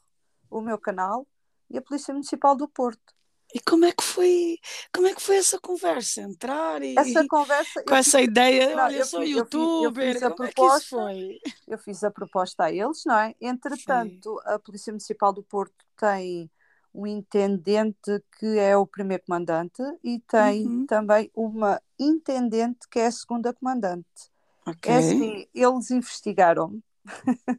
o 0.50 0.62
meu 0.62 0.78
canal 0.78 1.28
e 1.70 1.78
a 1.78 1.82
Polícia 1.82 2.14
Municipal 2.14 2.56
do 2.56 2.68
Porto. 2.68 3.14
E 3.56 3.60
como 3.70 3.86
é 3.86 3.92
que 3.92 4.04
foi, 4.04 4.58
como 4.94 5.08
é 5.08 5.16
que 5.16 5.22
foi 5.22 5.38
essa 5.38 5.60
conversa? 5.60 6.22
Entrar 6.22 6.84
e 6.84 6.96
Essa 6.98 7.26
conversa, 7.28 7.84
com 7.88 7.96
essa 7.96 8.22
ideia, 8.22 8.76
Não, 8.76 8.84
olha, 8.84 8.98
eu 8.98 9.06
sou 9.06 9.22
fiz- 9.24 9.36
eu 9.38 9.46
fiz- 9.46 9.54
eu 9.80 9.92
youtuber, 9.92 10.14
fiz 10.14 10.24
a 10.24 10.30
como 10.32 10.44
é 10.46 10.52
que 10.54 10.66
isso 10.66 10.88
proposta. 10.88 10.96
foi? 10.98 11.40
eu 11.68 11.78
fiz 11.80 12.04
a 12.04 12.12
proposta 12.12 12.64
a 12.66 12.72
eles, 12.72 13.04
não 13.06 13.18
é? 13.18 13.34
Entretanto, 13.42 14.40
a 14.46 14.60
Polícia 14.60 14.92
Municipal 14.94 15.34
do 15.34 15.44
Porto 15.44 15.86
tem 15.98 16.50
um 16.94 17.08
intendente 17.08 18.24
que 18.40 18.58
é 18.60 18.76
o 18.78 18.86
primeiro 18.88 19.24
comandante 19.26 19.82
e 20.04 20.20
tem 20.22 20.66
Uhum. 20.66 20.86
também 20.88 21.32
uma 21.36 21.82
intendente 22.00 22.88
que 22.90 23.00
é 23.00 23.08
a 23.08 23.12
segunda 23.12 23.54
comandante. 23.54 24.06
Ok. 24.68 24.86
É 24.90 24.98
assim, 24.98 25.48
eles 25.54 25.92
investigaram, 25.92 26.82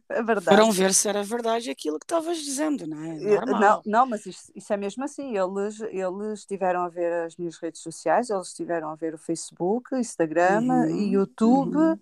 a 0.09 0.21
verdade. 0.23 0.65
Foram 0.65 0.71
ver 0.71 0.93
se 0.95 1.07
era 1.07 1.21
verdade 1.23 1.69
aquilo 1.69 1.99
que 1.99 2.05
estavas 2.05 2.39
dizendo, 2.39 2.87
não 2.87 3.03
é? 3.03 3.19
Eh, 3.19 3.41
Normal. 3.45 3.55
Não, 3.55 3.81
não, 3.85 4.05
mas 4.05 4.25
isso, 4.25 4.51
isso 4.55 4.71
é 4.73 4.77
mesmo 4.77 5.03
assim. 5.03 5.35
Eles, 5.37 5.79
eles 5.81 6.39
estiveram 6.39 6.81
a 6.83 6.89
ver 6.89 7.11
as 7.25 7.35
minhas 7.35 7.57
redes 7.57 7.81
sociais, 7.81 8.29
eles 8.29 8.47
estiveram 8.49 8.89
a 8.89 8.95
ver 8.95 9.13
o 9.15 9.17
Facebook, 9.17 9.95
Instagram 9.95 10.65
Uhum, 10.67 10.89
e 10.91 11.11
YouTube. 11.13 11.77
uhum. 11.77 11.99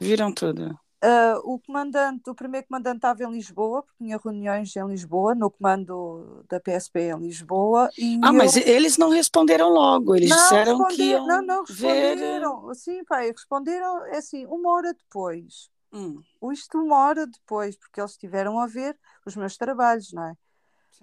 Viram 0.00 0.32
tudo. 0.32 0.78
Ah, 1.02 1.38
o 1.44 1.58
comandante, 1.60 2.28
o 2.30 2.34
primeiro 2.34 2.66
comandante 2.66 2.96
estava 2.98 3.22
em 3.24 3.30
Lisboa, 3.32 3.82
porque 3.82 3.98
tinha 4.04 4.18
reuniões 4.18 4.74
em 4.76 4.86
Lisboa, 4.88 5.34
no 5.34 5.50
comando 5.50 6.44
da 6.48 6.58
PSP 6.60 7.00
em 7.10 7.18
Lisboa. 7.18 7.92
Ah, 8.20 8.32
mas 8.32 8.56
eu- 8.56 8.62
eles 8.66 8.96
não 8.98 9.08
responderam 9.10 9.68
logo, 9.70 10.14
eles 10.14 10.32
não, 10.32 10.36
disseram 10.36 10.84
que 10.84 11.02
responderam, 11.02 11.10
iam 11.10 11.26
não, 11.26 11.42
não, 11.42 11.64
ver. 11.68 12.18
responderam. 12.18 12.74
Sim, 12.74 13.04
pai, 13.04 13.30
responderam 13.30 14.04
é 14.06 14.18
assim, 14.18 14.46
uma 14.46 14.70
hora 14.70 14.92
depois. 14.94 15.70
Hum, 15.96 16.22
Isto 16.52 16.78
uma 16.78 16.98
hora 17.06 17.26
depois, 17.26 17.76
porque 17.76 18.00
eles 18.00 18.12
estiveram 18.12 18.58
a 18.60 18.66
ver 18.66 18.98
os 19.24 19.34
meus 19.34 19.56
trabalhos, 19.56 20.12
não 20.12 20.24
é? 20.24 20.34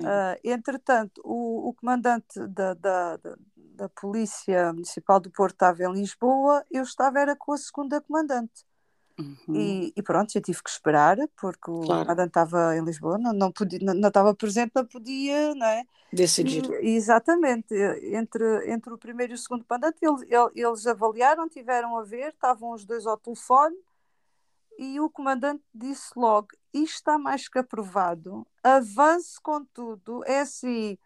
Ah, 0.03 0.37
entretanto, 0.43 1.21
o, 1.23 1.69
o 1.69 1.73
comandante 1.73 2.39
da, 2.47 2.73
da, 2.73 3.17
da, 3.17 3.35
da 3.55 3.89
Polícia 3.89 4.73
Municipal 4.73 5.19
do 5.19 5.29
Porto 5.31 5.53
estava 5.53 5.83
em 5.83 5.93
Lisboa, 5.93 6.65
eu 6.71 6.83
estava 6.83 7.19
era 7.19 7.35
com 7.35 7.53
a 7.53 7.57
segunda 7.57 8.01
comandante. 8.01 8.63
Uhum. 9.19 9.55
E, 9.55 9.93
e 9.95 10.01
pronto, 10.01 10.35
eu 10.35 10.41
tive 10.41 10.61
que 10.63 10.69
esperar, 10.69 11.17
porque 11.39 11.69
o 11.69 11.81
Claro. 11.81 12.05
comandante 12.05 12.29
estava 12.29 12.75
em 12.75 12.83
Lisboa, 12.83 13.17
não, 13.19 13.31
não, 13.33 13.51
podia, 13.51 13.79
não, 13.81 13.93
não 13.93 14.07
estava 14.07 14.33
presente, 14.33 14.71
não 14.75 14.85
podia, 14.85 15.53
não 15.53 15.67
é? 15.67 15.83
Decidir. 16.11 16.63
E- 16.81 16.95
exatamente, 16.95 17.73
entre, 17.75 18.71
entre 18.71 18.93
o 18.93 18.97
primeiro 18.97 19.33
e 19.33 19.35
o 19.35 19.37
segundo 19.37 19.63
comandante, 19.65 19.97
eles, 20.01 20.21
el- 20.29 20.51
eles 20.55 20.87
avaliaram, 20.87 21.47
tiveram 21.47 21.95
a 21.97 22.03
ver, 22.03 22.29
estavam 22.29 22.71
os 22.71 22.83
dois 22.85 23.05
ao 23.05 23.17
telefone, 23.17 23.75
e 24.77 24.99
o 24.99 25.09
comandante 25.09 25.63
disse 25.73 26.11
logo: 26.15 26.49
Isto 26.73 26.95
está 26.95 27.17
mais 27.17 27.47
que 27.47 27.59
aprovado, 27.59 28.45
avance 28.63 29.39
com 29.41 29.63
tudo. 29.65 30.23
É 30.25 30.41
assim, 30.41 30.97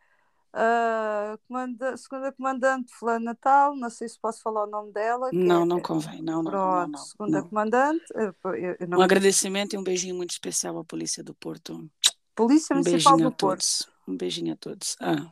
a 0.53 1.37
comanda, 1.47 1.95
segunda 1.97 2.31
comandante 2.31 2.93
Fulano 2.93 3.25
Natal, 3.25 3.75
não 3.75 3.89
sei 3.89 4.07
se 4.09 4.19
posso 4.19 4.41
falar 4.41 4.63
o 4.63 4.69
nome 4.69 4.91
dela. 4.91 5.29
Não, 5.31 5.63
é- 5.63 5.65
não 5.65 5.81
convém. 5.81 6.21
Não, 6.21 6.41
não, 6.41 6.51
não, 6.51 6.51
Pronto, 6.51 6.91
não, 6.91 6.97
segunda 7.05 7.41
não. 7.41 7.49
comandante, 7.49 8.05
eu, 8.15 8.33
eu- 8.55 8.87
não 8.87 8.99
Um 8.99 9.01
agradecimento 9.01 9.73
e 9.73 9.77
um 9.77 9.83
beijinho 9.83 10.15
muito 10.15 10.31
especial 10.31 10.77
à 10.79 10.83
Polícia 10.83 11.23
do 11.23 11.33
Porto. 11.33 11.89
Polícia 12.35 12.75
Um 12.75 12.79
Municipal 12.79 13.13
beijinho 13.13 13.29
do 13.31 13.35
Porto. 13.35 13.96
Um 14.07 14.15
beijinho 14.15 14.53
a 14.53 14.55
todos. 14.55 14.95
Ah. 15.01 15.31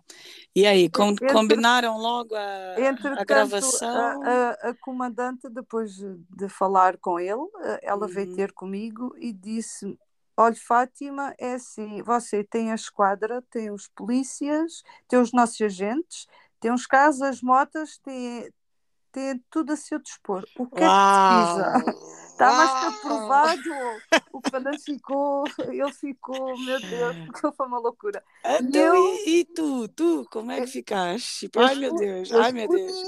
E 0.56 0.66
aí, 0.66 0.90
com- 0.90 1.10
Entre- 1.10 1.28
combinaram 1.32 1.98
logo 1.98 2.36
a, 2.36 2.76
a 3.18 3.24
gravação? 3.24 3.90
a, 4.24 4.30
a- 4.30 4.70
a 4.70 4.74
comandante, 4.82 5.48
depois 5.50 5.96
de 5.96 6.50
falar 6.50 6.98
com 6.98 7.20
ele, 7.20 7.40
eh, 7.64 7.80
ela 7.84 8.08
veio 8.08 8.28
Uhum. 8.30 8.36
ter 8.36 8.52
comigo 8.52 9.16
e 9.18 9.32
disse: 9.32 9.98
Olha, 10.36 10.56
Fátima, 10.56 11.34
é 11.40 11.54
assim: 11.54 12.02
você 12.04 12.44
tem 12.44 12.72
a 12.72 12.76
esquadra, 12.76 13.42
tem 13.50 13.72
os 13.72 13.88
polícias, 13.88 14.84
tem 15.08 15.20
os 15.20 15.32
nossos 15.32 15.62
agentes, 15.62 16.28
tem 16.60 16.72
os 16.74 16.86
carros, 16.86 17.22
as 17.22 17.42
motas, 17.42 17.98
tem, 18.00 18.50
tem 19.16 19.42
tudo 19.50 19.72
a 19.72 19.76
seu 19.78 19.98
dispor. 19.98 20.46
O 20.58 20.68
que 20.68 20.84
é 20.84 20.90
que 20.90 20.96
precisa? 20.96 21.74
Está 22.28 22.52
mais 22.54 22.72
que 22.72 22.86
aprovado. 22.86 24.02
O 24.34 24.42
comandante 24.44 24.84
ficou, 24.84 25.46
ele 25.70 25.92
ficou, 25.94 26.58
meu 26.60 26.80
Deus, 26.82 27.16
porque 27.26 27.52
foi 27.56 27.66
uma 27.66 27.80
loucura. 27.80 28.22
Então, 28.60 28.82
eu- 28.82 29.16
e, 29.26 29.40
e 29.40 29.46
tu, 29.46 29.88
tu, 29.88 30.28
como 30.30 30.52
é 30.52 30.60
que 30.60 30.68
ficaste? 30.68 31.50
Eu 31.54 31.62
Ai, 31.62 31.76
meu 31.76 31.94
Deus, 31.94 32.30
eu 32.30 32.42
ai, 32.42 32.52
meu 32.52 32.68
Deus. 32.68 33.04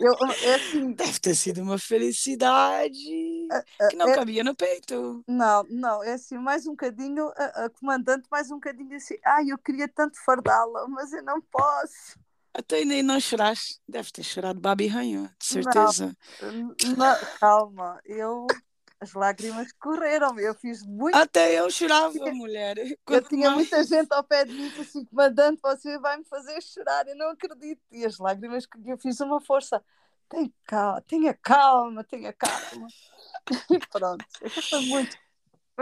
Eu, 0.00 0.14
é 0.42 0.54
assim, 0.54 0.92
Deve 0.92 1.18
ter 1.18 1.34
sido 1.34 1.60
uma 1.62 1.78
felicidade 1.78 2.96
que 3.90 3.96
não 3.96 4.08
é- 4.08 4.14
cabia 4.14 4.44
no 4.44 4.54
peito. 4.54 5.24
Não, 5.26 5.64
não, 5.64 6.02
é 6.04 6.12
assim, 6.14 6.38
mais 6.38 6.66
um 6.66 6.70
bocadinho, 6.70 7.32
a, 7.36 7.64
a 7.64 7.70
comandante 7.70 8.28
mais 8.30 8.50
um 8.50 8.54
bocadinho 8.54 8.96
assim, 8.96 9.16
ai, 9.24 9.50
eu 9.50 9.58
queria 9.58 9.88
tanto 9.88 10.16
fardá-la, 10.24 10.86
mas 10.88 11.12
eu 11.12 11.22
não 11.22 11.40
posso. 11.40 12.18
Até 12.52 12.84
nem 12.84 13.02
não 13.02 13.20
choraste. 13.20 13.80
Deve 13.88 14.10
ter 14.10 14.22
chorado 14.22 14.60
Babi 14.60 14.86
Ranho, 14.86 15.30
de 15.38 15.46
certeza. 15.46 16.16
Não, 16.42 16.74
não, 16.96 17.16
calma, 17.38 18.00
eu 18.04 18.46
as 19.00 19.12
lágrimas 19.12 19.70
correram, 19.74 20.38
eu 20.40 20.54
fiz 20.54 20.84
muito. 20.84 21.14
Até 21.14 21.60
eu 21.60 21.70
chorava, 21.70 22.12
mulher. 22.32 22.76
Eu 23.08 23.22
tinha 23.22 23.50
mais... 23.50 23.70
muita 23.70 23.84
gente 23.84 24.12
ao 24.12 24.24
pé 24.24 24.44
de 24.44 24.52
mim, 24.52 24.72
assim, 24.80 25.04
comandante, 25.04 25.60
você 25.62 25.98
vai 25.98 26.16
me 26.16 26.24
fazer 26.24 26.60
chorar, 26.60 27.06
eu 27.06 27.16
não 27.16 27.30
acredito. 27.30 27.80
E 27.92 28.04
as 28.04 28.18
lágrimas 28.18 28.66
eu 28.84 28.98
fiz 28.98 29.20
uma 29.20 29.40
força. 29.40 29.82
Tenha 30.28 30.52
calma, 30.64 31.00
tenha 31.02 31.34
calma, 31.34 32.04
tenha 32.04 32.32
calma. 32.32 32.88
E 33.70 33.78
pronto, 33.88 34.24
foi 34.68 34.80
muito 34.86 35.16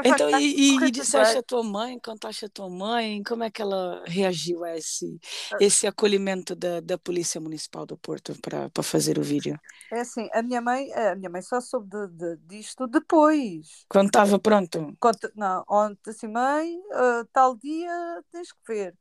então, 0.05 0.39
e, 0.39 0.77
e, 0.77 0.91
disseste 0.91 1.39
a 1.39 1.43
tua 1.43 1.63
mãe, 1.63 1.99
contaste 1.99 2.45
a 2.45 2.49
tua 2.49 2.69
mãe, 2.69 3.23
como 3.23 3.45
é 3.45 3.51
que 3.51 3.63
ela 3.63 4.03
reagiu 4.07 4.63
a 4.63 4.77
esse, 4.77 5.19
ah. 5.53 5.57
esse 5.61 5.87
acolhimento 5.87 6.55
da, 6.55 6.81
da 6.81 6.99
Polícia 6.99 7.41
Municipal 7.41 7.87
do 7.87 7.97
Porto 7.97 8.37
para 8.41 8.71
fazer 8.83 9.19
o 9.19 9.23
vídeo? 9.23 9.59
É 9.91 10.01
assim, 10.01 10.29
a 10.33 10.43
minha 10.43 10.61
mãe, 10.61 10.93
a 10.93 11.15
minha 11.15 11.31
mãe 11.31 11.41
só 11.41 11.61
soube 11.61 11.89
de, 11.89 12.09
de, 12.09 12.37
disto 12.47 12.87
depois. 12.87 13.85
Quando 13.89 14.09
estava 14.09 14.39
pronto? 14.39 14.95
Conta, 15.01 15.33
não, 15.35 15.65
ontem 15.69 16.11
assim, 16.11 16.29
mãe, 16.29 16.77
uh, 16.77 17.25
tal 17.33 17.57
dia 17.57 18.23
tens 18.31 18.53
que 18.53 18.59
ver. 18.67 18.95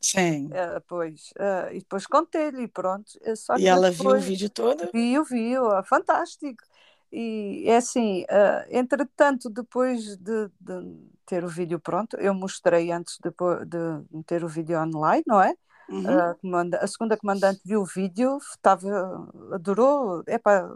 Sim. 0.00 0.46
Uh, 0.46 0.80
pois, 0.86 1.30
uh, 1.38 1.72
e 1.72 1.80
depois 1.80 2.06
contei-lhe 2.06 2.62
e 2.62 2.68
pronto. 2.68 3.12
e 3.58 3.66
ela 3.66 3.90
viu 3.90 4.10
o 4.10 4.20
vídeo 4.20 4.48
todo? 4.48 4.88
Viu, 4.94 5.24
viu, 5.24 5.62
fantástico. 5.84 6.62
E 7.10 7.64
é 7.66 7.76
assim, 7.76 8.22
uh, 8.24 8.66
entretanto, 8.70 9.48
depois 9.48 10.16
de, 10.18 10.48
de, 10.60 11.08
ter 11.24 11.42
o 11.44 11.48
vídeo 11.48 11.80
pronto, 11.80 12.16
eu 12.16 12.34
mostrei 12.34 12.92
antes 12.92 13.18
de, 13.18 13.30
de 13.30 14.16
meter 14.16 14.44
o 14.44 14.48
vídeo 14.48 14.78
online, 14.78 15.22
não 15.26 15.40
é? 15.40 15.54
Uhum. 15.88 16.02
Uh, 16.02 16.38
comanda, 16.40 16.78
a 16.78 16.86
segunda 16.86 17.16
comandante 17.16 17.60
viu 17.64 17.80
o 17.80 17.86
vídeo, 17.86 18.36
estava, 18.36 19.26
adorou, 19.52 20.22
epá, 20.26 20.70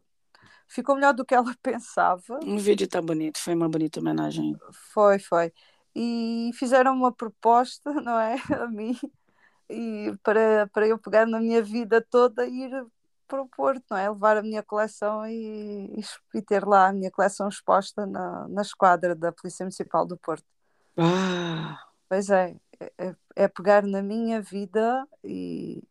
ficou 0.67 0.95
melhor 0.95 1.13
do 1.13 1.25
que 1.25 1.35
ela 1.35 1.55
pensava. 1.63 2.41
O 2.43 2.59
vídeo 2.59 2.87
está 2.87 3.03
bonito, 3.03 3.39
foi 3.39 3.55
uma 3.55 3.69
bonita 3.69 4.01
homenagem. 4.01 4.57
Foi, 4.93 5.19
foi. 5.19 5.53
E 5.95 6.51
fizeram 6.55 6.95
uma 6.95 7.13
proposta, 7.13 7.93
não 8.01 8.19
é? 8.19 8.37
A 8.59 8.67
mim, 8.69 8.99
e 9.69 10.15
para, 10.23 10.69
para 10.73 10.87
eu 10.87 10.99
pegar 10.99 11.27
na 11.27 11.41
minha 11.41 11.63
vida 11.63 12.01
toda 12.01 12.47
e 12.47 12.65
ir 12.65 12.87
para 13.33 13.41
o 13.41 13.49
Porto, 13.49 13.83
não 13.91 13.97
é? 13.97 14.11
Levar 14.11 14.37
a 14.37 14.43
minha 14.43 14.63
coleção 14.63 15.27
e, 15.27 16.05
e 16.35 16.43
ter 16.43 16.67
lá 16.67 16.89
a 16.89 16.93
minha 16.93 17.11
coleção 17.11 17.49
exposta 17.49 18.05
na, 18.05 18.47
na 18.47 18.61
esquadra 18.61 19.15
da 19.15 19.33
Polícia 19.33 19.65
Municipal 19.65 20.07
do 20.07 20.19
Porto. 20.19 20.45
Ah. 20.99 21.83
Pois 22.11 22.29
é, 22.29 22.55
é, 22.99 23.15
é 23.35 23.49
pegar 23.49 23.85
na 23.85 24.03
minha 24.03 24.43
vida 24.43 25.09
e 25.25 25.83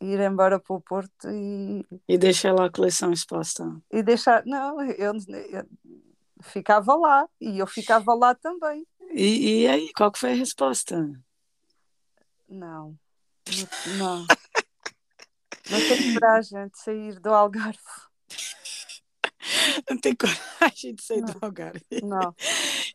ir 0.00 0.20
embora 0.20 0.58
para 0.58 0.76
o 0.76 0.80
Porto 0.80 1.28
e. 1.28 1.84
E 2.08 2.16
deixar 2.16 2.54
lá 2.54 2.64
a 2.64 2.72
coleção 2.72 3.12
exposta. 3.12 3.70
E 3.92 4.02
deixar. 4.02 4.42
Não, 4.46 4.80
eu, 4.82 5.12
eu 5.12 5.66
ficava 6.40 6.94
lá 6.94 7.28
e 7.38 7.58
eu 7.58 7.66
ficava 7.66 8.14
lá 8.14 8.34
também. 8.34 8.86
E, 9.10 9.64
e 9.64 9.68
aí, 9.68 9.92
qual 9.92 10.10
que 10.10 10.18
foi 10.18 10.32
a 10.32 10.36
resposta? 10.36 11.06
Não. 12.48 12.96
Não. 13.98 14.26
Não 15.70 15.78
tenho 15.78 16.14
coragem 16.14 16.68
de 16.68 16.78
sair 16.78 17.20
do 17.20 17.30
Algarve. 17.30 17.78
Não 19.88 19.98
tenho 19.98 20.16
coragem 20.16 20.94
de 20.94 21.02
sair 21.02 21.20
não, 21.20 21.32
do 21.32 21.38
Algarve. 21.40 21.84
Não. 22.02 22.34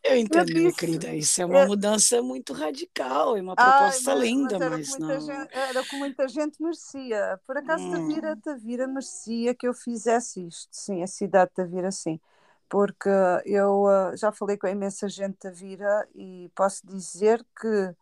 Eu 0.04 0.18
entendo, 0.18 0.50
eu 0.50 0.56
minha 0.56 0.74
querida. 0.74 1.16
Isso 1.16 1.42
é 1.42 1.46
uma 1.46 1.62
eu... 1.62 1.68
mudança 1.68 2.22
muito 2.22 2.52
radical, 2.54 3.38
é 3.38 3.42
uma 3.42 3.56
proposta 3.56 4.12
Ai, 4.12 4.18
mas, 4.18 4.28
linda, 4.28 4.60
mas, 4.60 4.90
mas 4.90 5.00
não. 5.00 5.22
Gente, 5.22 5.50
era 5.54 5.84
que 5.84 5.96
muita 5.96 6.28
gente 6.28 6.62
merecia. 6.62 7.40
Por 7.48 7.58
acaso, 7.58 7.84
hum. 7.84 7.92
Tavira, 7.92 8.38
Tavira 8.38 8.88
merecia 8.88 9.56
que 9.56 9.68
eu 9.68 9.74
fizesse 9.74 10.46
isto. 10.46 10.70
Sim, 10.72 11.02
a 11.02 11.08
cidade 11.08 11.52
de 11.52 11.56
Tavira, 11.56 11.92
sim. 11.92 12.20
Porque 12.68 13.10
eu 13.46 13.84
uh, 13.84 14.18
já 14.18 14.32
falei 14.32 14.58
com 14.58 14.68
a 14.68 14.72
imensa 14.72 15.08
gente 15.08 15.34
de 15.34 15.38
Tavira 15.38 16.08
e 16.14 16.52
posso 16.56 16.86
dizer 16.86 17.46
que 17.60 17.96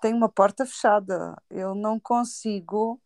tenho 0.00 0.16
uma 0.16 0.28
porta 0.28 0.64
fechada. 0.64 1.36
Eu 1.50 1.74
não 1.74 1.98
consigo 1.98 3.00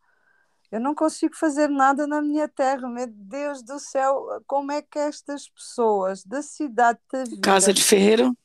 eu 0.71 0.79
não 0.79 0.95
consigo 0.95 1.35
fazer 1.35 1.67
nada 1.67 2.07
na 2.07 2.21
minha 2.21 2.47
terra, 2.47 2.87
meu 2.89 3.07
Deus 3.07 3.61
do 3.61 3.77
céu, 3.77 4.41
como 4.47 4.71
é 4.71 4.81
que 4.81 4.97
estas 4.97 5.49
pessoas 5.49 6.23
da 6.23 6.41
cidade 6.41 6.99
da 7.11 7.23
vida. 7.25 7.41
Casa 7.41 7.73
de 7.73 7.83
Ferreiro? 7.83 8.35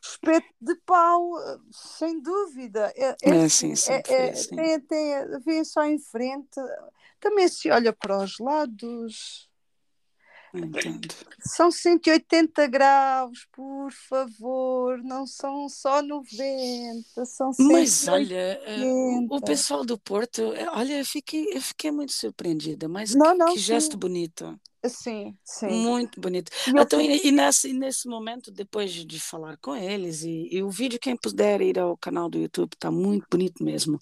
Espeto 0.00 0.46
de 0.60 0.74
pau, 0.86 1.32
sem 1.72 2.20
dúvida. 2.20 2.92
É, 2.94 3.16
é, 3.22 3.44
é 3.44 3.48
sim, 3.48 3.74
sim, 3.74 3.92
é, 3.92 4.02
é, 4.06 4.30
assim. 4.30 4.54
tem, 4.54 4.80
tem, 4.80 5.40
vem 5.44 5.64
só 5.64 5.82
em 5.82 5.98
frente. 5.98 6.60
Também 7.18 7.48
se 7.48 7.70
olha 7.70 7.92
para 7.92 8.18
os 8.18 8.38
lados. 8.38 9.50
Entendo. 10.54 11.08
São 11.40 11.70
180 11.70 12.66
graus, 12.68 13.46
por 13.52 13.90
favor, 13.92 15.02
não 15.02 15.26
são 15.26 15.68
só 15.68 16.00
90, 16.00 17.26
são 17.26 17.52
180. 17.52 17.72
Mas 17.72 18.08
olha, 18.08 18.60
eh, 18.64 18.84
o 19.28 19.40
pessoal 19.40 19.84
do 19.84 19.98
Porto, 19.98 20.40
eh, 20.54 20.68
olha, 20.70 20.98
eu 20.98 21.04
fiquei, 21.04 21.48
eu 21.52 21.60
fiquei 21.60 21.90
muito 21.90 22.12
surpreendida, 22.12 22.88
mas 22.88 23.14
não, 23.14 23.32
que, 23.32 23.38
não, 23.38 23.52
que 23.54 23.58
gesto 23.58 23.96
bonito. 23.96 24.58
Sim, 24.88 25.36
sim. 25.42 25.68
Muito 25.68 26.20
bonito. 26.20 26.50
Então, 26.68 27.00
e, 27.00 27.26
e, 27.26 27.32
nesse, 27.32 27.72
nesse 27.72 28.06
momento, 28.06 28.50
depois 28.50 28.92
de, 28.92 29.04
de 29.04 29.18
falar 29.18 29.56
com 29.56 29.74
eles, 29.74 30.22
e, 30.22 30.48
e, 30.50 30.62
o 30.62 30.70
vídeo, 30.70 30.98
quem 31.00 31.16
puder 31.16 31.60
ir 31.62 31.78
ao 31.78 31.96
canal 31.96 32.28
do 32.28 32.38
YouTube, 32.38 32.76
tá 32.78 32.90
muito 32.90 33.26
bonito 33.30 33.64
mesmo. 33.64 33.98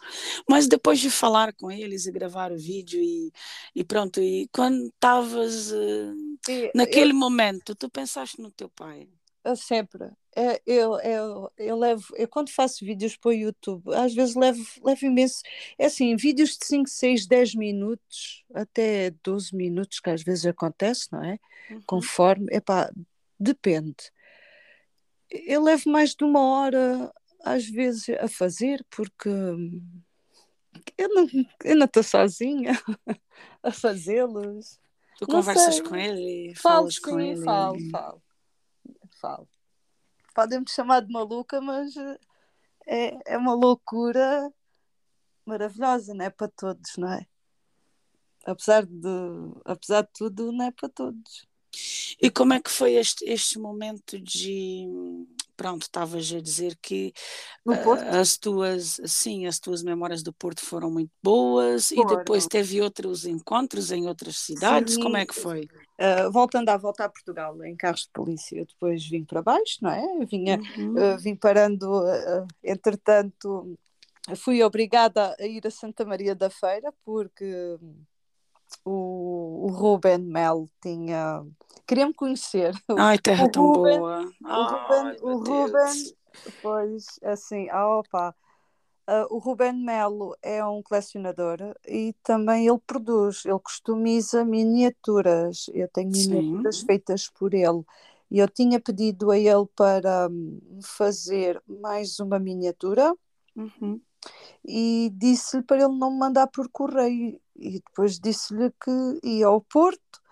Mas 0.48 0.66
depois 0.66 0.98
de 0.98 1.10
falar 1.10 1.52
com 1.54 1.70
eles 1.70 2.06
e 2.06 2.12
gravar 2.12 2.50
o 2.50 2.58
vídeo, 2.58 3.00
e, 3.00 3.32
e 3.74 3.84
pronto, 3.84 4.20
e 4.20 4.48
quando 4.52 4.86
estavas 4.86 5.70
uh, 5.70 6.72
naquele 6.74 7.12
eu, 7.12 7.16
momento, 7.16 7.74
tu 7.74 7.88
pensaste 7.88 8.40
no 8.40 8.50
teu 8.50 8.68
pai? 8.68 9.08
Eu 9.44 9.56
sempre. 9.56 10.10
É, 10.34 10.62
eu, 10.64 10.98
eu, 11.00 11.52
eu 11.58 11.76
levo, 11.76 12.06
eu 12.16 12.26
quando 12.26 12.50
faço 12.50 12.86
vídeos 12.86 13.16
para 13.16 13.28
o 13.28 13.34
YouTube, 13.34 13.94
às 13.94 14.14
vezes 14.14 14.34
levo, 14.34 14.64
levo 14.82 15.04
imenso, 15.04 15.42
é 15.78 15.86
assim, 15.86 16.16
vídeos 16.16 16.56
de 16.56 16.64
5, 16.64 16.88
6, 16.88 17.26
10 17.26 17.54
minutos, 17.54 18.42
até 18.54 19.10
12 19.22 19.54
minutos, 19.54 20.00
que 20.00 20.08
às 20.08 20.22
vezes 20.22 20.46
acontece, 20.46 21.12
não 21.12 21.22
é? 21.22 21.38
Uhum. 21.70 21.82
Conforme, 21.86 22.46
epá, 22.50 22.90
depende. 23.38 24.10
Eu 25.30 25.62
levo 25.62 25.90
mais 25.90 26.14
de 26.14 26.24
uma 26.24 26.40
hora, 26.40 27.12
às 27.44 27.66
vezes, 27.66 28.08
a 28.18 28.28
fazer, 28.28 28.82
porque 28.88 29.28
eu 30.96 31.08
não 31.10 31.28
eu 31.62 31.76
não 31.76 31.84
estou 31.84 32.02
sozinha 32.02 32.72
a 33.62 33.70
fazê-los. 33.70 34.80
Tu 35.18 35.26
não 35.28 35.40
conversas 35.40 35.74
sei. 35.74 35.84
com 35.84 35.94
ele? 35.94 36.54
Falo, 36.54 36.76
falas 36.76 36.94
sim, 36.94 37.00
com 37.02 37.20
ele? 37.20 37.44
Falo, 37.44 37.90
falo, 37.90 38.22
falo 39.20 39.48
podem 40.32 40.60
me 40.60 40.68
chamar 40.68 41.00
de 41.00 41.12
maluca, 41.12 41.60
mas 41.60 41.94
é, 42.86 43.34
é 43.34 43.38
uma 43.38 43.54
loucura 43.54 44.52
maravilhosa, 45.44 46.14
não 46.14 46.24
é 46.24 46.30
para 46.30 46.48
todos, 46.48 46.96
não 46.96 47.12
é? 47.12 47.26
Apesar 48.44 48.84
de, 48.84 49.08
apesar 49.64 50.02
de 50.02 50.10
tudo, 50.12 50.52
não 50.52 50.66
é 50.66 50.70
para 50.70 50.88
todos. 50.88 51.46
E 52.20 52.30
como 52.30 52.52
é 52.52 52.60
que 52.60 52.70
foi 52.70 52.94
este, 52.94 53.24
este 53.24 53.58
momento 53.58 54.18
de 54.18 54.86
pronto, 55.62 55.82
estavas 55.82 56.32
a 56.32 56.40
dizer 56.40 56.76
que 56.82 57.12
uh, 57.64 58.18
as 58.20 58.36
tuas, 58.36 59.00
sim, 59.06 59.46
as 59.46 59.60
tuas 59.60 59.80
memórias 59.84 60.20
do 60.20 60.32
Porto 60.32 60.60
foram 60.60 60.90
muito 60.90 61.12
boas 61.22 61.92
e 61.92 62.04
depois 62.04 62.48
teve 62.48 62.80
outros 62.80 63.24
encontros 63.24 63.92
em 63.92 64.08
outras 64.08 64.38
cidades, 64.38 64.94
sim. 64.94 65.00
como 65.00 65.16
é 65.16 65.24
que 65.24 65.34
foi? 65.34 65.68
Uh, 66.00 66.32
voltando 66.32 66.68
a 66.70 66.76
voltar 66.76 67.04
a 67.04 67.08
Portugal 67.08 67.64
em 67.64 67.76
carros 67.76 68.02
de 68.02 68.10
polícia, 68.12 68.58
eu 68.58 68.66
depois 68.66 69.08
vim 69.08 69.24
para 69.24 69.40
baixo, 69.40 69.78
não 69.80 69.90
é? 69.90 70.26
Vinha, 70.26 70.58
uhum. 70.76 71.14
uh, 71.14 71.18
vim 71.18 71.36
parando, 71.36 72.02
entretanto, 72.64 73.78
fui 74.34 74.64
obrigada 74.64 75.36
a 75.38 75.46
ir 75.46 75.64
a 75.64 75.70
Santa 75.70 76.04
Maria 76.04 76.34
da 76.34 76.50
Feira 76.50 76.92
porque 77.04 77.78
o, 78.84 79.66
o 79.66 79.66
Ruben 79.68 80.18
Mel 80.18 80.68
tinha 80.80 81.44
queria-me 81.86 82.14
conhecer. 82.14 82.74
Ai, 82.98 83.18
terra 83.18 83.44
o 83.44 83.50
tão 83.50 83.66
Ruben, 83.66 83.98
boa. 83.98 84.32
O 84.44 84.62
Ruben, 84.62 85.16
o 85.22 85.36
Ruben 85.36 86.14
pois 86.60 87.06
assim, 87.22 87.68
ah, 87.70 87.98
opa. 87.98 88.34
Uh, 89.08 89.26
o 89.34 89.38
Ruben 89.38 89.84
Melo 89.84 90.36
é 90.40 90.64
um 90.64 90.80
colecionador 90.80 91.58
e 91.86 92.14
também 92.22 92.68
ele 92.68 92.78
produz, 92.86 93.44
ele 93.44 93.58
customiza 93.58 94.44
miniaturas. 94.44 95.66
Eu 95.74 95.88
tenho 95.88 96.10
miniaturas 96.10 96.78
Sim. 96.78 96.86
feitas 96.86 97.28
por 97.28 97.52
ele. 97.52 97.82
E 98.30 98.38
eu 98.38 98.48
tinha 98.48 98.80
pedido 98.80 99.30
a 99.30 99.38
ele 99.38 99.66
para 99.76 100.28
um, 100.30 100.80
fazer 100.82 101.60
mais 101.66 102.20
uma 102.20 102.38
miniatura 102.38 103.12
uhum. 103.56 104.00
E 104.64 105.10
disse-lhe 105.14 105.62
para 105.62 105.84
ele 105.84 105.96
não 105.96 106.10
me 106.10 106.18
mandar 106.18 106.46
por 106.46 106.68
correio. 106.68 107.40
E 107.56 107.80
depois 107.80 108.18
disse-lhe 108.18 108.70
que 108.70 109.20
ia 109.22 109.46
ao 109.46 109.60
Porto 109.60 110.22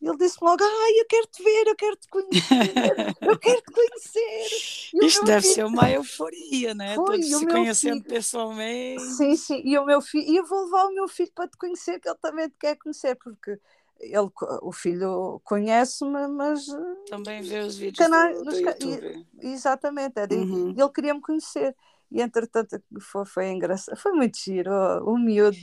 ele 0.00 0.16
disse 0.16 0.38
logo: 0.40 0.62
Ai, 0.62 1.00
eu 1.00 1.06
quero 1.08 1.26
te 1.26 1.42
ver, 1.42 1.66
eu 1.66 1.76
quero 1.76 1.96
te 1.96 2.08
conhecer, 2.08 3.16
eu 3.20 3.38
quero 3.38 3.60
te 3.60 3.72
conhecer. 3.72 4.96
Isto 5.02 5.24
deve 5.24 5.42
filho... 5.42 5.54
ser 5.54 5.64
uma 5.64 5.90
euforia, 5.90 6.74
né? 6.74 6.94
Foi, 6.94 7.04
Todos 7.04 7.26
se 7.26 7.46
conhecendo 7.46 8.02
filho... 8.02 8.14
pessoalmente. 8.14 9.02
Sim, 9.02 9.36
sim. 9.36 9.60
E 9.64 9.76
o 9.76 9.84
meu 9.84 10.00
filho, 10.00 10.30
e 10.30 10.36
eu 10.36 10.46
vou 10.46 10.64
levar 10.64 10.86
o 10.86 10.94
meu 10.94 11.08
filho 11.08 11.32
para 11.34 11.48
te 11.48 11.56
conhecer, 11.56 11.98
que 11.98 12.08
ele 12.08 12.18
também 12.22 12.48
te 12.48 12.56
quer 12.58 12.76
conhecer, 12.76 13.16
porque 13.16 13.58
ele, 13.98 14.30
o 14.62 14.70
filho 14.70 15.40
conhece-me, 15.42 16.28
mas. 16.28 16.64
Também 17.10 17.42
vê 17.42 17.58
os 17.58 17.76
vídeos 17.76 17.98
canais, 17.98 18.38
do, 18.38 18.44
do 18.44 18.56
YouTube. 18.56 19.26
exatamente, 19.40 20.16
era, 20.16 20.32
uhum. 20.32 20.74
ele 20.76 20.88
queria 20.90 21.14
me 21.14 21.20
conhecer. 21.20 21.74
E 22.10 22.22
entretanto 22.22 22.82
foi, 23.00 23.26
foi 23.26 23.50
engraçado, 23.50 23.96
foi 23.96 24.12
muito 24.12 24.38
giro, 24.38 24.70
o, 24.70 25.14
o 25.14 25.18
miúdo 25.18 25.56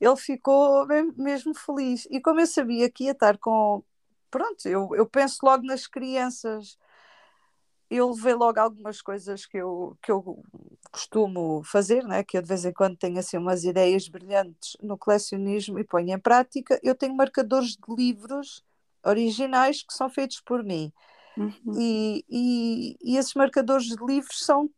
ele 0.00 0.16
ficou 0.16 0.86
mesmo 1.16 1.54
feliz. 1.54 2.06
E 2.10 2.20
como 2.20 2.40
eu 2.40 2.46
sabia 2.46 2.90
que 2.90 3.04
ia 3.04 3.12
estar 3.12 3.38
com. 3.38 3.82
Pronto, 4.30 4.66
eu, 4.68 4.90
eu 4.94 5.06
penso 5.06 5.38
logo 5.42 5.64
nas 5.64 5.86
crianças. 5.86 6.78
Eu 7.88 8.10
levei 8.10 8.34
logo 8.34 8.58
algumas 8.58 9.00
coisas 9.00 9.46
que 9.46 9.56
eu, 9.56 9.96
que 10.02 10.10
eu 10.10 10.42
costumo 10.90 11.62
fazer, 11.62 12.02
né? 12.02 12.24
que 12.24 12.36
eu 12.36 12.42
de 12.42 12.48
vez 12.48 12.64
em 12.64 12.72
quando 12.72 12.96
tenho 12.96 13.16
assim 13.18 13.38
umas 13.38 13.62
ideias 13.62 14.08
brilhantes 14.08 14.76
no 14.82 14.98
colecionismo 14.98 15.78
e 15.78 15.84
ponho 15.84 16.12
em 16.12 16.18
prática. 16.18 16.80
Eu 16.82 16.96
tenho 16.96 17.14
marcadores 17.14 17.76
de 17.76 17.94
livros 17.94 18.64
originais 19.04 19.84
que 19.84 19.94
são 19.94 20.10
feitos 20.10 20.40
por 20.40 20.64
mim. 20.64 20.92
Uhum. 21.36 21.78
E, 21.78 22.24
e, 22.28 22.96
e 23.00 23.16
esses 23.16 23.34
marcadores 23.34 23.86
de 23.86 24.04
livros 24.04 24.44
são 24.44 24.68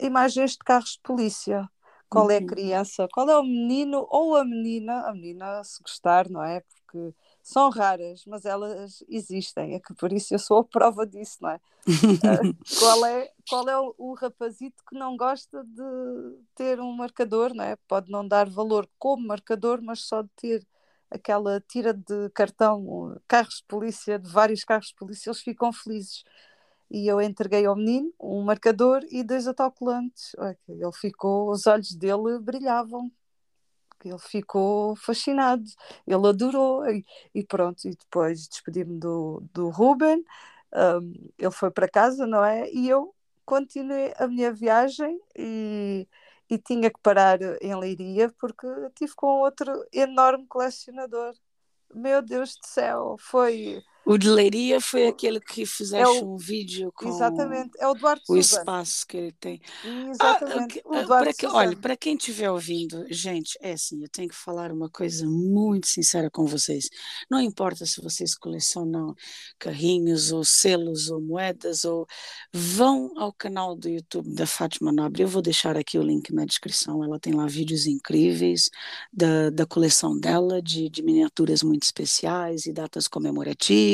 imagens 0.00 0.52
de 0.52 0.58
carros 0.58 0.92
de 0.92 1.00
polícia 1.02 1.68
qual 2.12 2.30
é 2.30 2.36
a 2.36 2.40
uhum. 2.40 2.46
criança, 2.46 3.08
qual 3.10 3.28
é 3.30 3.38
o 3.38 3.42
menino 3.42 4.06
ou 4.10 4.36
a 4.36 4.44
menina, 4.44 5.08
a 5.08 5.14
menina 5.14 5.64
se 5.64 5.82
gostar, 5.82 6.28
não 6.28 6.44
é? 6.44 6.60
Porque 6.60 7.14
são 7.42 7.70
raras, 7.70 8.22
mas 8.26 8.44
elas 8.44 9.02
existem, 9.08 9.74
é 9.74 9.80
que 9.80 9.94
por 9.94 10.12
isso 10.12 10.34
eu 10.34 10.38
sou 10.38 10.58
a 10.58 10.64
prova 10.64 11.06
disso, 11.06 11.38
não 11.40 11.50
é? 11.50 11.56
uh, 11.56 12.54
qual 12.78 13.06
é, 13.06 13.30
qual 13.48 13.68
é 13.68 13.80
o, 13.80 13.94
o, 13.96 14.14
rapazito 14.14 14.82
que 14.86 14.94
não 14.94 15.16
gosta 15.16 15.64
de 15.64 16.38
ter 16.54 16.78
um 16.80 16.92
marcador, 16.92 17.54
não 17.54 17.64
é? 17.64 17.76
Pode 17.88 18.10
não 18.10 18.28
dar 18.28 18.48
valor 18.48 18.86
como 18.98 19.26
marcador, 19.26 19.80
mas 19.82 20.00
só 20.00 20.20
de 20.20 20.30
ter 20.36 20.66
aquela 21.10 21.60
tira 21.62 21.94
de 21.94 22.28
cartão, 22.34 23.18
carros 23.26 23.56
de 23.56 23.64
polícia, 23.66 24.18
de 24.18 24.30
vários 24.30 24.64
carros 24.64 24.88
de 24.88 24.94
polícia, 24.94 25.30
eles 25.30 25.40
ficam 25.40 25.72
felizes 25.72 26.24
e 26.92 27.08
eu 27.08 27.22
entreguei 27.22 27.64
ao 27.64 27.74
menino 27.74 28.12
um 28.20 28.42
marcador 28.42 29.00
e 29.10 29.22
dois 29.24 29.46
autocolantes. 29.48 30.32
Ele 30.68 30.92
ficou, 30.92 31.50
os 31.50 31.66
olhos 31.66 31.94
dele 31.94 32.38
brilhavam, 32.38 33.10
ele 34.04 34.18
ficou 34.18 34.94
fascinado, 34.96 35.64
ele 36.06 36.28
adorou 36.28 36.86
e, 36.86 37.02
e 37.34 37.42
pronto. 37.42 37.86
E 37.86 37.92
depois 37.96 38.46
despedi-me 38.46 38.98
do, 38.98 39.42
do 39.54 39.70
Ruben, 39.70 40.22
um, 40.74 41.12
ele 41.38 41.50
foi 41.50 41.70
para 41.70 41.88
casa, 41.88 42.26
não 42.26 42.44
é? 42.44 42.70
E 42.70 42.90
eu 42.90 43.14
continuei 43.46 44.12
a 44.18 44.28
minha 44.28 44.52
viagem 44.52 45.18
e, 45.34 46.06
e 46.50 46.58
tinha 46.58 46.90
que 46.90 47.00
parar 47.02 47.38
em 47.62 47.74
Leiria 47.74 48.30
porque 48.38 48.66
tive 48.94 49.14
com 49.14 49.40
outro 49.40 49.72
enorme 49.92 50.46
colecionador. 50.46 51.34
Meu 51.94 52.20
Deus 52.22 52.56
do 52.56 52.66
céu, 52.66 53.16
foi 53.18 53.82
o 54.04 54.18
de 54.18 54.28
Leiria 54.28 54.80
foi 54.80 55.06
aquele 55.06 55.38
que 55.38 55.64
fizeste 55.64 56.18
é 56.18 56.22
o, 56.22 56.34
um 56.34 56.36
vídeo 56.36 56.92
com 56.92 57.08
exatamente, 57.08 57.70
é 57.78 57.86
o 57.86 57.94
Duarte 57.94 58.24
o 58.28 58.36
espaço 58.36 59.06
que 59.06 59.16
ele 59.16 59.32
tem. 59.32 59.60
Exatamente, 60.10 60.82
ah, 60.84 61.06
para 61.06 61.32
que, 61.32 61.46
Olha, 61.46 61.76
para 61.76 61.96
quem 61.96 62.16
estiver 62.16 62.50
ouvindo, 62.50 63.06
gente, 63.10 63.56
é 63.60 63.72
assim, 63.72 64.02
eu 64.02 64.08
tenho 64.08 64.28
que 64.28 64.34
falar 64.34 64.72
uma 64.72 64.88
coisa 64.90 65.24
muito 65.26 65.86
sincera 65.86 66.28
com 66.30 66.46
vocês. 66.46 66.88
Não 67.30 67.40
importa 67.40 67.86
se 67.86 68.00
vocês 68.00 68.34
colecionam 68.34 69.14
carrinhos 69.58 70.32
ou 70.32 70.44
selos 70.44 71.08
ou 71.08 71.20
moedas, 71.20 71.84
ou 71.84 72.06
vão 72.52 73.12
ao 73.16 73.32
canal 73.32 73.76
do 73.76 73.88
YouTube 73.88 74.34
da 74.34 74.46
Fátima 74.46 74.90
Nobre. 74.90 75.22
Eu 75.22 75.28
vou 75.28 75.42
deixar 75.42 75.76
aqui 75.76 75.96
o 75.96 76.02
link 76.02 76.32
na 76.32 76.44
descrição. 76.44 77.04
Ela 77.04 77.20
tem 77.20 77.32
lá 77.32 77.46
vídeos 77.46 77.86
incríveis 77.86 78.68
da, 79.12 79.50
da 79.50 79.64
coleção 79.64 80.18
dela, 80.18 80.60
de, 80.60 80.88
de 80.88 81.02
miniaturas 81.02 81.62
muito 81.62 81.84
especiais 81.84 82.66
e 82.66 82.72
datas 82.72 83.06
comemorativas 83.06 83.91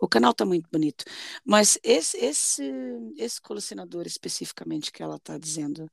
o 0.00 0.08
canal 0.08 0.32
está 0.32 0.44
muito 0.44 0.68
bonito. 0.70 1.04
Mas 1.44 1.78
esse, 1.82 2.16
esse, 2.18 2.72
esse 3.16 3.40
colecionador 3.40 4.06
especificamente 4.06 4.92
que 4.92 5.02
ela 5.02 5.16
está 5.16 5.38
dizendo, 5.38 5.90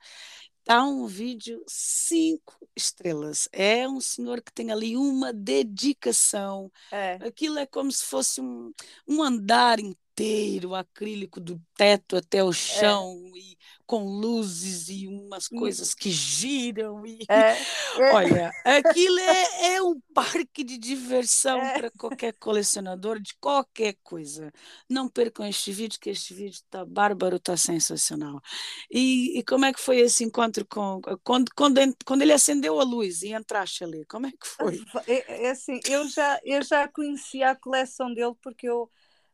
tá 0.63 0.83
um 0.83 1.07
vídeo 1.07 1.63
cinco 1.67 2.55
estrelas. 2.75 3.49
É 3.51 3.87
um 3.87 3.99
senhor 3.99 4.41
que 4.41 4.53
tem 4.53 4.71
ali 4.71 4.95
uma 4.95 5.33
dedicação. 5.33 6.71
É. 6.91 7.13
Aquilo 7.15 7.57
é 7.57 7.65
como 7.65 7.91
se 7.91 8.05
fosse 8.05 8.39
um, 8.41 8.71
um 9.07 9.23
andar 9.23 9.79
inteiro, 9.79 9.97
acrílico 10.75 11.39
do 11.39 11.61
teto 11.75 12.17
até 12.17 12.43
o 12.43 12.49
é. 12.49 12.53
chão 12.53 13.31
é. 13.35 13.39
e 13.39 13.57
com 13.89 14.03
luzes 14.05 14.87
e 14.87 15.07
umas 15.07 15.47
coisas 15.47 15.95
que 15.95 16.11
giram. 16.11 17.03
E... 17.07 17.25
É, 17.27 17.53
é. 17.53 17.57
Olha, 18.13 18.51
aquilo 18.63 19.17
é, 19.17 19.73
é 19.73 19.81
um 19.81 19.99
parque 20.13 20.63
de 20.63 20.77
diversão 20.77 21.59
é. 21.59 21.79
para 21.79 21.91
qualquer 21.97 22.33
colecionador 22.33 23.19
de 23.19 23.33
qualquer 23.41 23.95
coisa. 24.03 24.53
Não 24.87 25.09
percam 25.09 25.43
este 25.43 25.71
vídeo, 25.71 25.99
que 25.99 26.11
este 26.11 26.35
vídeo 26.35 26.53
está 26.53 26.85
bárbaro, 26.85 27.37
está 27.37 27.57
sensacional. 27.57 28.39
E, 28.91 29.39
e, 29.39 29.43
como 29.43 29.65
é 29.65 29.73
que 29.73 29.81
foi 29.81 29.97
esse 30.01 30.23
encontro 30.23 30.67
com. 30.67 31.01
Quando, 31.23 31.49
quando, 31.55 31.79
quando 32.05 32.21
ele 32.21 32.33
acendeu 32.33 32.79
a 32.79 32.83
luz 32.83 33.23
e 33.23 33.33
entraste 33.33 33.83
ali, 33.83 34.05
como 34.05 34.27
é 34.27 34.31
que 34.31 34.47
foi? 34.47 34.79
É 35.27 35.49
assim, 35.49 35.79
eu 35.87 36.07
já, 36.07 36.39
eu 36.43 36.61
já 36.61 36.87
conhecia 36.87 37.49
a 37.49 37.55
coleção 37.55 38.13
dele 38.13 38.33
porque 38.41 38.69
eu, 38.69 38.87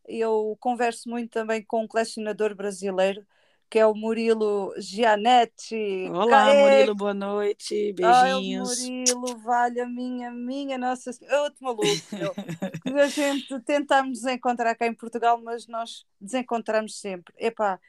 eu 0.07 0.57
converso 0.59 1.09
muito 1.09 1.31
também 1.31 1.63
com 1.63 1.83
um 1.83 1.87
colecionador 1.87 2.55
brasileiro 2.55 3.25
que 3.69 3.79
é 3.79 3.85
o 3.85 3.93
Murilo 3.93 4.73
Gianetti. 4.77 6.09
Olá, 6.11 6.53
Murilo, 6.53 6.95
boa 6.95 7.13
noite, 7.13 7.93
beijinhos. 7.93 8.79
Ai, 8.79 8.89
Murilo, 8.89 9.37
vale 9.39 9.81
a 9.81 9.87
minha, 9.87 10.31
minha 10.31 10.77
Nossa 10.77 11.11
Senhora, 11.11 11.41
outro 11.43 11.57
maluco. 11.61 11.83
que 12.83 12.89
a 12.89 13.07
gente 13.07 13.59
tentamos 13.61 14.23
encontrar 14.25 14.75
cá 14.75 14.87
em 14.87 14.93
Portugal, 14.93 15.41
mas 15.43 15.67
nós 15.67 16.05
desencontramos 16.21 16.99
sempre. 16.99 17.33
Epá, 17.37 17.79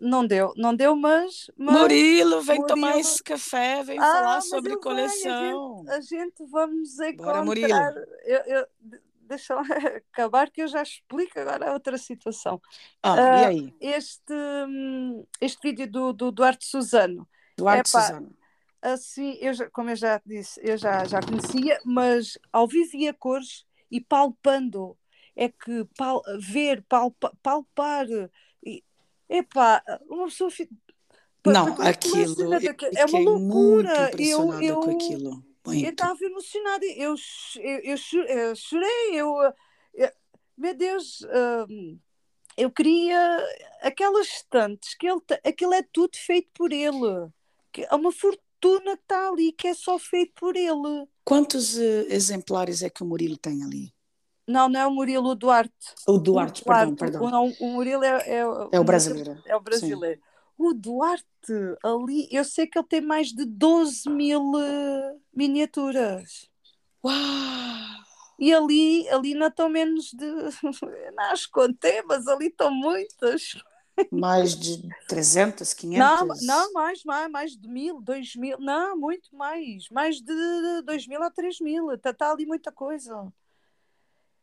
não 0.00 0.26
deu, 0.26 0.52
não 0.56 0.74
deu, 0.74 0.96
mas. 0.96 1.50
mas 1.56 1.80
Murilo, 1.80 2.42
vem 2.42 2.58
Murilo... 2.58 2.66
tomar 2.66 2.98
esse 2.98 3.22
café, 3.22 3.82
vem 3.84 3.98
ah, 3.98 4.02
falar 4.02 4.40
sobre 4.40 4.76
coleção. 4.78 5.84
Venho, 5.84 5.94
a, 5.94 6.00
gente, 6.00 6.14
a 6.14 6.22
gente 6.22 6.50
vamos 6.50 6.98
encontrar. 6.98 7.32
Bora, 7.32 7.44
Murilo. 7.44 7.68
Eu, 8.24 8.40
eu, 8.46 8.66
deixa 9.26 9.54
lá 9.54 9.62
acabar 10.12 10.50
que 10.50 10.62
eu 10.62 10.68
já 10.68 10.82
explico 10.82 11.38
agora 11.38 11.70
a 11.70 11.72
outra 11.72 11.98
situação. 11.98 12.60
Ah, 13.02 13.14
uh, 13.14 13.16
e 13.16 13.20
ah, 13.20 13.48
aí? 13.48 13.74
Este, 13.80 14.34
este 15.40 15.58
vídeo 15.62 15.90
do, 15.90 16.12
do 16.12 16.32
Duarte 16.32 16.66
Suzano. 16.66 17.28
Duarte 17.56 17.90
Epá, 17.90 18.02
Suzano. 18.02 18.36
Assim, 18.82 19.36
eu 19.40 19.52
já, 19.52 19.70
como 19.70 19.90
eu 19.90 19.96
já 19.96 20.20
disse, 20.24 20.60
eu 20.62 20.76
já, 20.76 21.04
já 21.04 21.20
conhecia, 21.20 21.80
mas 21.84 22.38
ao 22.52 22.68
vivo 22.68 22.90
e 22.94 23.08
a 23.08 23.14
cores 23.14 23.64
e 23.90 24.00
palpando, 24.00 24.96
é 25.34 25.48
que 25.48 25.84
pal, 25.96 26.22
ver, 26.38 26.82
palpa, 26.88 27.32
palpar, 27.42 28.06
e, 28.64 28.84
epá, 29.28 29.82
uma 30.08 30.26
pessoa 30.26 30.50
fica, 30.50 30.72
não, 31.52 31.74
aquilo 31.80 32.34
é 32.96 33.04
uma 33.06 33.18
loucura. 33.18 34.10
eu, 34.18 34.60
eu, 34.60 34.80
com 34.80 34.90
aquilo. 34.90 35.45
Muito. 35.66 35.84
Eu 35.84 35.90
estava 35.90 36.18
emocionada, 36.24 36.84
eu, 36.86 37.14
eu, 37.56 37.80
eu, 37.80 38.24
eu 38.24 38.56
chorei, 38.56 39.10
eu, 39.12 39.34
eu, 39.94 40.10
meu 40.56 40.74
Deus, 40.74 41.26
hum, 41.68 41.98
eu 42.56 42.70
queria 42.70 43.44
aquelas 43.82 44.26
estantes, 44.28 44.94
que 44.94 45.06
ele, 45.06 45.20
aquilo 45.44 45.74
é 45.74 45.82
tudo 45.82 46.16
feito 46.16 46.48
por 46.54 46.72
ele, 46.72 47.28
que 47.72 47.82
é 47.82 47.94
uma 47.94 48.12
fortuna 48.12 48.96
que 48.96 49.02
está 49.02 49.28
ali, 49.28 49.52
que 49.52 49.68
é 49.68 49.74
só 49.74 49.98
feito 49.98 50.32
por 50.36 50.56
ele. 50.56 51.06
Quantos 51.24 51.76
uh, 51.76 52.06
exemplares 52.08 52.82
é 52.82 52.88
que 52.88 53.02
o 53.02 53.06
Murilo 53.06 53.36
tem 53.36 53.62
ali? 53.62 53.92
Não, 54.46 54.68
não 54.68 54.80
é 54.80 54.86
o 54.86 54.90
Murilo, 54.90 55.30
o 55.30 55.34
Duarte. 55.34 55.74
O 56.06 56.18
Duarte, 56.18 56.62
o 56.62 56.64
Duarte 56.64 56.94
perdão, 56.94 56.94
perdão. 56.94 57.22
O, 57.22 57.30
não, 57.30 57.52
o 57.60 57.72
Murilo 57.72 58.04
é, 58.04 58.22
é, 58.28 58.38
é 58.72 58.80
o 58.80 58.84
brasileiro. 58.84 59.42
É 59.44 59.56
o 59.56 59.60
brasileiro. 59.60 60.20
Sim. 60.20 60.35
O 60.58 60.72
Duarte, 60.72 61.24
ali, 61.82 62.28
eu 62.30 62.44
sei 62.44 62.66
que 62.66 62.78
ele 62.78 62.86
tem 62.86 63.00
mais 63.00 63.28
de 63.28 63.44
12 63.44 64.08
mil 64.08 64.52
uh, 64.52 65.20
miniaturas. 65.32 66.48
Uau! 67.04 67.16
E 68.38 68.52
ali, 68.52 69.08
ali 69.08 69.34
não 69.34 69.48
estão 69.48 69.68
menos 69.68 70.10
de. 70.12 70.26
Não 71.16 71.32
as 71.32 71.46
contei, 71.46 72.02
mas 72.02 72.26
ali 72.28 72.48
estão 72.48 72.70
muitas. 72.70 73.54
Mais 74.10 74.54
de 74.54 74.86
300, 75.08 75.72
500? 75.72 75.98
Não, 75.98 76.26
não 76.42 76.72
mais, 76.74 77.02
mais, 77.02 77.30
mais 77.30 77.56
de 77.56 77.66
mil, 77.66 77.98
dois 77.98 78.36
mil, 78.36 78.58
não, 78.60 78.94
muito 78.94 79.34
mais. 79.34 79.88
Mais 79.90 80.20
de 80.20 80.82
dois 80.82 81.06
mil 81.06 81.22
a 81.22 81.30
três 81.30 81.58
mil. 81.60 81.90
Está 81.90 82.12
tá 82.12 82.30
ali 82.30 82.44
muita 82.44 82.70
coisa. 82.70 83.32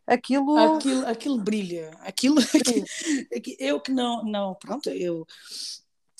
Aquilo... 0.05 0.57
aquilo 0.57 1.05
aquilo 1.07 1.37
brilha 1.37 1.91
aquilo, 2.01 2.35
aquilo 3.33 3.57
eu 3.57 3.79
que 3.79 3.89
não 3.89 4.21
não 4.25 4.53
pronto 4.53 4.89
eu 4.89 5.25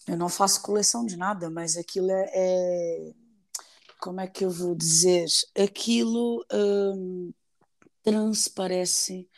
eu 0.07 0.17
não 0.17 0.29
faço 0.29 0.61
coleção 0.61 1.05
de 1.05 1.15
nada, 1.17 1.49
mas 1.49 1.77
aquilo 1.77 2.11
é, 2.11 2.29
é 2.33 3.13
como 3.99 4.19
é 4.19 4.27
que 4.27 4.43
eu 4.45 4.49
vou 4.51 4.75
dizer? 4.75 5.25
Aquilo 5.57 6.45
hum, 6.51 7.31
transparece 8.03 9.29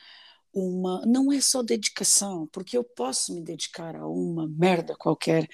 uma. 0.53 1.05
Não 1.05 1.31
é 1.31 1.41
só 1.41 1.61
dedicação, 1.61 2.47
porque 2.47 2.77
eu 2.77 2.83
posso 2.83 3.33
me 3.35 3.41
dedicar 3.41 3.95
a 3.95 4.07
uma 4.07 4.47
merda 4.47 4.95
qualquer 4.95 5.47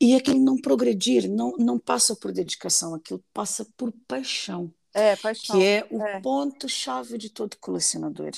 e 0.00 0.14
aquilo 0.14 0.40
não 0.40 0.56
progredir, 0.56 1.28
não, 1.30 1.56
não 1.58 1.78
passa 1.78 2.16
por 2.16 2.32
dedicação, 2.32 2.94
aquilo 2.94 3.22
passa 3.34 3.66
por 3.76 3.92
paixão. 4.08 4.72
É, 4.94 5.16
paixão. 5.16 5.58
Que 5.58 5.64
é 5.64 5.86
o 5.90 6.00
é. 6.00 6.20
ponto-chave 6.20 7.18
de 7.18 7.28
todo 7.28 7.56
colecionador. 7.58 8.30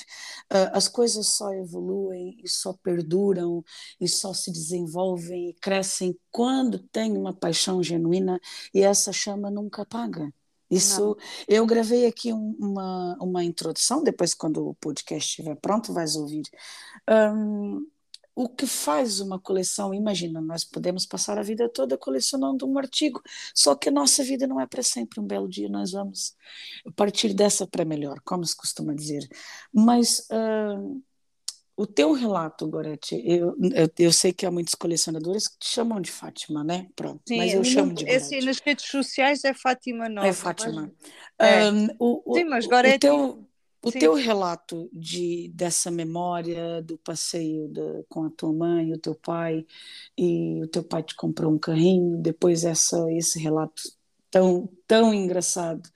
Uh, 0.51 0.73
as 0.73 0.87
coisas 0.87 1.27
só 1.27 1.53
evoluem 1.53 2.35
e 2.43 2.49
só 2.49 2.73
perduram 2.73 3.63
e 4.01 4.07
só 4.07 4.33
se 4.33 4.51
desenvolvem 4.51 5.49
e 5.49 5.53
crescem 5.53 6.17
quando 6.31 6.79
tem 6.79 7.15
uma 7.15 7.33
paixão 7.33 7.81
genuína 7.83 8.39
e 8.73 8.81
essa 8.81 9.13
chama 9.13 9.51
nunca 9.51 9.83
apaga. 9.83 10.33
Isso, 10.69 11.01
Não. 11.01 11.17
eu 11.47 11.65
gravei 11.65 12.05
aqui 12.05 12.33
um, 12.33 12.55
uma, 12.59 13.17
uma 13.21 13.43
introdução, 13.43 14.03
depois 14.03 14.33
quando 14.33 14.67
o 14.69 14.75
podcast 14.75 15.29
estiver 15.29 15.55
pronto, 15.55 15.93
vais 15.93 16.15
ouvir. 16.17 16.43
Um, 17.09 17.87
o 18.37 18.47
que 18.47 18.67
faz 18.67 19.19
uma 19.19 19.39
coleção? 19.39 19.91
Imagina, 19.95 20.39
nós 20.39 20.63
podemos 20.63 21.07
passar 21.07 21.39
a 21.39 21.41
vida 21.41 21.67
toda 21.67 21.97
colecionando 21.97 22.67
um 22.67 22.77
artigo, 22.77 23.19
só 23.51 23.73
que 23.73 23.89
a 23.89 23.91
nossa 23.91 24.23
vida 24.23 24.45
não 24.45 24.61
é 24.61 24.67
para 24.67 24.83
sempre. 24.83 25.19
Um 25.19 25.25
belo 25.25 25.49
dia 25.49 25.67
nós 25.67 25.93
vamos 25.93 26.35
partir 26.95 27.33
dessa 27.33 27.65
para 27.65 27.83
melhor, 27.83 28.19
como 28.23 28.45
se 28.45 28.55
costuma 28.55 28.93
dizer. 28.93 29.27
Mas 29.73 30.27
uh, 30.29 31.01
o 31.75 31.87
teu 31.87 32.13
relato, 32.13 32.67
Gorete, 32.67 33.19
eu, 33.25 33.55
eu, 33.73 33.89
eu, 33.97 34.13
sei 34.13 34.31
que 34.31 34.45
há 34.45 34.51
muitos 34.51 34.75
colecionadores 34.75 35.47
que 35.47 35.57
te 35.57 35.69
chamam 35.69 35.99
de 35.99 36.11
Fátima, 36.11 36.63
né? 36.63 36.87
Pronto, 36.95 37.23
Sim, 37.27 37.37
mas 37.37 37.55
eu 37.55 37.63
chamo 37.63 37.91
de 37.95 38.05
Gorete. 38.05 38.23
Assim, 38.23 38.45
nas 38.45 38.59
redes 38.59 38.85
sociais 38.85 39.43
é 39.45 39.53
Fátima 39.55 40.07
não. 40.07 40.23
É 40.23 40.31
Fátima. 40.31 40.91
Mas... 41.39 41.49
É. 41.49 41.71
Um, 41.71 41.87
o, 41.97 42.35
Sim, 42.35 42.43
mas 42.43 42.67
Gorete... 42.67 42.97
O 42.97 42.99
teu, 42.99 43.46
o 43.87 43.91
teu 43.91 44.13
relato 44.13 44.89
de, 44.93 45.49
dessa 45.53 45.89
memória 45.91 46.81
do 46.81 46.97
passeio 46.97 47.71
com 48.09 48.25
a 48.25 48.29
tua 48.29 48.51
mãe, 48.53 48.93
o 48.93 48.99
teu 48.99 49.15
pai, 49.15 49.65
e 50.17 50.61
o 50.63 50.67
teu 50.67 50.83
pai 50.83 51.03
te 51.03 51.15
comprou 51.15 51.53
um 51.53 51.59
carrinho, 51.59 52.17
depois 52.17 52.63
essa, 52.63 53.11
esse 53.13 53.39
relato 53.39 53.81
tão, 54.29 54.69
tão 54.87 55.13
engraçado 55.13 55.89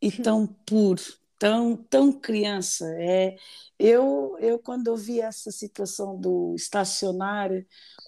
e 0.00 0.10
tão 0.12 0.46
puro, 0.46 1.02
tão, 1.38 1.76
tão 1.76 2.12
criança, 2.12 2.84
é 2.98 3.36
eu, 3.78 4.36
eu, 4.40 4.58
quando 4.58 4.88
eu 4.88 4.96
vi 4.96 5.20
essa 5.20 5.52
situação 5.52 6.18
do 6.18 6.54
estacionar 6.56 7.50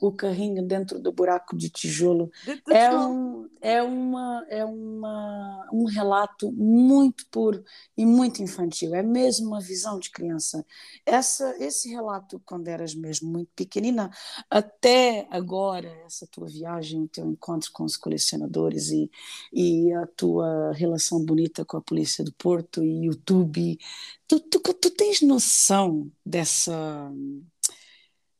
o 0.00 0.10
carrinho 0.10 0.66
dentro 0.66 0.98
do 0.98 1.12
buraco 1.12 1.56
de 1.56 1.68
tijolo, 1.68 2.30
é, 2.68 2.90
um, 2.96 3.48
é, 3.60 3.82
uma, 3.82 4.46
é 4.48 4.64
uma, 4.64 5.68
um 5.72 5.84
relato 5.84 6.50
muito 6.50 7.26
puro 7.30 7.62
e 7.96 8.04
muito 8.04 8.42
infantil. 8.42 8.94
É 8.94 9.02
mesmo 9.02 9.48
uma 9.48 9.60
visão 9.60 10.00
de 10.00 10.10
criança. 10.10 10.64
Essa, 11.06 11.54
esse 11.62 11.90
relato, 11.90 12.40
quando 12.44 12.66
eras 12.66 12.94
mesmo 12.94 13.30
muito 13.30 13.50
pequenina, 13.54 14.10
até 14.48 15.28
agora, 15.30 15.88
essa 16.04 16.26
tua 16.26 16.48
viagem, 16.48 17.02
o 17.02 17.08
teu 17.08 17.30
encontro 17.30 17.70
com 17.72 17.84
os 17.84 17.96
colecionadores 17.96 18.90
e, 18.90 19.10
e 19.52 19.92
a 19.92 20.06
tua 20.16 20.72
relação 20.72 21.24
bonita 21.24 21.64
com 21.64 21.76
a 21.76 21.82
Polícia 21.82 22.24
do 22.24 22.32
Porto 22.32 22.82
e 22.82 23.04
YouTube, 23.04 23.78
Tu, 24.30 24.38
tu, 24.38 24.60
tu 24.60 24.90
tens 24.90 25.20
noção 25.22 26.08
dessa, 26.24 27.10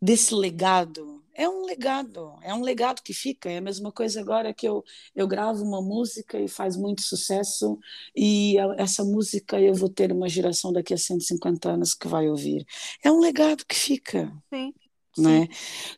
desse 0.00 0.32
legado? 0.32 1.20
É 1.34 1.48
um 1.48 1.64
legado, 1.64 2.38
é 2.42 2.54
um 2.54 2.62
legado 2.62 3.02
que 3.02 3.12
fica. 3.12 3.50
É 3.50 3.58
a 3.58 3.60
mesma 3.60 3.90
coisa 3.90 4.20
agora 4.20 4.54
que 4.54 4.68
eu, 4.68 4.84
eu 5.16 5.26
gravo 5.26 5.64
uma 5.64 5.82
música 5.82 6.38
e 6.38 6.46
faz 6.46 6.76
muito 6.76 7.02
sucesso, 7.02 7.76
e 8.14 8.54
essa 8.78 9.02
música 9.02 9.60
eu 9.60 9.74
vou 9.74 9.88
ter 9.88 10.12
uma 10.12 10.28
geração 10.28 10.72
daqui 10.72 10.94
a 10.94 10.96
150 10.96 11.68
anos 11.68 11.92
que 11.92 12.06
vai 12.06 12.28
ouvir. 12.28 12.64
É 13.02 13.10
um 13.10 13.18
legado 13.18 13.66
que 13.66 13.74
fica. 13.74 14.32
Sim. 14.54 14.72
Né? 15.18 15.48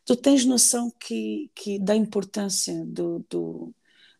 Tu 0.05 0.15
tens 0.15 0.43
noção 0.43 0.89
que, 0.99 1.51
que 1.53 1.77
da 1.77 1.95
importância 1.95 2.83
do, 2.87 3.23
do 3.29 3.71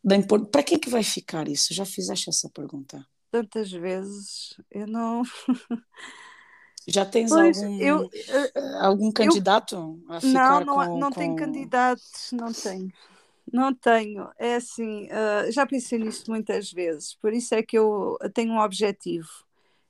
da 0.03 0.15
import... 0.15 0.51
para 0.51 0.61
quem 0.61 0.77
que 0.77 0.89
vai 0.89 1.01
ficar 1.01 1.47
isso? 1.47 1.73
Já 1.73 1.83
fizeste 1.83 2.29
essa 2.29 2.47
pergunta? 2.47 3.03
Tantas 3.33 3.71
vezes, 3.71 4.55
eu 4.69 4.85
não. 4.85 5.23
Já 6.87 7.03
tens 7.03 7.31
pois, 7.31 7.63
algum, 7.63 7.79
eu, 7.79 8.09
algum 8.81 9.11
candidato 9.11 9.75
eu, 9.75 10.13
a 10.13 10.21
ficar 10.21 10.63
não, 10.63 10.65
não, 10.65 10.75
com, 10.75 10.99
não 10.99 11.11
com... 11.11 11.19
tenho 11.19 11.35
candidatos, 11.35 12.29
não 12.31 12.53
tenho. 12.53 12.93
Não 13.51 13.73
tenho. 13.73 14.29
É 14.37 14.55
assim, 14.55 15.07
uh, 15.07 15.51
já 15.51 15.65
pensei 15.65 15.97
nisso 15.97 16.29
muitas 16.29 16.71
vezes, 16.71 17.15
por 17.15 17.33
isso 17.33 17.55
é 17.55 17.63
que 17.63 17.77
eu 17.77 18.19
tenho 18.35 18.51
um 18.51 18.59
objetivo. 18.59 19.29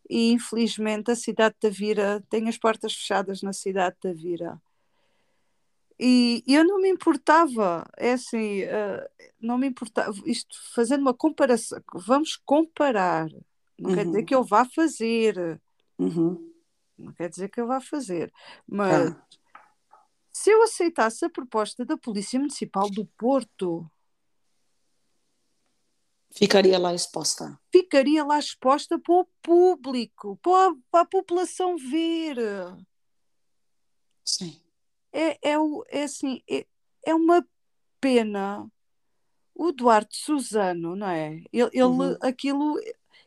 E 0.10 0.32
infelizmente 0.32 1.12
a 1.12 1.16
cidade 1.16 1.56
da 1.62 1.70
Vira 1.70 2.24
tem 2.30 2.48
as 2.48 2.58
portas 2.58 2.94
fechadas 2.94 3.42
na 3.42 3.52
cidade 3.52 3.98
da 4.02 4.14
Vira. 4.14 4.62
E 6.00 6.44
eu 6.48 6.64
não 6.66 6.82
me 6.82 6.90
importava, 6.90 7.86
é 7.98 8.14
assim, 8.14 8.64
uh, 8.64 9.28
não 9.40 9.58
me 9.58 9.68
importava, 9.68 10.14
isto 10.26 10.58
fazendo 10.74 11.02
uma 11.02 11.14
comparação, 11.14 11.82
vamos 11.94 12.36
comparar, 12.36 13.30
não 13.78 13.92
uhum. 13.92 13.96
quer 13.96 14.06
dizer 14.06 14.20
uhum. 14.20 14.26
que 14.26 14.36
eu 14.36 14.44
vá 14.44 14.66
fazer, 14.66 15.62
uhum. 16.00 16.52
não 16.98 17.14
quer 17.14 17.30
dizer 17.30 17.50
que 17.50 17.62
eu 17.62 17.68
vá 17.68 17.80
fazer, 17.80 18.34
mas 18.68 19.12
ah. 19.12 19.28
se 20.32 20.50
eu 20.50 20.64
aceitasse 20.64 21.26
a 21.26 21.30
proposta 21.30 21.86
da 21.86 21.98
Polícia 21.98 22.40
Municipal 22.40 22.90
do 22.90 23.06
Porto, 23.18 23.90
Ficaria 26.36 26.80
lá 26.80 26.96
exposta. 26.96 27.60
Ficaria 27.72 28.24
lá 28.26 28.40
exposta 28.40 28.98
para 28.98 29.14
o 29.14 29.28
público, 29.40 30.36
para 30.42 30.70
a, 30.70 30.76
para 30.90 31.02
a 31.02 31.06
população 31.06 31.78
ver. 31.78 32.38
Sim 34.26 34.63
é, 35.14 35.38
é, 35.42 35.56
é 35.90 36.04
assim, 36.04 36.42
é, 36.50 36.66
é 37.06 37.14
uma 37.14 37.46
pena. 38.02 38.68
O 39.56 39.72
Duarte 39.72 40.18
Suzano, 40.18 40.96
não 40.96 41.08
é? 41.08 41.44
Ele, 41.54 41.70
ele 41.72 41.84
uhum. 41.84 42.18
aquilo, 42.22 42.76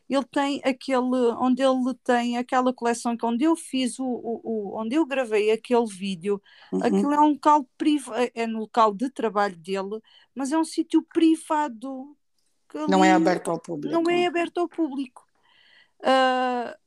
ele 0.09 0.25
tem 0.25 0.61
aquele, 0.65 1.15
onde 1.39 1.63
ele 1.63 1.93
tem 2.03 2.37
aquela 2.37 2.73
coleção 2.73 3.15
que 3.15 3.25
onde 3.25 3.45
eu 3.45 3.55
fiz 3.55 3.97
o, 3.97 4.05
o, 4.05 4.41
o 4.43 4.81
onde 4.81 4.95
eu 4.95 5.05
gravei 5.05 5.51
aquele 5.51 5.85
vídeo, 5.85 6.41
uhum. 6.73 6.79
aquilo 6.83 7.13
é 7.13 7.19
um 7.21 7.29
local 7.29 7.65
privado, 7.77 8.19
é, 8.19 8.31
é 8.35 8.45
no 8.45 8.59
local 8.59 8.93
de 8.93 9.09
trabalho 9.09 9.55
dele, 9.55 10.01
mas 10.35 10.51
é 10.51 10.57
um 10.57 10.65
sítio 10.65 11.01
privado. 11.01 12.13
Não 12.89 13.05
é 13.05 13.13
aberto 13.13 13.49
ao 13.49 13.59
público. 13.59 13.93
Não 13.93 14.11
é 14.11 14.27
aberto 14.27 14.57
ao 14.57 14.67
público. 14.67 15.25
Uh, 16.01 16.77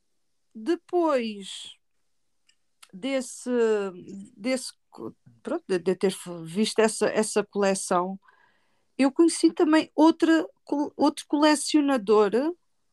depois 0.54 1.74
desse, 2.92 3.50
desse 4.36 4.72
pronto, 5.42 5.64
de, 5.66 5.94
ter 5.94 6.14
visto 6.44 6.78
essa, 6.78 7.06
essa 7.08 7.44
coleção, 7.44 8.18
eu 8.98 9.10
conheci 9.10 9.52
também 9.52 9.90
outra, 9.94 10.46
outro 10.96 11.24
colecionador 11.26 12.32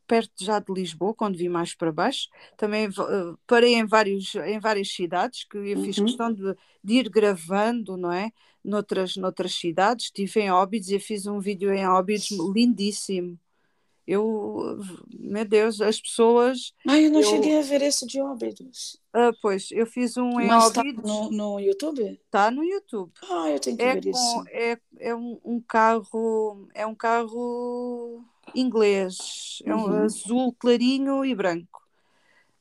perto 0.07 0.31
já 0.39 0.57
de 0.59 0.73
Lisboa, 0.73 1.13
quando 1.13 1.37
vim 1.37 1.49
mais 1.49 1.75
para 1.75 1.91
baixo. 1.91 2.29
Também 2.55 2.87
uh, 2.87 3.37
parei 3.45 3.75
em, 3.75 3.85
vários, 3.85 4.33
em 4.35 4.57
várias 4.59 4.89
cidades, 4.89 5.43
que 5.43 5.57
eu 5.57 5.83
fiz 5.83 5.97
uhum. 5.97 6.05
questão 6.05 6.33
de, 6.33 6.55
de, 6.83 6.93
ir 6.93 7.09
gravando, 7.09 7.97
não 7.97 8.11
é? 8.11 8.31
Noutras, 8.63 9.17
noutras 9.17 9.53
cidades. 9.53 10.05
Estive 10.05 10.39
em 10.39 10.51
Óbidos 10.51 10.89
e 10.89 10.99
fiz 10.99 11.27
um 11.27 11.39
vídeo 11.39 11.71
em 11.73 11.85
Óbidos 11.85 12.29
lindíssimo. 12.55 13.37
Eu, 14.07 14.79
meu 15.19 15.43
Deus, 15.43 15.81
as 15.81 15.99
pessoas. 15.99 16.73
Ai, 16.87 17.07
eu 17.07 17.11
não 17.11 17.19
eu, 17.19 17.29
cheguei 17.29 17.59
a 17.59 17.61
ver 17.61 17.81
esse 17.81 18.07
de 18.07 18.21
Óbidos. 18.21 18.97
Ah, 19.11 19.33
pois, 19.41 19.69
eu 19.71 19.85
fiz 19.85 20.15
um 20.15 20.39
em 20.39 20.47
Mas 20.47 20.77
Óbidos. 20.77 21.03
Tá 21.03 21.09
no, 21.09 21.29
no 21.29 21.59
YouTube? 21.59 22.19
Está 22.25 22.49
no 22.49 22.63
YouTube. 22.63 23.11
Ah, 23.29 23.49
eu 23.49 23.59
tenho 23.59 23.75
que 23.75 23.83
é 23.83 23.95
ver 23.95 24.03
com, 24.03 24.09
isso. 24.09 24.43
É, 24.47 24.77
é 24.99 25.13
um, 25.13 25.37
um, 25.43 25.59
carro, 25.59 26.69
é 26.73 26.87
um 26.87 26.95
carro 26.95 28.23
inglês, 28.55 29.61
é 29.65 29.75
um 29.75 29.83
uhum. 29.83 30.03
azul 30.03 30.55
clarinho 30.57 31.25
e 31.25 31.35
branco. 31.35 31.85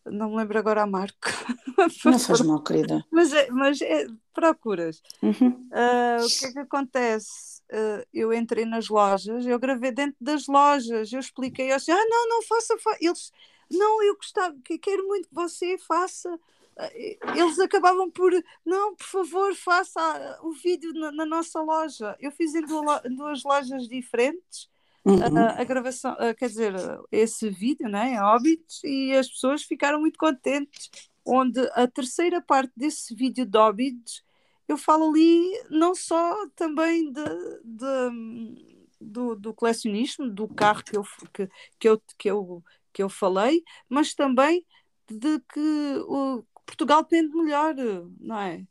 Não 0.05 0.30
me 0.30 0.36
lembro 0.36 0.59
agora 0.59 0.82
a 0.82 0.86
marca. 0.86 1.30
Não 2.05 2.18
faz 2.18 2.40
mal, 2.40 2.62
querida. 2.62 3.05
Mas, 3.11 3.32
é, 3.32 3.51
mas 3.51 3.80
é, 3.82 4.07
procuras. 4.32 5.01
Uhum. 5.22 5.68
Uh, 5.70 6.24
o 6.24 6.38
que 6.38 6.47
é 6.47 6.53
que 6.53 6.59
acontece? 6.59 7.55
Uh, 7.72 8.06
eu 8.12 8.32
entrei 8.32 8.64
nas 8.64 8.88
lojas, 8.88 9.46
eu 9.46 9.58
gravei 9.58 9.90
dentro 9.90 10.16
das 10.20 10.46
lojas, 10.46 11.12
eu 11.12 11.20
expliquei 11.20 11.72
assim, 11.72 11.92
ah 11.92 12.04
não, 12.08 12.28
não 12.28 12.42
faça, 12.42 12.76
fa 12.78 12.96
eles, 13.00 13.32
não, 13.70 14.02
eu 14.02 14.16
gostava, 14.16 14.56
que 14.64 14.78
quero 14.78 15.06
muito 15.06 15.28
que 15.28 15.34
você 15.34 15.76
faça, 15.78 16.38
eh, 16.78 17.18
eles 17.34 17.58
acabavam 17.58 18.10
por, 18.10 18.30
não, 18.64 18.94
por 18.94 19.06
favor, 19.06 19.54
faça 19.54 20.38
o 20.42 20.52
vídeo 20.52 20.92
na, 20.92 21.10
na 21.10 21.26
nossa 21.26 21.60
loja. 21.60 22.16
Eu 22.20 22.30
fiz 22.30 22.54
em 22.54 22.62
duas, 22.62 23.42
lojas 23.44 23.88
diferentes 23.88 24.68
uhum. 25.04 25.38
a, 25.38 25.60
a, 25.60 25.64
gravação, 25.64 26.12
a, 26.18 26.34
quer 26.34 26.48
dizer, 26.48 26.74
esse 27.10 27.48
vídeo, 27.48 27.88
né, 27.88 28.18
Hobbits, 28.20 28.82
e 28.84 29.12
as 29.12 29.28
pessoas 29.28 29.62
ficaram 29.62 30.00
muito 30.00 30.18
contentes. 30.18 30.90
Onde 31.24 31.60
a 31.74 31.88
terceira 31.88 32.40
parte 32.40 32.72
desse 32.76 33.12
vídeo 33.12 33.44
de 33.44 33.58
Hobbits 33.58 34.22
eu 34.68 34.76
falo 34.76 35.10
ali 35.10 35.50
não 35.70 35.94
só 35.94 36.46
também 36.54 37.12
de, 37.12 37.24
de 37.64 38.76
do, 39.00 39.36
do, 39.36 39.54
colecionismo, 39.54 40.28
do 40.28 40.48
carro 40.48 40.82
que 40.82 40.96
eu, 40.96 41.04
que, 41.32 41.48
que, 41.78 41.88
eu, 41.88 42.02
que, 42.18 42.30
eu, 42.30 42.64
que 42.92 43.02
eu 43.02 43.08
falei, 43.08 43.62
mas 43.88 44.14
também 44.14 44.64
de 45.08 45.38
que 45.52 46.04
o 46.08 46.44
Portugal 46.64 47.04
tem 47.04 47.28
de 47.28 47.34
melhor, 47.36 47.74
não 48.18 48.40
é? 48.40 48.64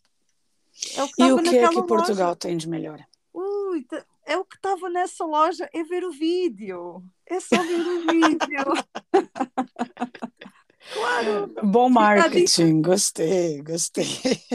é 0.96 1.04
o 1.04 1.10
e 1.18 1.32
o 1.32 1.44
que 1.44 1.58
é 1.58 1.70
que 1.70 1.84
Portugal 1.84 2.30
loja. 2.30 2.36
tem 2.36 2.58
de 2.58 2.68
melhor? 2.68 3.06
Ui, 3.34 3.86
é 4.26 4.38
o 4.38 4.44
que 4.44 4.56
estava 4.56 4.90
nessa 4.90 5.24
loja, 5.24 5.70
é 5.74 5.84
ver 5.84 6.04
o 6.04 6.12
vídeo. 6.12 7.04
É 7.26 7.40
só 7.40 7.56
ver 7.62 7.80
o 7.80 8.02
vídeo. 8.08 8.66
Claro. 10.94 11.52
Bom 11.64 11.90
marketing, 11.90 12.82
gostei, 12.82 13.62
gostei. 13.64 14.06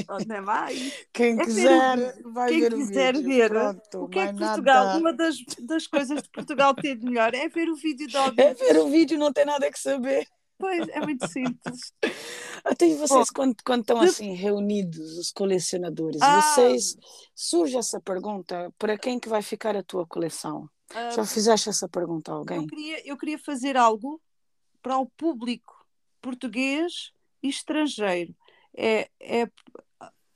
Onde 0.08 0.32
é 0.32 0.40
mais? 0.40 1.06
Quem 1.12 1.38
é 1.38 1.44
quiser, 1.44 1.96
ver, 1.96 2.22
vai 2.24 2.48
quem 2.50 2.60
ver 2.60 2.74
quiser 2.74 3.14
o 3.14 3.18
vídeo. 3.18 3.30
ver 3.34 3.48
Pronto, 3.50 4.04
o 4.04 4.08
que 4.08 4.18
é 4.18 4.32
que 4.32 4.38
Portugal, 4.38 4.84
nada. 4.86 4.98
uma 4.98 5.12
das, 5.12 5.36
das 5.60 5.86
coisas 5.86 6.22
de 6.22 6.30
Portugal 6.30 6.74
ter 6.74 6.96
de 6.96 7.04
melhor 7.04 7.34
é 7.34 7.48
ver 7.48 7.68
o 7.68 7.74
vídeo 7.74 8.06
da 8.08 8.32
É 8.36 8.54
ver 8.54 8.78
o 8.78 8.88
vídeo, 8.88 9.18
não 9.18 9.32
tem 9.32 9.44
nada 9.44 9.70
que 9.70 9.78
saber. 9.78 10.26
Pois, 10.56 10.86
é 10.90 11.00
muito 11.00 11.26
simples. 11.26 11.92
Até 12.62 12.86
vocês, 12.94 13.10
Bom, 13.10 13.24
quando, 13.34 13.56
quando 13.64 13.80
estão 13.80 14.00
assim 14.00 14.34
reunidos, 14.34 15.16
os 15.16 15.32
colecionadores, 15.32 16.20
ah, 16.20 16.40
vocês 16.42 16.96
surge 17.34 17.78
essa 17.78 17.98
pergunta: 17.98 18.70
para 18.78 18.98
quem 18.98 19.18
que 19.18 19.28
vai 19.28 19.40
ficar 19.40 19.74
a 19.74 19.82
tua 19.82 20.06
coleção? 20.06 20.68
Ah, 20.94 21.10
Já 21.10 21.24
fizeste 21.24 21.70
essa 21.70 21.88
pergunta 21.88 22.30
a 22.30 22.34
alguém? 22.34 22.58
Eu 22.58 22.66
queria, 22.66 23.08
eu 23.08 23.16
queria 23.16 23.38
fazer 23.38 23.76
algo 23.76 24.20
para 24.82 24.98
o 24.98 25.06
público 25.06 25.79
português 26.20 27.12
e 27.42 27.48
estrangeiro. 27.48 28.34
É, 28.76 29.08
é 29.20 29.50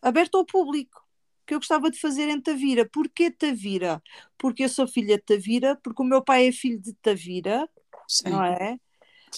aberto 0.03 0.37
ao 0.37 0.45
público. 0.45 1.03
Que 1.47 1.55
eu 1.55 1.59
gostava 1.59 1.91
de 1.91 2.01
fazer 2.01 2.29
em 2.31 2.41
Tavira. 2.41 2.89
Porquê 2.89 3.31
Tavira? 3.31 4.03
Porque 4.39 4.65
eu 4.65 4.69
sou 4.69 4.89
filha 4.89 5.19
de 5.19 5.25
Tavira, 5.25 5.77
porque 5.83 6.01
o 6.01 6.07
meu 6.07 6.23
pai 6.23 6.49
é 6.49 6.53
filho 6.53 6.81
de 6.81 6.95
Tavira, 6.95 7.69
Sim. 8.09 8.31
não 8.31 8.43
é? 8.43 8.79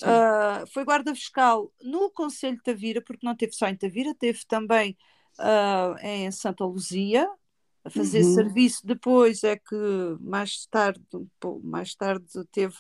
Uh, 0.02 0.66
foi 0.72 0.84
guarda 0.84 1.14
fiscal 1.14 1.72
no 1.82 2.10
Conselho 2.10 2.56
de 2.56 2.62
Tavira, 2.62 3.02
porque 3.02 3.26
não 3.26 3.34
teve 3.34 3.52
só 3.54 3.66
em 3.66 3.76
Tavira, 3.76 4.14
teve 4.14 4.44
também 4.46 4.96
uh, 5.38 5.98
em 6.00 6.30
Santa 6.30 6.64
Luzia, 6.64 7.28
a 7.86 7.90
fazer 7.90 8.24
uhum. 8.24 8.34
serviço. 8.34 8.86
Depois 8.86 9.44
é 9.44 9.56
que 9.56 9.76
mais 10.20 10.66
tarde, 10.66 11.00
mais 11.62 11.94
tarde 11.94 12.26
teve 12.50 12.76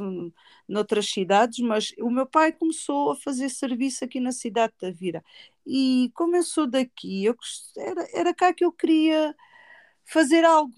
noutras 0.68 1.08
cidades, 1.08 1.60
mas 1.60 1.92
o 1.98 2.10
meu 2.10 2.26
pai 2.26 2.52
começou 2.52 3.12
a 3.12 3.16
fazer 3.16 3.48
serviço 3.48 4.04
aqui 4.04 4.18
na 4.18 4.32
cidade 4.32 4.72
da 4.80 4.90
Vira. 4.90 5.24
E 5.64 6.10
como 6.14 6.36
eu 6.36 6.42
sou 6.42 6.66
daqui, 6.66 7.24
eu, 7.24 7.36
era, 7.76 8.08
era 8.12 8.34
cá 8.34 8.52
que 8.52 8.64
eu 8.64 8.72
queria 8.72 9.34
fazer 10.04 10.44
algo 10.44 10.74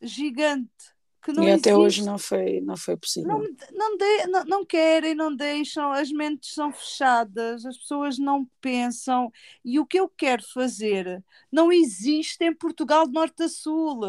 gigante 0.00 0.93
que 1.24 1.32
não 1.32 1.42
e 1.42 1.48
existe. 1.48 1.68
até 1.70 1.76
hoje 1.76 2.04
não 2.04 2.18
foi, 2.18 2.60
não 2.60 2.76
foi 2.76 2.96
possível. 2.96 3.38
Não, 3.38 3.38
não, 3.72 3.96
de, 3.96 4.26
não, 4.26 4.44
não, 4.44 4.66
querem, 4.66 5.14
não 5.14 5.34
deixam, 5.34 5.90
as 5.90 6.12
mentes 6.12 6.52
são 6.52 6.70
fechadas, 6.70 7.64
as 7.64 7.78
pessoas 7.78 8.18
não 8.18 8.46
pensam. 8.60 9.32
E 9.64 9.80
o 9.80 9.86
que 9.86 9.98
eu 9.98 10.08
quero 10.08 10.44
fazer 10.52 11.24
não 11.50 11.72
existe 11.72 12.44
em 12.44 12.54
Portugal 12.54 13.06
de 13.06 13.14
norte 13.14 13.42
a 13.42 13.48
sul, 13.48 14.00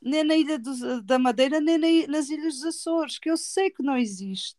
nem 0.00 0.24
na 0.24 0.34
Ilha 0.34 0.58
do, 0.58 1.02
da 1.02 1.18
Madeira, 1.18 1.60
nem 1.60 1.76
na, 1.76 2.08
nas 2.08 2.30
Ilhas 2.30 2.54
dos 2.54 2.64
Açores, 2.64 3.18
que 3.18 3.30
eu 3.30 3.36
sei 3.36 3.70
que 3.70 3.82
não 3.82 3.98
existe. 3.98 4.56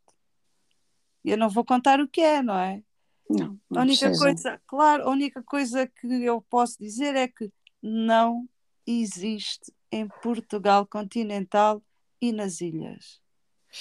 E 1.24 1.32
eu 1.32 1.38
não 1.38 1.50
vou 1.50 1.66
contar 1.66 2.00
o 2.00 2.08
que 2.08 2.22
é, 2.22 2.44
não 2.44 2.58
é? 2.58 2.84
Não, 3.28 3.60
não 3.68 3.82
a 3.82 3.84
única 3.84 4.06
precisa. 4.06 4.24
coisa, 4.24 4.62
claro, 4.68 5.04
a 5.08 5.10
única 5.10 5.42
coisa 5.42 5.88
que 5.88 6.08
eu 6.24 6.40
posso 6.40 6.78
dizer 6.78 7.16
é 7.16 7.28
que 7.28 7.52
não 7.82 8.48
existe 8.86 9.74
em 9.92 10.08
Portugal 10.22 10.86
continental 10.86 11.82
e 12.22 12.32
nas 12.32 12.62
ilhas. 12.62 13.20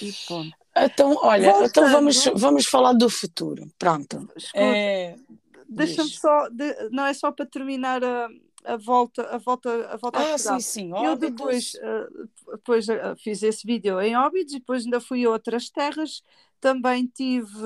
E 0.01 0.11
ponto. 0.27 0.55
Então, 0.75 1.15
olha, 1.21 1.51
Voltando, 1.51 1.69
então 1.69 1.91
vamos, 1.91 2.25
vamos 2.35 2.65
falar 2.65 2.93
do 2.93 3.09
futuro. 3.09 3.69
Pronto. 3.79 4.29
é... 4.53 5.15
Deixa-me 5.67 6.09
só, 6.09 6.47
de, 6.49 6.89
não 6.91 7.05
é 7.05 7.13
só 7.13 7.31
para 7.31 7.45
terminar 7.45 8.03
a, 8.03 8.29
a 8.65 8.77
volta, 8.77 9.23
a 9.23 9.37
volta, 9.37 9.87
a 9.89 9.97
volta 9.97 10.19
ah, 10.19 10.37
sim, 10.37 10.59
sim. 10.59 10.93
Óbidos. 10.93 11.05
Eu 11.05 11.15
depois, 11.17 11.73
uh, 11.75 12.29
depois 12.51 12.87
uh, 12.87 13.15
fiz 13.17 13.41
esse 13.41 13.65
vídeo 13.65 13.99
em 14.01 14.15
Óbidos 14.15 14.53
e 14.53 14.59
depois 14.59 14.83
ainda 14.83 14.99
fui 14.99 15.25
a 15.25 15.29
outras 15.29 15.69
terras 15.69 16.21
também 16.59 17.05
tive, 17.05 17.63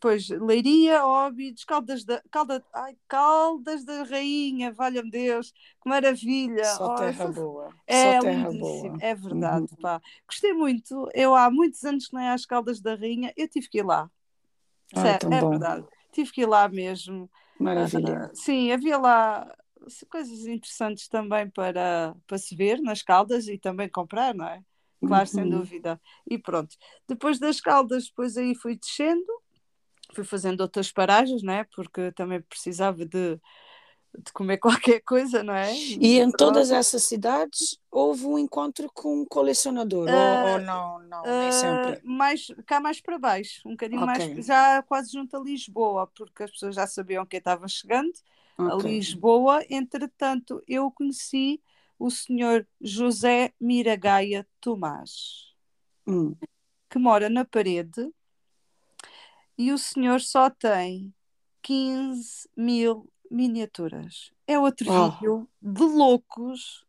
pois, 0.00 0.28
Leiria, 0.28 1.04
Óbidos, 1.04 1.64
Caldas 1.64 2.04
da, 2.04 2.22
Calda, 2.30 2.64
ai, 2.72 2.96
Caldas 3.06 3.84
da 3.84 4.02
Rainha, 4.04 4.72
valha-me 4.72 5.10
Deus, 5.10 5.52
que 5.82 5.88
maravilha. 5.88 6.64
Só 6.64 6.92
oh, 6.92 6.94
terra 6.94 7.26
boa. 7.28 7.74
É 7.86 8.14
Só 8.14 8.20
terra 8.20 8.50
boa. 8.52 8.96
É 9.00 9.14
verdade, 9.14 9.66
uhum. 9.70 9.82
pá. 9.82 10.00
Gostei 10.26 10.52
muito. 10.52 11.08
Eu 11.14 11.34
há 11.34 11.50
muitos 11.50 11.84
anos 11.84 12.06
que 12.06 12.14
não 12.14 12.22
ia 12.22 12.32
às 12.32 12.46
Caldas 12.46 12.80
da 12.80 12.94
Rainha, 12.94 13.32
eu 13.36 13.48
tive 13.48 13.68
que 13.68 13.78
ir 13.78 13.84
lá. 13.84 14.10
Sério, 14.94 15.32
é 15.32 15.40
bom. 15.40 15.50
verdade. 15.50 15.86
Tive 16.12 16.32
que 16.32 16.42
ir 16.42 16.46
lá 16.46 16.68
mesmo. 16.68 17.30
Maravilha. 17.58 18.30
Uh, 18.32 18.36
sim, 18.36 18.72
havia 18.72 18.98
lá 18.98 19.54
coisas 20.08 20.46
interessantes 20.46 21.08
também 21.08 21.48
para, 21.48 22.14
para 22.26 22.38
se 22.38 22.54
ver 22.54 22.80
nas 22.80 23.02
Caldas 23.02 23.48
e 23.48 23.58
também 23.58 23.88
comprar, 23.88 24.34
não 24.34 24.46
é? 24.46 24.62
Claro, 25.06 25.28
uhum. 25.28 25.34
sem 25.34 25.48
dúvida. 25.48 26.00
E 26.28 26.38
pronto. 26.38 26.76
Depois 27.08 27.38
das 27.38 27.60
Caldas, 27.60 28.06
depois 28.06 28.36
aí 28.36 28.54
fui 28.54 28.76
descendo, 28.76 29.26
fui 30.14 30.24
fazendo 30.24 30.60
outras 30.60 30.92
paragens, 30.92 31.42
não 31.42 31.54
é? 31.54 31.64
Porque 31.64 32.12
também 32.12 32.40
precisava 32.42 33.04
de, 33.04 33.40
de 34.18 34.32
comer 34.32 34.58
qualquer 34.88 35.00
coisa, 35.00 35.42
não 35.42 35.54
é? 35.54 35.74
E 35.74 36.18
em 36.18 36.30
todas 36.30 36.70
essas 36.70 37.04
cidades 37.04 37.78
houve 37.90 38.26
um 38.26 38.38
encontro 38.38 38.90
com 38.92 39.22
um 39.22 39.24
colecionador, 39.24 40.08
uh, 40.08 40.12
ou, 40.12 40.16
ou, 40.16 40.56
ah, 40.56 40.58
não, 40.58 40.98
não, 41.00 41.22
uh, 41.22 41.26
nem 41.26 41.48
ah, 41.48 41.52
sempre? 41.52 42.00
Mais, 42.04 42.46
cá 42.66 42.80
mais 42.80 43.00
para 43.00 43.18
baixo, 43.18 43.62
um 43.66 43.72
bocadinho 43.72 44.02
okay. 44.02 44.34
mais, 44.34 44.46
já 44.46 44.82
quase 44.82 45.12
junto 45.12 45.36
a 45.36 45.40
Lisboa, 45.40 46.06
porque 46.14 46.42
as 46.42 46.50
pessoas 46.50 46.74
já 46.74 46.86
sabiam 46.86 47.26
que 47.26 47.36
eu 47.36 47.40
estava 47.40 47.66
chegando 47.68 48.12
okay. 48.58 48.72
a 48.72 48.76
Lisboa, 48.76 49.64
entretanto 49.68 50.62
eu 50.68 50.90
conheci 50.90 51.60
o 52.00 52.10
senhor 52.10 52.66
José 52.80 53.52
Miragaia 53.60 54.48
Tomás, 54.58 55.54
hum. 56.06 56.34
que 56.88 56.98
mora 56.98 57.28
na 57.28 57.44
parede, 57.44 58.10
e 59.58 59.70
o 59.70 59.76
senhor 59.76 60.22
só 60.22 60.48
tem 60.48 61.14
15 61.62 62.48
mil 62.56 63.06
miniaturas. 63.30 64.32
É 64.46 64.58
outro 64.58 64.90
oh. 64.90 65.10
vídeo 65.10 65.48
de 65.60 65.82
loucos. 65.82 66.86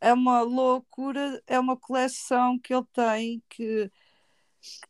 É 0.00 0.14
uma 0.14 0.40
loucura, 0.40 1.42
é 1.46 1.58
uma 1.58 1.76
coleção 1.76 2.58
que 2.58 2.72
ele 2.72 2.86
tem 2.92 3.42
que 3.50 3.90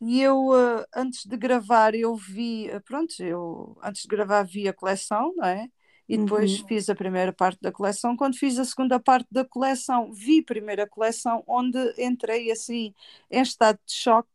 e 0.00 0.20
eu 0.20 0.54
eh, 0.56 0.86
antes 0.94 1.26
de 1.26 1.36
gravar 1.36 1.94
eu 1.94 2.14
vi, 2.14 2.68
eh, 2.70 2.80
pronto, 2.80 3.14
eu 3.22 3.76
antes 3.82 4.02
de 4.02 4.08
gravar 4.08 4.42
vi 4.44 4.68
a 4.68 4.72
coleção, 4.72 5.34
não 5.36 5.44
é? 5.46 5.68
E 6.08 6.16
depois 6.16 6.60
uhum. 6.60 6.66
fiz 6.66 6.88
a 6.88 6.94
primeira 6.94 7.32
parte 7.32 7.60
da 7.60 7.70
coleção. 7.70 8.16
Quando 8.16 8.38
fiz 8.38 8.58
a 8.58 8.64
segunda 8.64 8.98
parte 8.98 9.28
da 9.30 9.44
coleção, 9.44 10.10
vi 10.12 10.40
a 10.40 10.44
primeira 10.44 10.88
coleção, 10.88 11.44
onde 11.46 11.78
entrei 11.98 12.50
assim 12.50 12.94
em 13.30 13.42
estado 13.42 13.78
de 13.84 13.92
choque. 13.92 14.30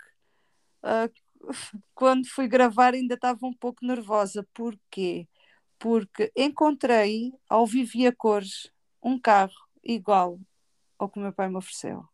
Uh, 0.83 1.11
quando 1.95 2.27
fui 2.29 2.47
gravar, 2.47 2.93
ainda 2.93 3.15
estava 3.15 3.39
um 3.45 3.53
pouco 3.53 3.85
nervosa. 3.85 4.47
Porquê? 4.53 5.27
Porque 5.79 6.31
encontrei, 6.35 7.33
ao 7.49 7.65
Vivia 7.65 8.11
Cores, 8.11 8.71
um 9.01 9.19
carro 9.19 9.53
igual 9.83 10.39
ao 10.99 11.09
que 11.09 11.17
o 11.17 11.21
meu 11.21 11.33
pai 11.33 11.49
me 11.49 11.57
ofereceu. 11.57 12.05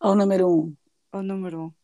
Ao 0.00 0.14
número 0.14 0.48
um. 0.48 0.74
Ao 1.12 1.22
número 1.22 1.66
um 1.66 1.79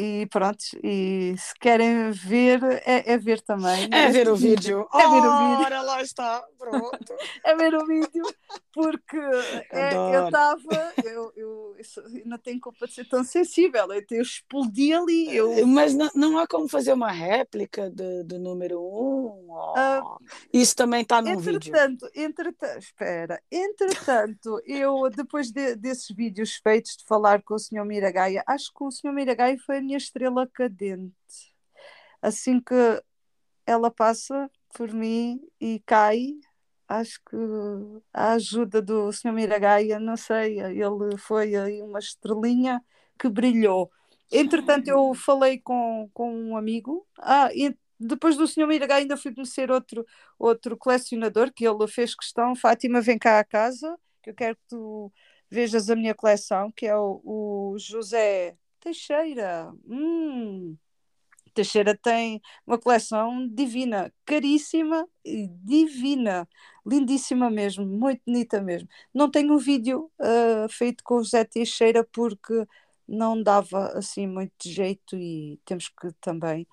e 0.00 0.26
pronto, 0.26 0.62
e 0.80 1.34
se 1.36 1.52
querem 1.58 2.12
ver, 2.12 2.62
é, 2.86 3.14
é 3.14 3.18
ver 3.18 3.40
também. 3.40 3.88
É, 3.92 4.08
ver 4.10 4.28
o 4.28 4.36
vídeo. 4.36 4.86
É 4.94 5.08
ver 5.08 5.26
o 5.26 5.38
vídeo. 5.38 5.64
Ora, 5.64 5.82
lá 5.82 6.02
está, 6.02 6.44
pronto. 6.56 7.14
é 7.44 7.56
ver 7.56 7.74
o 7.74 7.84
vídeo, 7.84 8.22
porque 8.72 9.18
é, 9.72 9.94
eu 10.14 10.26
estava, 10.26 10.92
eu, 11.04 11.32
eu, 11.34 11.74
eu, 11.76 12.26
não 12.26 12.38
tenho 12.38 12.60
culpa 12.60 12.86
de 12.86 12.94
ser 12.94 13.08
tão 13.08 13.24
sensível, 13.24 13.92
eu, 13.92 14.02
eu 14.10 14.22
explodi 14.22 14.92
ali. 14.92 15.34
Eu... 15.34 15.66
Mas 15.66 15.94
não, 15.94 16.10
não 16.14 16.38
há 16.38 16.46
como 16.46 16.68
fazer 16.68 16.92
uma 16.92 17.10
réplica 17.10 17.90
do, 17.90 18.22
do 18.22 18.38
número 18.38 18.80
um? 18.80 19.48
Oh. 19.50 20.18
Isso 20.52 20.76
também 20.76 21.02
está 21.02 21.20
no 21.20 21.40
vídeo. 21.40 21.72
Entretanto, 22.14 22.78
espera, 22.78 23.42
entretanto, 23.50 24.60
eu 24.64 25.10
depois 25.10 25.50
de, 25.50 25.74
desses 25.74 26.14
vídeos 26.14 26.60
feitos 26.62 26.96
de 26.98 27.04
falar 27.04 27.42
com 27.42 27.54
o 27.54 27.58
senhor 27.58 27.84
Miragaia, 27.84 28.44
acho 28.46 28.72
que 28.72 28.84
o 28.84 28.90
senhor 28.90 29.12
Miragaia 29.12 29.56
foi 29.58 29.87
minha 29.88 29.96
estrela 29.96 30.46
cadente. 30.46 31.54
Assim 32.20 32.60
que 32.60 32.74
ela 33.66 33.90
passa 33.90 34.50
por 34.74 34.92
mim 34.92 35.40
e 35.60 35.80
cai, 35.86 36.34
acho 36.86 37.20
que 37.28 37.36
a 38.12 38.32
ajuda 38.32 38.82
do 38.82 39.10
Sr. 39.10 39.32
Miragaia, 39.32 39.98
não 39.98 40.16
sei, 40.16 40.60
ele 40.60 41.16
foi 41.18 41.56
aí 41.56 41.82
uma 41.82 41.98
estrelinha 41.98 42.82
que 43.18 43.28
brilhou. 43.28 43.90
Entretanto, 44.30 44.88
eu 44.88 45.14
falei 45.14 45.58
com, 45.58 46.10
com 46.12 46.34
um 46.34 46.56
amigo. 46.56 47.06
Ah, 47.18 47.48
e 47.54 47.74
depois 47.98 48.36
do 48.36 48.46
Sr. 48.46 48.66
Miragaia 48.66 49.02
ainda 49.02 49.16
fui 49.16 49.34
conhecer 49.34 49.70
outro, 49.70 50.04
outro 50.38 50.76
colecionador 50.76 51.52
que 51.52 51.66
ele 51.66 51.86
fez 51.88 52.14
questão. 52.14 52.54
Fátima, 52.54 53.00
vem 53.00 53.18
cá 53.18 53.38
à 53.38 53.44
casa, 53.44 53.98
que 54.22 54.30
eu 54.30 54.34
quero 54.34 54.56
que 54.56 54.62
tu 54.68 55.12
vejas 55.50 55.88
a 55.88 55.96
minha 55.96 56.14
coleção, 56.14 56.70
que 56.72 56.86
é 56.86 56.96
o, 56.96 57.22
o 57.24 57.76
José 57.78 58.56
Teixeira. 58.80 59.72
Hum, 59.86 60.76
Teixeira 61.54 61.96
tem 61.96 62.40
uma 62.66 62.78
coleção 62.78 63.48
divina, 63.48 64.12
caríssima 64.24 65.06
e 65.24 65.48
divina, 65.48 66.48
lindíssima 66.86 67.50
mesmo, 67.50 67.84
muito 67.84 68.22
bonita 68.26 68.60
mesmo. 68.60 68.88
Não 69.12 69.30
tenho 69.30 69.54
um 69.54 69.58
vídeo 69.58 70.10
uh, 70.20 70.68
feito 70.70 71.02
com 71.02 71.16
o 71.16 71.24
José 71.24 71.44
Teixeira 71.44 72.04
porque 72.12 72.66
não 73.06 73.42
dava 73.42 73.88
assim 73.98 74.26
muito 74.26 74.68
jeito 74.68 75.16
e 75.16 75.58
temos 75.64 75.88
que 75.88 76.12
também, 76.20 76.66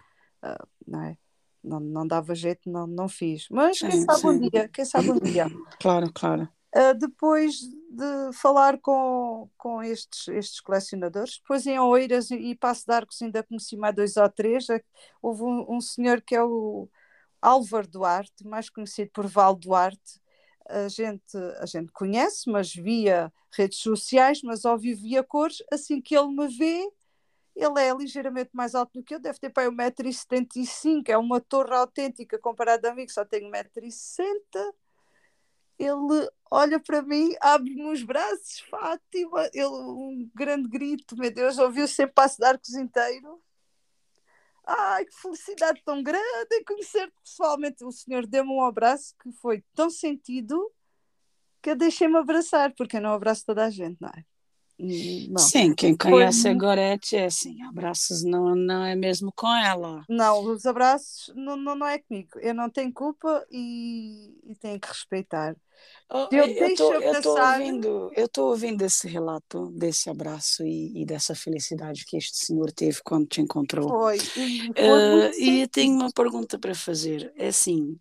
uh, 0.44 0.68
não 0.86 1.02
é? 1.02 1.18
Não, 1.64 1.80
não 1.80 2.06
dava 2.06 2.36
jeito, 2.36 2.70
não, 2.70 2.86
não 2.86 3.10
fiz. 3.10 3.48
Mas 3.50 3.80
sim, 3.80 3.90
quem 3.90 4.02
sabe 4.04 4.20
sim. 4.20 4.28
um 4.28 4.40
dia, 4.40 4.68
quem 4.68 4.86
sabe 4.86 5.12
um 5.12 5.20
dia. 5.20 5.48
Claro, 5.80 6.12
claro. 6.14 6.48
Uh, 6.76 6.94
depois 6.94 7.62
de 7.96 8.34
falar 8.34 8.80
com, 8.80 9.50
com 9.58 9.82
estes, 9.82 10.28
estes 10.28 10.60
colecionadores, 10.60 11.38
depois 11.38 11.66
em 11.66 11.80
Oeiras 11.80 12.30
e 12.32 12.56
Passo 12.56 12.86
de 12.86 12.94
Arcos 12.94 13.22
ainda 13.22 13.44
conheci 13.44 13.78
mais 13.78 13.96
dois 13.96 14.18
ou 14.18 14.30
três. 14.30 14.68
Houve 15.22 15.44
um, 15.44 15.76
um 15.78 15.82
senhor 15.82 16.22
que 16.22 16.36
é 16.36 16.44
o 16.44 16.90
Álvaro 17.42 17.88
Duarte, 17.88 18.46
mais 18.46 18.70
conhecido 18.70 19.12
por 19.12 19.28
Val 19.28 19.56
Duarte. 19.56 20.22
A 20.68 20.88
gente, 20.88 21.38
a 21.60 21.66
gente 21.66 21.92
conhece, 21.92 22.50
mas 22.50 22.74
via 22.74 23.32
redes 23.56 23.80
sociais, 23.80 24.42
mas 24.44 24.66
ao 24.66 24.78
vivo 24.78 25.02
via 25.02 25.24
cores. 25.24 25.64
Assim 25.72 26.02
que 26.02 26.18
ele 26.18 26.28
me 26.36 26.48
vê, 26.48 26.92
ele 27.56 27.80
é 27.80 27.94
ligeiramente 27.94 28.50
mais 28.54 28.76
alto 28.76 29.00
do 29.00 29.04
que 29.04 29.16
eu, 29.16 29.20
deve 29.20 29.40
ter 29.40 29.50
para 29.52 29.72
1,75m, 29.72 31.10
é 31.10 31.18
uma 31.18 31.40
torre 31.40 31.74
autêntica 31.76 32.38
comparada 32.40 32.92
a 32.92 32.96
mim, 32.96 33.06
que 33.06 33.14
só 33.14 33.24
tenho 33.24 33.50
1,60m 33.50 34.74
ele 35.78 36.30
olha 36.50 36.80
para 36.80 37.02
mim, 37.02 37.36
abre-me 37.42 37.92
os 37.92 38.04
braços, 38.04 38.60
Fátima, 38.70 39.50
ele, 39.54 39.66
um 39.66 40.30
grande 40.34 40.70
grito, 40.70 41.18
meu 41.18 41.32
Deus, 41.32 41.58
ouviu 41.58 41.88
sempre 41.88 42.14
passo 42.14 42.38
de 42.38 42.46
arcos 42.46 42.74
inteiro. 42.76 43.42
Ai, 44.66 45.06
que 45.06 45.16
felicidade 45.16 45.82
tão 45.86 46.02
grande 46.02 46.56
em 46.56 46.64
conhecer 46.64 47.12
pessoalmente. 47.24 47.84
O 47.84 47.92
senhor 47.92 48.26
deu-me 48.26 48.52
um 48.52 48.66
abraço 48.66 49.16
que 49.22 49.32
foi 49.34 49.64
tão 49.76 49.90
sentido 49.90 50.72
que 51.62 51.72
eu 51.72 51.76
deixei-me 51.76 52.18
abraçar, 52.18 52.74
porque 52.76 52.98
eu 52.98 53.02
não 53.02 53.14
abraço 53.14 53.46
toda 53.46 53.66
a 53.66 53.70
gente, 53.70 53.98
não 54.00 54.10
é? 54.10 54.26
Não. 54.78 55.38
Sim, 55.38 55.74
quem 55.74 55.96
conhece 55.96 56.44
Foi... 56.44 56.52
a 56.52 56.54
Gorete 56.54 57.16
é 57.16 57.26
assim, 57.26 57.62
abraços 57.64 58.24
não, 58.24 58.54
não 58.56 58.84
é 58.84 58.96
mesmo 58.96 59.32
com 59.34 59.48
ela. 59.48 60.04
Não, 60.10 60.44
os 60.44 60.66
abraços 60.66 61.34
não, 61.36 61.56
não, 61.56 61.76
não 61.76 61.88
é 61.88 62.00
comigo. 62.00 62.38
Eu 62.40 62.54
não 62.54 62.70
tenho 62.70 62.92
culpa 62.92 63.46
e, 63.50 64.36
e 64.46 64.56
tenho 64.56 64.80
que 64.80 64.88
respeitar. 64.88 65.56
Oh, 66.10 66.28
eu 66.32 66.68
estou 66.68 66.94
ouvindo, 67.38 68.12
eu 68.16 68.26
estou 68.26 68.50
ouvindo 68.50 68.82
esse 68.84 69.08
relato 69.08 69.72
desse 69.72 70.10
abraço 70.10 70.64
e, 70.64 71.02
e, 71.02 71.06
dessa 71.06 71.34
felicidade 71.34 72.06
que 72.06 72.16
este 72.16 72.38
senhor 72.38 72.72
teve 72.72 73.02
quando 73.04 73.28
te 73.28 73.42
encontrou. 73.42 73.90
Foi. 73.90 74.18
E, 74.18 74.72
foi 74.74 75.30
uh, 75.30 75.32
e 75.40 75.68
tenho 75.68 75.96
uma 75.96 76.12
pergunta 76.12 76.60
para 76.60 76.76
fazer. 76.76 77.34
É 77.36 77.48
assim, 77.48 78.00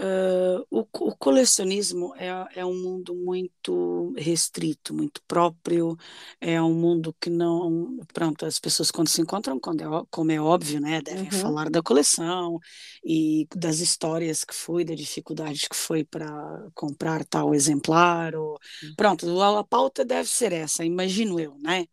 Uh, 0.00 0.64
o, 0.70 0.80
o, 0.80 1.14
colecionismo 1.14 2.14
é, 2.16 2.28
é, 2.54 2.64
um 2.64 2.74
mundo 2.74 3.14
muito 3.14 4.14
restrito, 4.16 4.94
muito 4.94 5.20
próprio, 5.28 5.94
é 6.40 6.60
um 6.62 6.72
mundo 6.72 7.14
que 7.20 7.28
não. 7.28 7.98
Pronto, 8.14 8.46
as 8.46 8.58
pessoas 8.58 8.90
quando 8.90 9.08
se 9.08 9.20
encontram, 9.20 9.60
quando 9.60 9.82
é, 9.82 10.06
como 10.10 10.32
é 10.32 10.40
óbvio, 10.40 10.80
né, 10.80 11.02
devem 11.02 11.24
uhum. 11.24 11.30
falar 11.38 11.68
da 11.68 11.82
coleção 11.82 12.58
e 13.04 13.46
das 13.54 13.80
histórias 13.80 14.42
que 14.42 14.54
foi, 14.54 14.86
da 14.86 14.94
dificuldade 14.94 15.68
que 15.68 15.76
foi 15.76 16.02
para 16.02 16.66
comprar 16.74 17.22
tal 17.26 17.54
exemplar. 17.54 18.34
Ou, 18.34 18.52
uhum. 18.82 18.94
Pronto, 18.96 19.38
a, 19.38 19.58
a, 19.60 19.64
pauta 19.64 20.02
deve 20.02 20.30
ser 20.30 20.50
essa, 20.52 20.82
imagino 20.82 21.38
eu, 21.38 21.58
né? 21.58 21.84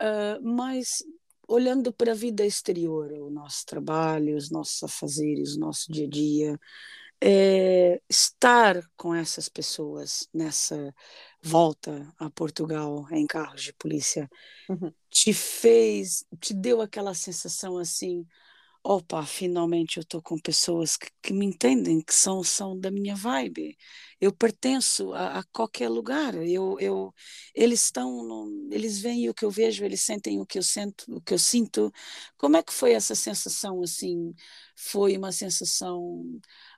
Uh, 0.00 0.42
mas 0.42 1.02
olhando 1.46 1.92
para 1.92 2.12
a 2.12 2.14
vida 2.14 2.46
exterior, 2.46 3.12
o 3.12 3.28
nosso 3.28 3.66
trabalho, 3.66 4.38
os 4.38 4.50
nossos 4.50 4.82
afazeres, 4.82 5.54
o 5.54 5.60
nosso 5.60 5.92
dia 5.92 6.06
a 6.06 6.08
dia 6.08 6.60
é, 7.20 8.00
estar 8.08 8.82
com 8.96 9.14
essas 9.14 9.48
pessoas 9.48 10.28
nessa 10.32 10.94
volta 11.42 12.12
a 12.18 12.28
Portugal 12.30 13.06
em 13.10 13.26
carros 13.26 13.62
de 13.62 13.72
polícia 13.72 14.28
uhum. 14.68 14.92
te 15.10 15.32
fez, 15.32 16.24
te 16.40 16.52
deu 16.52 16.80
aquela 16.80 17.14
sensação 17.14 17.78
assim, 17.78 18.26
opa, 18.86 19.26
finalmente 19.26 19.96
eu 19.96 20.02
estou 20.02 20.22
com 20.22 20.38
pessoas 20.38 20.96
que, 20.96 21.08
que, 21.20 21.32
me 21.32 21.44
entendem, 21.44 22.00
que 22.00 22.14
são, 22.14 22.44
são 22.44 22.78
da 22.78 22.88
minha 22.88 23.16
vibe. 23.16 23.76
Eu 24.20 24.32
pertenço 24.32 25.12
a, 25.12 25.40
a 25.40 25.44
qualquer 25.52 25.88
lugar. 25.88 26.34
Eu, 26.36 26.78
eu, 26.78 27.12
eles 27.52 27.82
estão, 27.84 28.48
eles 28.70 29.00
veem 29.00 29.28
o 29.28 29.34
que 29.34 29.44
eu 29.44 29.50
vejo, 29.50 29.84
eles 29.84 30.02
sentem 30.02 30.40
o 30.40 30.46
que 30.46 30.56
eu 30.58 30.62
sinto, 30.62 31.04
o 31.16 31.20
que 31.20 31.34
eu 31.34 31.38
sinto. 31.38 31.92
Como 32.38 32.56
é 32.56 32.62
que 32.62 32.72
foi 32.72 32.92
essa 32.92 33.16
sensação 33.16 33.82
assim? 33.82 34.32
Foi 34.76 35.16
uma 35.16 35.32
sensação 35.32 36.22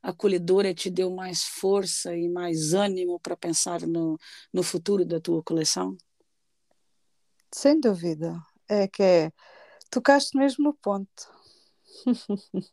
acolhedora, 0.03 0.73
te 0.75 0.91
deu 0.91 1.11
mais 1.11 1.45
força 1.45 2.17
e 2.17 2.27
mais 2.29 2.73
ânimo 2.73 3.21
para 3.21 3.37
pensar 3.37 3.83
no, 3.87 4.19
no 4.53 4.63
futuro 4.63 5.05
da 5.05 5.21
tua 5.21 5.43
coleção? 5.43 5.95
Sem 7.53 7.79
dúvida. 7.79 8.35
É 8.67 8.89
que 8.89 9.03
é, 9.03 9.33
tocaste 9.91 10.37
mesmo 10.37 10.75
ponto 10.75 11.38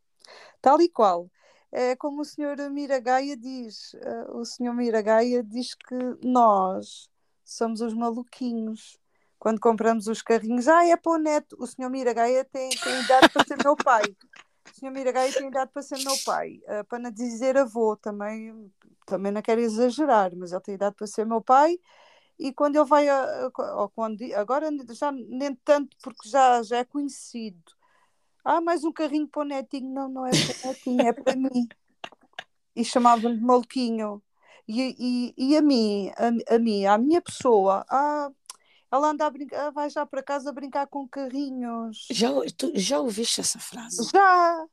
Tal 0.62 0.82
e 0.82 0.90
qual. 0.90 1.30
É 1.72 1.96
como 1.96 2.22
o 2.22 2.26
senhor 2.26 2.58
Miragaia 2.70 3.36
diz, 3.36 3.94
uh, 3.96 4.38
o 4.38 4.46
senhor 4.46 4.74
Miragaia 4.74 5.44
diz 5.44 5.74
que 5.76 5.96
nós 6.24 7.10
somos 7.44 7.82
os 7.82 7.94
maluquinhos. 7.94 8.98
Quando 9.38 9.60
compramos 9.60 10.08
os 10.08 10.22
carrinhos, 10.22 10.68
ah, 10.68 10.86
é 10.86 10.96
para 10.96 11.12
o 11.12 11.18
neto. 11.18 11.56
O 11.60 11.68
senhor 11.68 11.90
Miragaia 11.90 12.46
tem, 12.46 12.70
tem 12.70 13.02
idade 13.02 13.30
para 13.30 13.46
ser 13.46 13.58
meu 13.64 13.76
pai. 13.76 14.04
O 14.72 14.80
senhor 14.80 14.92
Miragaia 14.92 15.34
tem 15.34 15.48
idade 15.48 15.72
para 15.72 15.82
ser 15.82 16.00
meu 16.04 16.16
pai. 16.26 16.62
Uh, 16.64 16.84
para 16.86 17.00
não 17.00 17.12
dizer 17.12 17.58
avô, 17.58 17.98
também, 17.98 18.72
também 19.06 19.32
não 19.32 19.42
quero 19.42 19.62
exagerar, 19.62 20.36
mas 20.36 20.52
ele 20.52 20.62
tem 20.62 20.76
idade 20.76 20.96
para 20.96 21.08
ser 21.08 21.26
meu 21.26 21.42
pai 21.42 21.78
e 22.38 22.54
quando 22.54 22.76
ele 22.76 22.86
vai 22.86 23.08
a, 23.08 23.48
a, 23.48 23.90
quando, 23.94 24.22
agora 24.36 24.70
já 24.92 25.12
nem 25.12 25.56
tanto 25.56 25.96
porque 26.04 26.28
já, 26.28 26.62
já 26.64 26.78
é 26.78 26.84
conhecido 26.84 27.75
ah, 28.46 28.62
mais 28.62 28.84
um 28.84 28.92
carrinho 28.92 29.28
para 29.28 29.42
o 29.42 29.46
netinho. 29.46 29.92
Não, 29.92 30.08
não 30.08 30.28
é 30.28 30.30
para 30.30 30.70
o 30.70 30.72
netinho, 30.72 31.02
é 31.02 31.12
para 31.12 31.36
mim. 31.36 31.68
E 32.76 32.86
chamavam-lhe 32.86 33.42
Molquinho. 33.42 34.22
E, 34.68 35.34
e, 35.38 35.50
e 35.50 35.58
a 35.58 35.62
mim, 35.62 36.12
a, 36.16 36.56
a 36.56 36.60
mim, 36.60 36.86
a 36.86 36.98
minha 36.98 37.22
pessoa, 37.22 37.86
ah, 37.90 38.30
ela 38.92 39.10
anda 39.10 39.26
a 39.26 39.30
brincar, 39.30 39.72
vai 39.72 39.90
já 39.90 40.06
para 40.06 40.24
casa 40.24 40.54
brincar 40.54 40.88
com 40.88 41.08
carrinhos. 41.08 42.08
Já, 42.12 42.30
tu, 42.58 42.72
já 42.76 43.00
ouviste 43.00 43.42
essa 43.42 43.60
frase? 43.60 44.10
Já! 44.12 44.66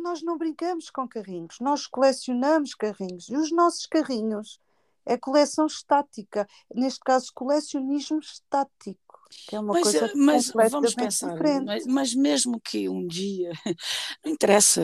Nós 0.00 0.20
não 0.22 0.36
brincamos 0.36 0.90
com 0.90 1.06
carrinhos, 1.06 1.58
nós 1.60 1.86
colecionamos 1.86 2.74
carrinhos. 2.74 3.28
E 3.28 3.36
os 3.36 3.52
nossos 3.52 3.86
carrinhos 3.86 4.58
é 5.06 5.16
coleção 5.16 5.66
estática, 5.66 6.46
neste 6.74 7.00
caso, 7.00 7.30
colecionismo 7.34 8.18
estático 8.18 9.06
que 9.48 9.56
é 9.56 9.60
uma 9.60 9.72
mas, 9.74 9.82
coisa 9.82 10.06
eh, 10.06 10.12
mas 10.14 10.52
vamos 10.70 10.94
pensar, 10.94 11.36
mas, 11.64 11.86
mas, 11.86 12.14
mesmo 12.14 12.60
que 12.60 12.88
um 12.88 13.06
dia, 13.06 13.50
não 14.24 14.32
interessa, 14.32 14.80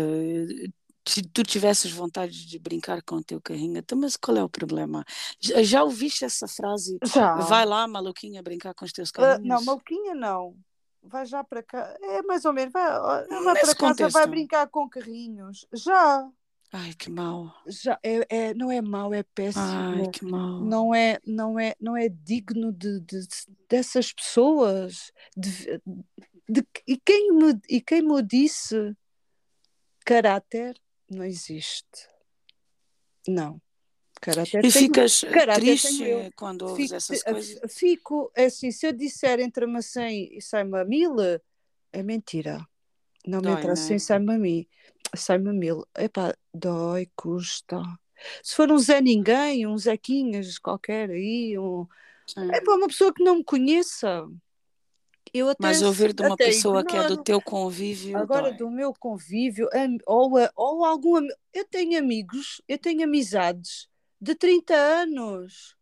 se 1.06 1.22
tu 1.22 1.42
tivesses 1.42 1.90
vontade 1.90 2.46
de 2.46 2.58
brincar 2.58 3.02
com 3.02 3.16
o 3.16 3.24
teu 3.24 3.40
carrinho, 3.40 3.78
então, 3.78 3.98
mas 3.98 4.16
qual 4.16 4.36
é 4.36 4.44
o 4.44 4.48
problema? 4.48 5.04
Já, 5.40 5.62
já 5.62 5.84
ouviste 5.84 6.24
essa 6.24 6.46
frase? 6.46 6.98
Já. 7.04 7.34
Vai 7.36 7.64
lá, 7.64 7.86
maluquinha, 7.86 8.42
brincar 8.42 8.74
com 8.74 8.84
os 8.84 8.92
teus 8.92 9.10
carrinhos? 9.10 9.44
Uh, 9.44 9.48
não, 9.48 9.64
maluquinha 9.64 10.14
não. 10.14 10.56
Vai 11.02 11.26
já 11.26 11.42
para 11.42 11.62
cá. 11.62 11.96
É 12.00 12.22
mais 12.22 12.44
ou 12.44 12.52
menos. 12.52 12.72
Vai, 12.72 12.84
vai 12.84 13.26
para 13.26 13.54
casa, 13.54 13.74
contexto. 13.74 14.12
vai 14.12 14.26
brincar 14.26 14.68
com 14.68 14.88
carrinhos. 14.88 15.66
Já. 15.72 16.28
Ai, 16.74 16.94
que 16.94 17.10
mal. 17.10 17.54
Já 17.66 17.98
é, 18.02 18.26
é, 18.30 18.54
não 18.54 18.72
é 18.72 18.80
mau, 18.80 19.12
é 19.12 19.22
péssimo. 19.22 19.64
Ai, 19.64 20.08
que 20.10 20.24
mal. 20.24 20.58
Não 20.60 20.94
é, 20.94 21.18
não 21.26 21.60
é, 21.60 21.74
não 21.78 21.94
é 21.94 22.08
digno 22.08 22.72
de, 22.72 22.98
de 23.00 23.20
dessas 23.68 24.10
pessoas. 24.10 25.12
De, 25.36 25.82
de, 26.48 26.66
e, 26.86 26.96
quem 26.96 27.30
me, 27.32 27.60
e 27.68 27.78
quem 27.78 28.00
me 28.00 28.22
disse 28.22 28.96
caráter 30.02 30.80
não 31.10 31.24
existe. 31.24 32.08
Não. 33.28 33.60
Caráter 34.18 34.64
e 34.64 34.70
ficas 34.70 35.20
triste 35.54 36.30
quando 36.36 36.62
ouves 36.62 36.84
fico, 36.84 36.94
essas 36.94 37.22
coisas? 37.22 37.60
Fico, 37.74 38.32
é 38.34 38.46
assim, 38.46 38.70
se 38.70 38.86
eu 38.86 38.92
disser 38.92 39.40
entre 39.40 39.66
a 39.66 39.82
100 39.82 40.38
e 40.38 40.40
sai-me 40.40 40.78
a 40.78 40.84
mil, 40.86 41.16
é 41.92 42.02
mentira. 42.02 42.66
Não 43.26 43.40
me 43.40 43.50
interessa 43.50 43.82
sem 43.82 43.98
sai-me 43.98 44.34
a 44.34 44.38
mim 44.38 44.66
sai-me 45.16 45.52
mil. 45.52 45.86
Epá, 45.96 46.34
dói, 46.54 47.10
custa. 47.16 47.82
Se 48.42 48.54
for 48.54 48.70
um 48.70 48.78
Zé 48.78 49.00
Ninguém, 49.00 49.66
um 49.66 49.76
Zequinhas 49.76 50.58
qualquer 50.58 51.10
aí, 51.10 51.58
um... 51.58 51.86
é 52.52 52.60
para 52.60 52.74
uma 52.74 52.86
pessoa 52.86 53.12
que 53.12 53.22
não 53.22 53.36
me 53.36 53.44
conheça. 53.44 54.28
Eu 55.32 55.48
até, 55.48 55.62
Mas 55.62 55.82
ouvir 55.82 56.12
de 56.12 56.22
uma 56.22 56.36
pessoa 56.36 56.84
que 56.84 56.96
é 56.96 57.06
do 57.06 57.22
teu 57.22 57.40
convívio. 57.40 58.18
Agora, 58.18 58.50
dói. 58.50 58.58
do 58.58 58.70
meu 58.70 58.92
convívio, 58.92 59.68
ou, 60.06 60.32
ou 60.54 60.84
algum. 60.84 61.26
Eu 61.54 61.64
tenho 61.64 61.98
amigos, 61.98 62.60
eu 62.68 62.78
tenho 62.78 63.04
amizades 63.04 63.88
de 64.20 64.34
30 64.34 64.74
anos. 64.74 65.74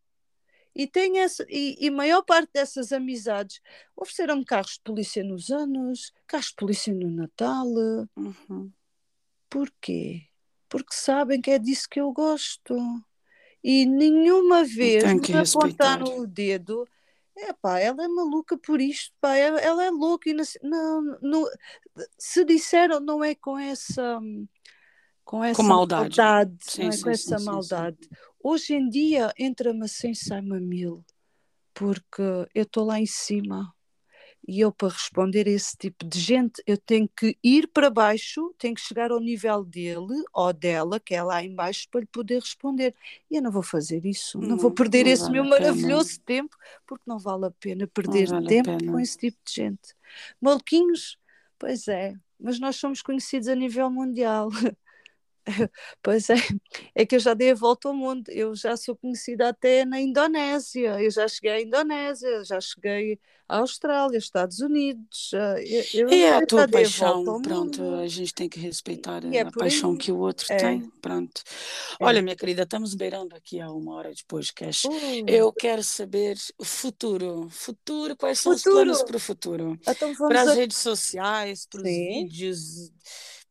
E, 0.72 0.86
tem 0.86 1.18
essa, 1.18 1.44
e, 1.48 1.76
e 1.80 1.90
maior 1.90 2.22
parte 2.22 2.52
dessas 2.52 2.92
amizades 2.92 3.60
ofereceram-me 3.96 4.44
carros 4.44 4.74
de 4.74 4.80
polícia 4.84 5.24
nos 5.24 5.50
anos, 5.50 6.12
carros 6.28 6.46
de 6.46 6.54
polícia 6.54 6.94
no 6.94 7.10
Natal. 7.10 7.66
Uhum. 8.16 8.70
Porquê? 9.48 10.29
Porque 10.70 10.94
sabem 10.94 11.40
que 11.40 11.50
é 11.50 11.58
disso 11.58 11.88
que 11.90 12.00
eu 12.00 12.12
gosto. 12.12 12.76
E 13.62 13.84
nenhuma 13.84 14.64
vez 14.64 15.04
me 15.12 15.36
apontaram 15.38 16.18
o 16.18 16.26
dedo. 16.26 16.88
É 17.36 17.52
pá, 17.52 17.78
ela 17.78 18.04
é 18.04 18.08
maluca 18.08 18.56
por 18.58 18.80
isto, 18.80 19.14
pá, 19.20 19.34
ela, 19.36 19.60
é 19.84 19.90
louca. 19.90 20.30
E 20.30 20.34
não, 20.34 20.44
se- 20.44 20.60
não, 20.62 21.46
se 22.18 22.44
disseram, 22.44 23.00
não 23.00 23.22
é 23.24 23.34
com 23.34 23.58
essa 23.58 24.18
com 25.24 25.44
essa 25.44 25.62
maldade. 25.62 26.16
maldade, 26.18 26.56
Sim, 26.60 26.82
não 26.82 26.88
é 26.88 26.92
sim, 26.92 27.02
com 27.02 27.10
sim, 27.10 27.10
essa 27.10 27.38
maldade. 27.40 27.98
Hoje 28.42 28.74
em 28.74 28.88
dia 28.88 29.32
entra-me 29.38 29.84
assim 29.84 30.14
sai-me 30.14 30.60
mil, 30.60 31.04
porque 31.74 32.22
eu 32.54 32.62
estou 32.62 32.84
lá 32.84 32.98
em 32.98 33.06
cima 33.06 33.72
e 34.46 34.60
eu 34.60 34.72
para 34.72 34.88
responder 34.92 35.46
a 35.46 35.50
esse 35.50 35.76
tipo 35.76 36.04
de 36.04 36.18
gente 36.20 36.62
eu 36.66 36.76
tenho 36.78 37.08
que 37.08 37.36
ir 37.42 37.68
para 37.68 37.90
baixo, 37.90 38.54
tenho 38.58 38.74
que 38.74 38.80
chegar 38.80 39.10
ao 39.12 39.20
nível 39.20 39.64
dele 39.64 40.24
ou 40.32 40.52
dela, 40.52 40.98
que 41.00 41.14
é 41.14 41.22
lá 41.22 41.42
em 41.42 41.54
baixo, 41.54 41.88
para 41.90 42.00
lhe 42.00 42.06
poder 42.06 42.40
responder. 42.40 42.94
E 43.30 43.36
eu 43.36 43.42
não 43.42 43.50
vou 43.50 43.62
fazer 43.62 44.04
isso, 44.06 44.40
não, 44.42 44.56
vou 44.56 44.70
Não, 44.70 44.74
perder 44.74 45.06
não 45.06 45.12
esse 45.12 45.30
vale 45.30 45.30
meu 45.30 45.44
maravilhoso 45.44 46.20
tempo, 46.20 46.56
porque 46.86 47.04
não 47.06 47.18
vale 47.18 47.46
a 47.46 47.50
pena 47.50 47.86
perder 47.86 48.28
vale 48.28 48.46
tempo 48.46 48.62
pena. 48.62 48.84
com 48.84 48.98
esse 48.98 49.16
tipo 49.18 49.38
de 49.44 49.52
gente. 49.54 49.94
Maluquinhos, 50.40 51.18
pois 51.58 51.88
é, 51.88 52.14
mas 52.38 52.58
nós 52.58 52.76
somos 52.76 53.02
conhecidos 53.02 53.48
a 53.48 53.54
nível 53.54 53.90
mundial. 53.90 54.48
Pois 56.02 56.28
é, 56.30 56.34
é 56.94 57.06
que 57.06 57.16
eu 57.16 57.20
já 57.20 57.34
dei 57.34 57.50
a 57.52 57.54
volta 57.54 57.88
ao 57.88 57.94
mundo, 57.94 58.30
eu 58.30 58.54
já 58.54 58.76
sou 58.76 58.96
conhecida 58.96 59.48
até 59.48 59.84
na 59.84 60.00
Indonésia, 60.00 61.00
eu 61.00 61.10
já 61.10 61.26
cheguei 61.28 61.50
à 61.52 61.60
Indonésia, 61.62 62.44
já 62.44 62.60
cheguei 62.60 63.18
à 63.48 63.58
Austrália, 63.58 64.16
Estados 64.18 64.60
Unidos, 64.60 65.32
eu, 65.92 66.08
E 66.08 66.22
é 66.22 66.36
a 66.36 66.46
tua 66.46 66.64
a 66.64 66.68
paixão, 66.68 67.28
ao 67.28 67.42
pronto, 67.42 67.82
a 67.96 68.06
gente 68.06 68.32
tem 68.32 68.48
que 68.48 68.60
respeitar 68.60 69.24
E 69.24 69.36
é 69.36 69.40
a 69.40 69.46
por 69.46 69.58
paixão 69.58 69.92
aí. 69.92 69.98
que 69.98 70.12
o 70.12 70.18
outro 70.18 70.46
É. 70.50 70.56
tem, 70.56 70.88
pronto. 71.00 71.42
É. 71.98 72.04
Olha, 72.04 72.22
minha 72.22 72.36
querida, 72.36 72.62
estamos 72.62 72.94
beirando 72.94 73.34
aqui 73.34 73.60
a 73.60 73.70
uma 73.70 73.94
hora 73.94 74.14
de 74.14 74.24
podcast. 74.24 74.86
Uh, 74.86 75.24
Eu 75.26 75.52
quero 75.52 75.82
saber 75.82 76.36
o 76.58 76.64
futuro. 76.64 77.48
Futuro, 77.50 78.16
quais 78.16 78.38
são 78.38 78.52
os 78.52 78.62
planos 78.62 78.98
Futuro. 78.98 79.06
para 79.08 79.16
o 79.16 79.20
futuro? 79.20 79.78
então 79.88 80.14
Para 80.16 80.42
as 80.42 80.48
a... 80.48 80.54
redes 80.54 80.76
sociais, 80.78 81.66
para 81.66 81.80
os 81.80 81.84
vídeos, 81.84 82.92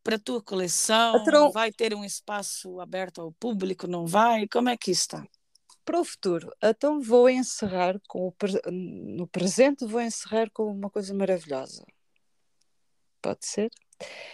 para 0.04 0.16
a 0.16 0.20
tua 0.20 0.42
coleção? 0.42 1.18
Então- 1.22 1.52
Vai 1.52 1.72
ter 1.72 1.94
um 1.94 2.04
espaço 2.04 2.80
aberto 2.80 3.22
ao 3.22 3.32
público? 3.34 3.88
Não 3.88 4.06
vai? 4.06 4.48
Como 4.48 4.70
é 4.70 4.78
que 4.78 4.92
está? 4.92 5.26
para 5.86 6.02
o 6.02 6.06
futuro. 6.06 6.52
Então 6.64 7.02
vou 7.02 7.28
encerrar 7.28 8.00
com 8.08 8.28
o 8.28 8.32
pre- 8.32 8.62
no 8.72 9.26
presente 9.26 9.86
vou 9.88 10.00
encerrar 10.00 10.48
com 10.52 10.66
uma 10.72 10.88
coisa 10.88 11.12
maravilhosa. 11.16 11.84
Pode 13.20 13.44
ser? 13.48 13.72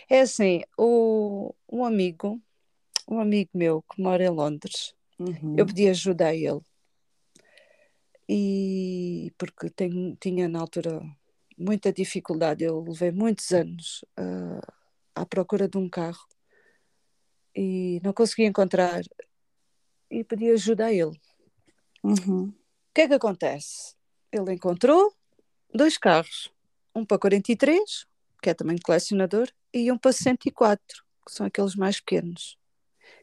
É 0.09 0.19
assim, 0.19 0.63
o, 0.77 1.55
um 1.71 1.85
amigo, 1.85 2.41
um 3.07 3.19
amigo 3.21 3.51
meu 3.53 3.81
que 3.83 4.01
mora 4.01 4.25
em 4.25 4.29
Londres, 4.29 4.93
Uhum. 5.17 5.55
eu 5.57 5.65
pedi 5.65 5.87
ajuda 5.87 6.27
a 6.27 6.35
ele. 6.35 6.59
E 8.27 9.31
porque 9.37 9.69
tenho, 9.69 10.15
tinha 10.19 10.49
na 10.49 10.59
altura 10.59 11.01
muita 11.57 11.93
dificuldade, 11.93 12.65
eu 12.65 12.81
levei 12.81 13.11
muitos 13.11 13.51
anos 13.51 14.03
ah, 14.17 14.73
à 15.15 15.25
procura 15.25 15.67
de 15.67 15.77
um 15.77 15.89
carro 15.89 16.27
e 17.55 18.01
não 18.03 18.11
consegui 18.11 18.43
encontrar 18.43 19.01
e 20.11 20.23
pedi 20.23 20.51
ajuda 20.51 20.87
a 20.87 20.93
ele. 20.93 21.19
Uhum. 22.03 22.49
O 22.49 22.53
que 22.93 23.01
é 23.01 23.07
que 23.07 23.13
acontece? 23.13 23.95
Ele 24.31 24.53
encontrou 24.53 25.13
dois 25.73 25.97
carros, 25.97 26.51
um 26.93 27.05
para 27.05 27.17
43, 27.17 28.05
que 28.41 28.49
é 28.49 28.53
também 28.53 28.77
colecionador, 28.77 29.49
e 29.73 29.91
um 29.91 29.97
para 29.97 30.11
104, 30.11 31.03
que 31.25 31.31
são 31.31 31.45
aqueles 31.45 31.75
mais 31.75 31.99
pequenos. 31.99 32.57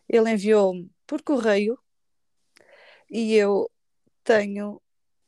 Ele 0.09 0.31
enviou-me 0.31 0.91
por 1.07 1.23
correio 1.23 1.79
e 3.11 3.35
eu 3.35 3.71
tenho 4.25 4.81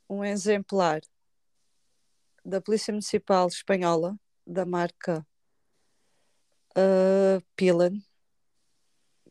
um 0.08 0.24
exemplar 0.24 1.00
da 2.44 2.60
Polícia 2.60 2.92
Municipal 2.92 3.48
Espanhola, 3.48 4.18
da 4.46 4.66
marca 4.66 5.26
uh, 6.76 7.42
Pilan, 7.56 7.92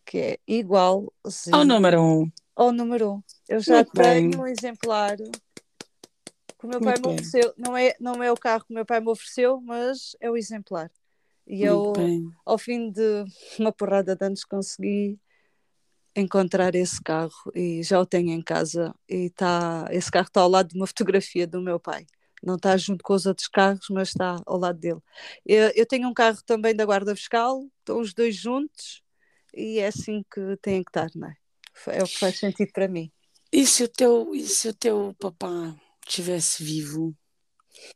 que 0.05 0.17
é 0.17 0.39
igual 0.47 1.11
Ao 1.51 1.65
número 1.65 2.01
um. 2.01 2.31
ao 2.55 2.71
número 2.71 3.11
1. 3.11 3.13
Um. 3.13 3.23
Eu 3.49 3.59
já 3.59 3.75
Muito 3.75 3.91
bem. 3.93 4.29
tenho 4.29 4.43
um 4.43 4.47
exemplar 4.47 5.17
que 5.17 6.65
o 6.65 6.67
meu 6.67 6.79
pai 6.79 6.93
Muito 6.93 7.01
me 7.01 7.07
bem. 7.07 7.13
ofereceu. 7.15 7.53
Não 7.57 7.75
é, 7.77 7.95
não 7.99 8.23
é 8.23 8.31
o 8.31 8.37
carro 8.37 8.63
que 8.65 8.71
o 8.71 8.75
meu 8.75 8.85
pai 8.85 8.99
me 8.99 9.09
ofereceu, 9.09 9.59
mas 9.61 10.15
é 10.19 10.29
o 10.29 10.37
exemplar. 10.37 10.91
E 11.45 11.63
eu, 11.63 11.83
Muito 11.85 11.99
bem. 11.99 12.31
ao 12.45 12.57
fim 12.57 12.89
de 12.89 13.25
uma 13.59 13.71
porrada 13.71 14.15
de 14.15 14.25
anos, 14.25 14.45
consegui 14.45 15.19
encontrar 16.15 16.75
esse 16.75 17.01
carro 17.01 17.33
e 17.55 17.81
já 17.83 17.99
o 17.99 18.05
tenho 18.05 18.29
em 18.29 18.41
casa. 18.41 18.93
E 19.09 19.29
tá, 19.31 19.87
esse 19.91 20.09
carro 20.11 20.27
está 20.27 20.41
ao 20.41 20.49
lado 20.49 20.69
de 20.69 20.75
uma 20.75 20.87
fotografia 20.87 21.45
do 21.47 21.59
meu 21.61 21.79
pai. 21.79 22.05
Não 22.43 22.55
está 22.55 22.75
junto 22.77 23.03
com 23.03 23.13
os 23.13 23.25
outros 23.25 23.47
carros, 23.47 23.85
mas 23.89 24.09
está 24.09 24.41
ao 24.45 24.57
lado 24.57 24.77
dele. 24.79 24.99
Eu, 25.45 25.71
eu 25.75 25.85
tenho 25.85 26.07
um 26.09 26.13
carro 26.13 26.39
também 26.45 26.75
da 26.75 26.85
Guarda 26.85 27.15
Fiscal, 27.15 27.65
estão 27.79 27.99
os 28.01 28.13
dois 28.13 28.35
juntos 28.35 29.01
e 29.55 29.79
é 29.79 29.87
assim 29.87 30.23
que 30.33 30.57
têm 30.61 30.83
que 30.83 30.89
estar, 30.89 31.09
não 31.15 31.29
é? 31.29 31.35
É 31.87 32.03
o 32.03 32.07
que 32.07 32.19
faz 32.19 32.37
sentido 32.37 32.71
para 32.73 32.87
mim. 32.87 33.11
E 33.51 33.65
se 33.65 33.83
o 33.83 33.87
teu, 33.87 34.35
e 34.35 34.41
se 34.43 34.67
o 34.67 34.73
teu 34.73 35.15
papá 35.19 35.75
estivesse 36.07 36.63
vivo 36.63 37.15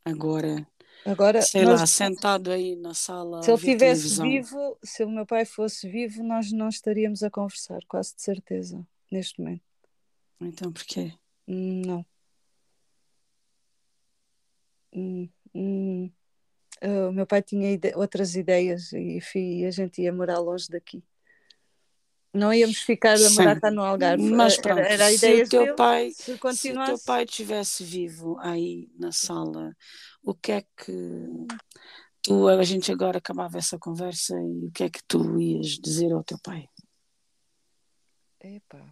agora, 0.06 0.68
Agora, 1.06 1.42
sei 1.42 1.66
nós- 1.66 1.80
lá, 1.82 1.88
sentado 1.88 2.52
aí 2.52 2.76
na 2.76 2.94
sala 2.94 3.42
se 3.44 3.52
ele 3.52 3.58
estivesse 3.58 4.20
vivo, 4.22 4.78
se 4.84 5.04
o 5.04 5.10
meu 5.10 5.26
pai 5.26 5.46
fosse 5.46 5.90
vivo, 5.90 6.24
nós 6.24 6.52
não 6.52 6.70
estaríamos 6.70 7.24
a 7.24 7.30
conversar, 7.30 7.80
quase 7.88 8.16
de 8.16 8.22
certeza, 8.22 8.86
neste 9.12 9.40
momento. 9.40 9.64
Então 10.42 10.72
porquê? 10.72 11.14
Hum, 11.48 11.82
Não. 11.86 12.06
Hum, 14.94 15.30
hum. 15.54 16.12
Ah, 16.82 17.10
o 17.10 17.12
meu 17.12 17.26
pai 17.26 17.42
tinha 17.42 17.72
ide- 17.72 17.94
outras 17.96 18.36
ideias 18.36 18.92
e 18.94 19.20
a 19.66 19.72
gente 19.72 20.02
ia 20.02 20.14
morar 20.14 20.40
longe 20.40 20.68
daqui. 20.70 21.04
Não 22.34 22.54
íamos 22.54 22.78
ficar 22.80 23.16
a 23.16 23.30
morar 23.32 23.60
cá 23.60 23.72
no 23.72 23.82
Algarve. 23.82 24.24
Mas 24.24 24.58
pronto, 24.58 24.80
era, 24.80 24.94
era 24.94 25.06
a 25.08 25.10
se 25.10 25.16
ideia 25.16 25.44
o 25.44 25.50
teu 25.50 25.64
dele. 25.64 25.76
pai, 25.76 26.12
Se 26.12 26.38
se 26.54 26.72
o 26.72 26.86
teu 26.86 27.00
pai 27.00 27.24
estivesse 27.24 27.84
vivo 27.84 28.38
aí 28.40 28.92
na 29.00 29.12
sala, 29.12 29.76
o 30.22 30.36
que 30.36 30.52
é 30.52 30.62
que 30.62 30.92
tu, 32.22 32.48
a 32.48 32.64
gente 32.64 32.92
agora 32.92 33.18
acabava 33.18 33.58
essa 33.58 33.80
conversa 33.80 34.36
e 34.40 34.68
o 34.68 34.72
que 34.72 34.84
é 34.84 34.90
que 34.90 35.02
tu 35.08 35.40
ias 35.40 35.80
dizer 35.80 36.12
ao 36.14 36.24
teu 36.24 36.38
pai? 36.44 36.70
Epá. 38.40 38.86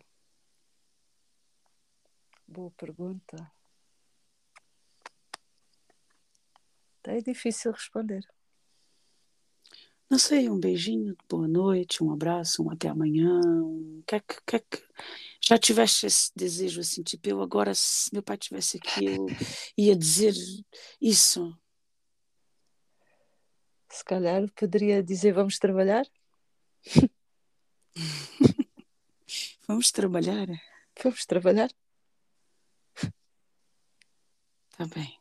Boa 2.48 2.72
pergunta. 2.72 3.52
É 7.08 7.22
difícil 7.22 7.72
responder. 7.72 8.26
Não 10.10 10.20
sei, 10.20 10.50
um 10.50 10.60
beijinho, 10.60 11.16
boa 11.28 11.48
noite, 11.48 12.04
um 12.04 12.12
abraço, 12.12 12.64
um 12.64 12.72
até 12.72 12.88
amanhã. 12.88 13.42
Um... 13.46 14.04
Que 14.06 14.20
que, 14.20 14.60
que... 14.60 14.84
Já 15.42 15.58
tiveste 15.58 16.06
esse 16.06 16.32
desejo 16.36 16.82
assim, 16.82 17.02
tipo, 17.04 17.28
eu 17.28 17.42
agora, 17.42 17.74
se 17.74 18.12
meu 18.14 18.22
pai 18.22 18.38
estivesse 18.40 18.78
aqui, 18.78 19.06
eu 19.06 19.26
ia 19.78 19.96
dizer 19.96 20.34
isso. 21.02 21.58
Se 23.90 24.04
calhar 24.04 24.50
poderia 24.52 25.02
dizer 25.02 25.34
vamos 25.34 25.58
trabalhar? 25.58 26.06
Vamos 29.68 29.92
trabalhar? 29.92 30.48
Vamos 31.02 31.26
trabalhar? 31.26 31.72
Tá 34.78 34.86
bem. 34.94 35.20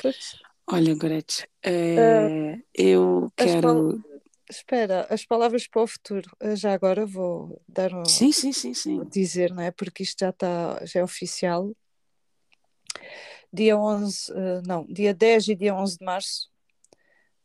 Pois. 0.00 0.34
Olha, 0.66 0.94
Gretchen, 0.94 1.46
eh, 1.62 2.58
eu 2.74 3.30
as 3.36 3.44
quero. 3.44 4.02
Espera, 4.48 5.06
as 5.10 5.24
palavras 5.24 5.66
para 5.66 5.82
o 5.82 5.86
futuro. 5.86 6.30
Eu 6.40 6.54
Já 6.54 6.72
agora 6.72 7.06
vou 7.06 7.62
dar 7.68 7.92
um, 7.92 8.04
Sim, 8.04 8.30
sim, 8.30 8.52
sim, 8.52 8.74
sim. 8.74 9.02
dizer, 9.10 9.50
não 9.50 9.62
é? 9.62 9.70
Porque 9.70 10.02
isto 10.02 10.20
já 10.20 10.30
está, 10.30 10.84
já 10.84 11.00
é 11.00 11.04
oficial. 11.04 11.74
Dia 13.52 13.76
11, 13.76 14.32
eh, 14.32 14.62
não, 14.66 14.84
dia 14.86 15.14
10 15.14 15.48
e 15.48 15.54
dia 15.54 15.74
11 15.74 15.98
de 15.98 16.04
março 16.04 16.50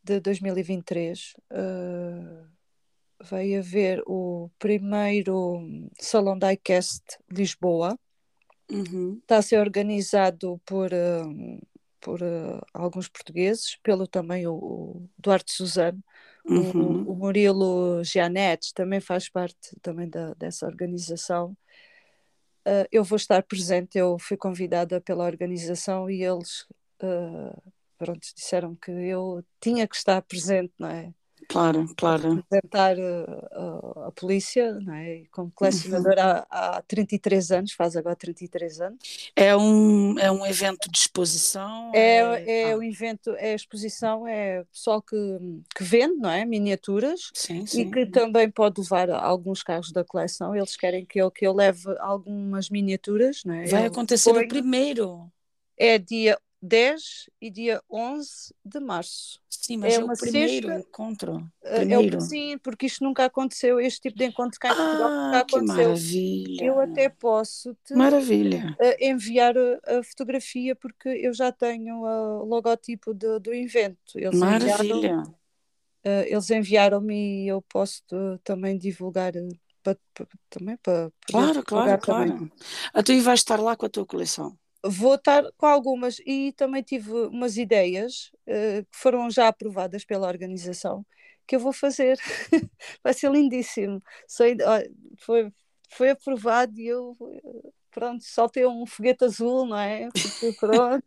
de 0.04 0.20
2023 0.20 1.36
eh, 1.52 2.46
vai 3.22 3.56
haver 3.56 4.02
o 4.08 4.50
primeiro 4.58 5.90
Salão 6.00 6.38
Diecast 6.38 7.04
Lisboa. 7.32 7.98
Uhum, 8.72 9.20
Está 9.22 9.38
a 9.38 9.42
ser 9.42 9.60
organizado 9.60 10.60
por, 10.66 10.92
por 12.00 12.22
eh, 12.22 12.62
alguns 12.74 13.08
portugueses, 13.08 13.78
pelo 13.84 14.08
também 14.08 14.48
o, 14.48 14.54
o 14.54 15.10
Duarte 15.18 15.52
Suzano, 15.52 16.04
uhum. 16.46 17.04
o, 17.04 17.12
o 17.14 17.16
Murilo 17.16 18.04
Gianetti 18.04 18.74
também 18.74 19.00
faz 19.00 19.30
parte 19.30 19.76
também 19.82 20.10
da, 20.10 20.34
dessa 20.36 20.66
organização. 20.66 21.56
uh, 22.66 22.88
eu 22.92 23.04
vou 23.04 23.16
estar 23.18 23.44
presente. 23.44 23.98
Eu 23.98 24.18
fui 24.20 24.38
convidada 24.38 25.02
pela 25.02 25.26
organização 25.26 26.10
e 26.10 26.24
eles 26.24 26.62
uh, 27.04 27.62
pronto, 27.98 28.22
disseram 28.36 28.76
que 28.76 28.92
eu 28.92 29.44
tinha 29.60 29.88
que 29.88 29.96
estar 29.96 30.22
presente, 30.22 30.74
não 30.80 30.90
é? 30.90 31.14
Claro, 31.50 31.90
claro. 31.98 32.36
Representar 32.36 32.96
uh, 32.96 34.04
a 34.06 34.12
polícia, 34.12 34.72
não 34.74 34.94
é? 34.94 35.24
Como 35.32 35.52
colecionadora 35.52 36.22
uhum. 36.22 36.44
há, 36.48 36.78
há 36.78 36.82
33 36.84 37.52
anos, 37.52 37.72
faz 37.72 37.98
agora 37.98 38.16
33 38.16 38.82
anos. 38.82 39.32
É 39.36 39.58
um, 39.58 40.18
é 40.20 40.32
um 40.32 40.46
evento 40.46 40.88
de 40.92 41.00
exposição? 41.00 41.92
É, 41.96 42.18
é, 42.18 42.52
é 42.52 42.72
ah. 42.72 42.78
um 42.78 42.84
evento, 42.84 43.32
é 43.32 43.56
exposição, 43.56 44.28
é 44.28 44.64
pessoal 44.72 45.02
que, 45.02 45.16
que 45.76 45.84
vende, 45.84 46.18
não 46.18 46.30
é? 46.30 46.46
Miniaturas. 46.46 47.32
Sim, 47.34 47.66
sim. 47.66 47.82
E 47.82 47.92
que 47.92 48.06
também 48.06 48.48
pode 48.52 48.80
levar 48.80 49.10
alguns 49.10 49.64
carros 49.64 49.92
da 49.92 50.04
coleção. 50.04 50.56
Eles 50.56 50.78
querem 50.78 51.04
que 51.04 51.20
eu, 51.20 51.32
que 51.32 51.48
eu 51.48 51.54
leve 51.54 51.84
algumas 51.98 52.70
miniaturas, 52.70 53.44
não 53.44 53.56
é? 53.56 53.66
Vai 53.66 53.82
eu 53.82 53.88
acontecer 53.88 54.30
o 54.30 54.48
primeiro. 54.48 55.28
É 55.76 55.98
dia 55.98 56.38
10 56.62 57.30
e 57.42 57.50
dia 57.50 57.82
11 57.90 58.54
de 58.66 58.80
março. 58.80 59.40
Sim, 59.50 59.78
mas 59.78 59.94
é, 59.94 59.98
é 59.98 60.04
o 60.04 60.08
primeiro 60.14 60.52
sexta, 60.52 60.80
encontro. 60.80 61.52
Primeiro. 61.62 62.18
É, 62.18 62.22
sim, 62.22 62.58
porque 62.58 62.86
isto 62.86 63.04
nunca 63.04 63.26
aconteceu, 63.26 63.80
este 63.80 64.02
tipo 64.02 64.18
de 64.18 64.26
encontro 64.26 64.60
cá 64.60 64.72
em 64.72 64.76
Portugal 64.76 65.08
ah, 65.08 65.26
nunca 65.26 65.40
aconteceu. 65.40 65.76
Que 65.76 65.84
maravilha. 65.84 66.66
Eu 66.66 66.80
até 66.80 67.10
posso 67.10 67.76
te 67.86 67.94
maravilha. 67.96 68.78
enviar 69.00 69.56
a, 69.58 70.00
a, 70.00 70.04
fotografia 70.04 70.76
porque 70.76 71.08
eu 71.10 71.34
já 71.34 71.52
tenho 71.52 72.04
o 72.04 72.46
logotipo 72.46 73.14
do, 73.14 73.40
do 73.40 73.54
evento. 73.54 74.18
Eles 74.18 74.38
maravilha. 74.38 74.84
Enviaram, 74.84 75.36
eles 76.28 76.50
enviaram-me 76.50 77.46
e 77.46 77.48
eu 77.48 77.62
posso 77.62 78.04
também 78.44 78.78
divulgar 78.78 79.34
para, 79.82 79.98
para, 80.14 80.28
também 80.50 80.78
para 80.78 81.12
claro, 81.26 81.64
claro, 81.64 82.02
claro. 82.02 82.52
A 82.94 83.02
tu 83.02 83.18
vais 83.22 83.40
estar 83.40 83.60
lá 83.60 83.78
com 83.78 83.86
a 83.86 83.90
tua 83.90 84.06
coleção 84.06 84.58
vou 84.84 85.16
estar 85.16 85.44
com 85.58 85.66
algumas 85.66 86.20
e 86.26 86.54
também 86.54 86.82
tive 86.84 87.12
umas 87.12 87.58
ideias 87.58 88.32
uh, 88.48 88.84
que 88.92 88.98
foram 88.98 89.30
já 89.30 89.48
aprovadas 89.48 90.06
pela 90.06 90.28
organização 90.28 91.06
que 91.50 91.56
eu 91.56 91.60
vou 91.60 91.74
fazer. 91.74 92.18
Vai 93.04 93.14
ser 93.14 93.32
lindíssimo. 93.32 94.04
Sei, 94.28 94.56
foi, 95.18 95.52
foi 95.90 96.12
aprovado 96.12 96.80
e 96.80 96.88
eu 96.88 97.18
pronto, 97.92 98.24
soltei 98.24 98.66
um 98.68 98.86
foguete 98.86 99.26
azul, 99.26 99.66
não 99.66 99.78
é? 99.78 100.08
pronto. 100.60 101.06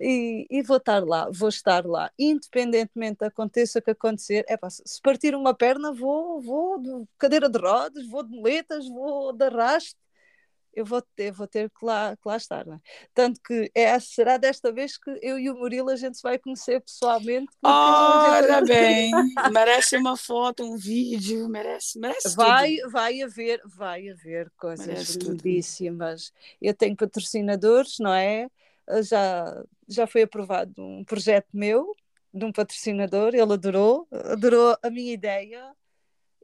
e, 0.00 0.46
e, 0.50 0.62
vou 0.62 0.78
estar 0.78 1.04
lá, 1.04 1.30
vou 1.30 1.48
estar 1.48 1.86
lá, 1.86 2.10
independentemente 2.18 3.24
aconteça 3.24 3.78
o 3.78 3.82
que 3.82 3.92
acontecer. 3.92 4.44
É, 4.48 4.58
se 4.68 5.00
partir 5.00 5.34
uma 5.36 5.54
perna, 5.54 5.92
vou, 5.92 6.40
vou 6.40 6.80
de 6.80 7.06
cadeira 7.16 7.48
de 7.48 7.58
rodas, 7.58 8.06
vou 8.08 8.24
de 8.24 8.30
muletas, 8.30 8.88
vou 8.88 9.32
de 9.32 9.44
arrasto, 9.44 9.96
eu 10.74 10.84
vou 10.84 11.02
ter, 11.02 11.32
vou 11.32 11.46
ter 11.46 11.70
que, 11.70 11.84
lá, 11.84 12.16
que 12.16 12.28
lá 12.28 12.36
estar. 12.36 12.66
É? 12.66 12.78
Tanto 13.14 13.40
que 13.42 13.70
é, 13.74 13.98
será 13.98 14.36
desta 14.36 14.72
vez 14.72 14.96
que 14.96 15.10
eu 15.22 15.38
e 15.38 15.50
o 15.50 15.54
Murilo 15.54 15.90
a 15.90 15.96
gente 15.96 16.16
se 16.16 16.22
vai 16.22 16.38
conhecer 16.38 16.80
pessoalmente. 16.80 17.48
Ora 17.62 18.62
bem, 18.62 19.10
merece 19.52 19.96
uma 19.96 20.16
foto, 20.16 20.64
um 20.64 20.76
vídeo, 20.76 21.48
merece, 21.48 21.98
merece 21.98 22.34
vai, 22.36 22.76
tudo. 22.76 22.90
Vai 22.90 23.22
haver, 23.22 23.60
vai 23.64 24.08
haver 24.08 24.50
coisas 24.56 24.86
merece 24.86 25.18
lindíssimas. 25.18 26.26
Tudo. 26.26 26.36
Eu 26.62 26.74
tenho 26.74 26.96
patrocinadores, 26.96 27.98
não 27.98 28.14
é? 28.14 28.48
Já, 29.02 29.62
já 29.88 30.06
foi 30.06 30.22
aprovado 30.22 30.72
um 30.78 31.04
projeto 31.04 31.48
meu 31.52 31.94
de 32.32 32.44
um 32.44 32.52
patrocinador, 32.52 33.34
ele 33.34 33.52
adorou, 33.52 34.06
adorou 34.12 34.76
a 34.82 34.90
minha 34.90 35.12
ideia 35.12 35.74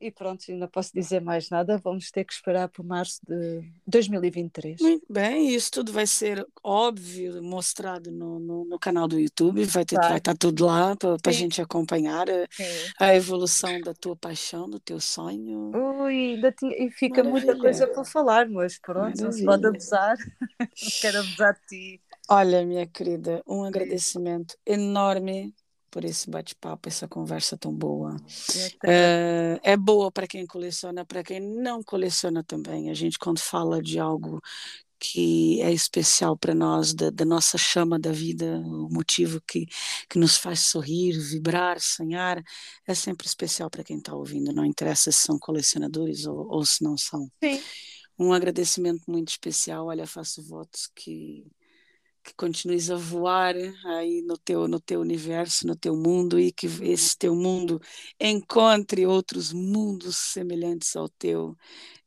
e 0.01 0.11
pronto, 0.11 0.45
ainda 0.49 0.69
posso 0.69 0.93
dizer 0.93 1.21
mais 1.21 1.49
nada, 1.49 1.79
vamos 1.79 2.11
ter 2.11 2.25
que 2.25 2.33
esperar 2.33 2.69
por 2.69 2.85
março 2.85 3.21
de 3.27 3.63
2023. 3.87 4.81
Muito 4.81 5.07
bem, 5.09 5.55
isso 5.55 5.71
tudo 5.71 5.93
vai 5.93 6.07
ser 6.07 6.47
óbvio, 6.63 7.43
mostrado 7.43 8.11
no, 8.11 8.39
no, 8.39 8.65
no 8.65 8.79
canal 8.79 9.09
do 9.09 9.19
YouTube, 9.19 9.65
vai, 9.65 9.85
ter, 9.85 9.97
vai 9.97 10.19
estar 10.19 10.33
tá 10.33 10.37
tudo 10.39 10.67
lá 10.67 10.95
para 10.97 11.19
a 11.27 11.33
gente 11.33 11.61
acompanhar 11.61 12.27
a, 12.29 13.07
a, 13.07 13.15
evolução 13.15 13.81
da 13.81 13.95
tua 13.95 14.17
paixão, 14.17 14.69
do 14.69 14.79
teu 14.79 15.01
sonho. 15.01 15.73
Ui, 15.75 16.35
ainda 16.35 16.53
tinha, 16.53 16.73
e 16.77 16.91
fica 16.91 17.23
Maravilha. 17.23 17.47
muita 17.47 17.61
coisa 17.61 17.87
para 17.87 18.05
falar, 18.05 18.49
mas 18.49 18.79
pronto, 18.79 19.23
não 19.23 19.33
se 19.33 19.45
pode 19.45 19.67
abusar, 19.67 20.17
não 20.61 20.67
quero 21.01 21.21
abusar 21.21 21.55
de 21.55 21.67
ti. 21.67 22.03
Olha, 22.29 22.67
minha 22.67 22.87
querida, 22.87 23.43
um 23.47 23.63
agradecimento 23.63 24.57
enorme 24.67 25.55
por 25.97 26.05
esse 26.05 26.29
bate-papo, 26.29 26.91
essa 26.91 27.09
conversa 27.09 27.57
tão 27.57 27.73
boa. 27.75 28.19
É, 28.85 29.59
é 29.63 29.77
boa 29.79 30.13
para 30.13 30.27
quem 30.27 30.47
coleciona, 30.47 31.07
para 31.07 31.25
quem 31.25 31.41
não 31.41 31.83
coleciona 31.83 32.45
também. 32.45 32.91
A 32.91 32.95
gente, 32.95 33.19
quando 33.19 33.39
fala 33.39 33.81
de 33.81 33.99
algo 33.99 34.39
que 34.99 35.59
é 35.63 35.73
especial 35.73 36.37
para 36.37 36.55
nós, 36.55 36.93
da, 36.93 37.09
da, 37.09 37.25
nossa 37.25 37.57
chama 37.57 37.99
da 37.99 38.13
vida, 38.13 38.59
o 38.59 38.91
motivo 38.91 39.41
que, 39.41 39.65
que 40.07 40.19
nos 40.19 40.37
faz 40.37 40.61
sorrir, 40.61 41.19
vibrar, 41.19 41.81
sonhar, 41.81 42.45
é 42.87 42.95
sempre 42.95 43.27
especial 43.27 43.71
para 43.71 43.83
quem 43.83 43.97
está 43.97 44.15
ouvindo, 44.15 44.53
não 44.53 44.67
interessa 44.67 45.11
se 45.11 45.23
são 45.23 45.39
colecionadores 45.39 46.27
ou, 46.27 46.47
ou 46.47 46.67
se 46.67 46.85
não 46.85 46.99
são. 46.99 47.27
Sim. 47.43 47.59
Um 48.19 48.35
agradecimento 48.35 49.03
muito 49.09 49.31
especial, 49.31 49.87
olha, 49.87 50.07
faço 50.07 50.43
votos 50.43 50.91
que 50.95 51.47
que 52.27 52.35
continues 52.35 52.91
a 52.91 52.97
voar 52.97 53.55
aí 53.85 54.21
no 54.23 54.37
teu, 54.37 54.67
no 54.67 54.81
teu 54.81 55.01
universo, 55.01 55.65
no 55.65 55.77
teu 55.77 55.97
mundo 55.97 56.41
e 56.41 56.51
que 56.51 56.67
esse 56.83 57.17
teu 57.17 57.37
mundo 57.37 57.81
encontre 58.21 59.07
outros 59.07 59.53
mundos 59.53 60.17
semelhantes 60.17 60.97
ao 60.97 61.09
teu 61.09 61.57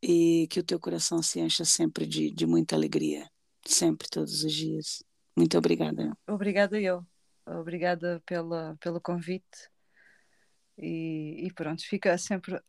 e 0.04 0.46
que 0.52 0.60
o 0.60 0.64
teu 0.64 0.78
coração 0.78 1.24
se 1.24 1.40
encha 1.40 1.64
sempre 1.64 2.06
de, 2.06 2.32
de 2.32 2.46
muita 2.46 2.76
alegria, 2.76 3.30
sempre, 3.66 4.10
todos 4.10 4.44
os 4.44 4.54
dias. 4.54 5.02
Muito 5.38 5.58
obrigada. 5.58 6.12
Obrigada 6.28 6.78
eu. 6.82 7.06
Obrigada 7.46 8.22
pela, 8.26 8.76
pelo 8.82 9.00
convite. 9.00 9.70
E, 10.78 11.48
e 11.48 11.54
pronto, 11.54 11.82
fica 11.88 12.18
sempre 12.18 12.60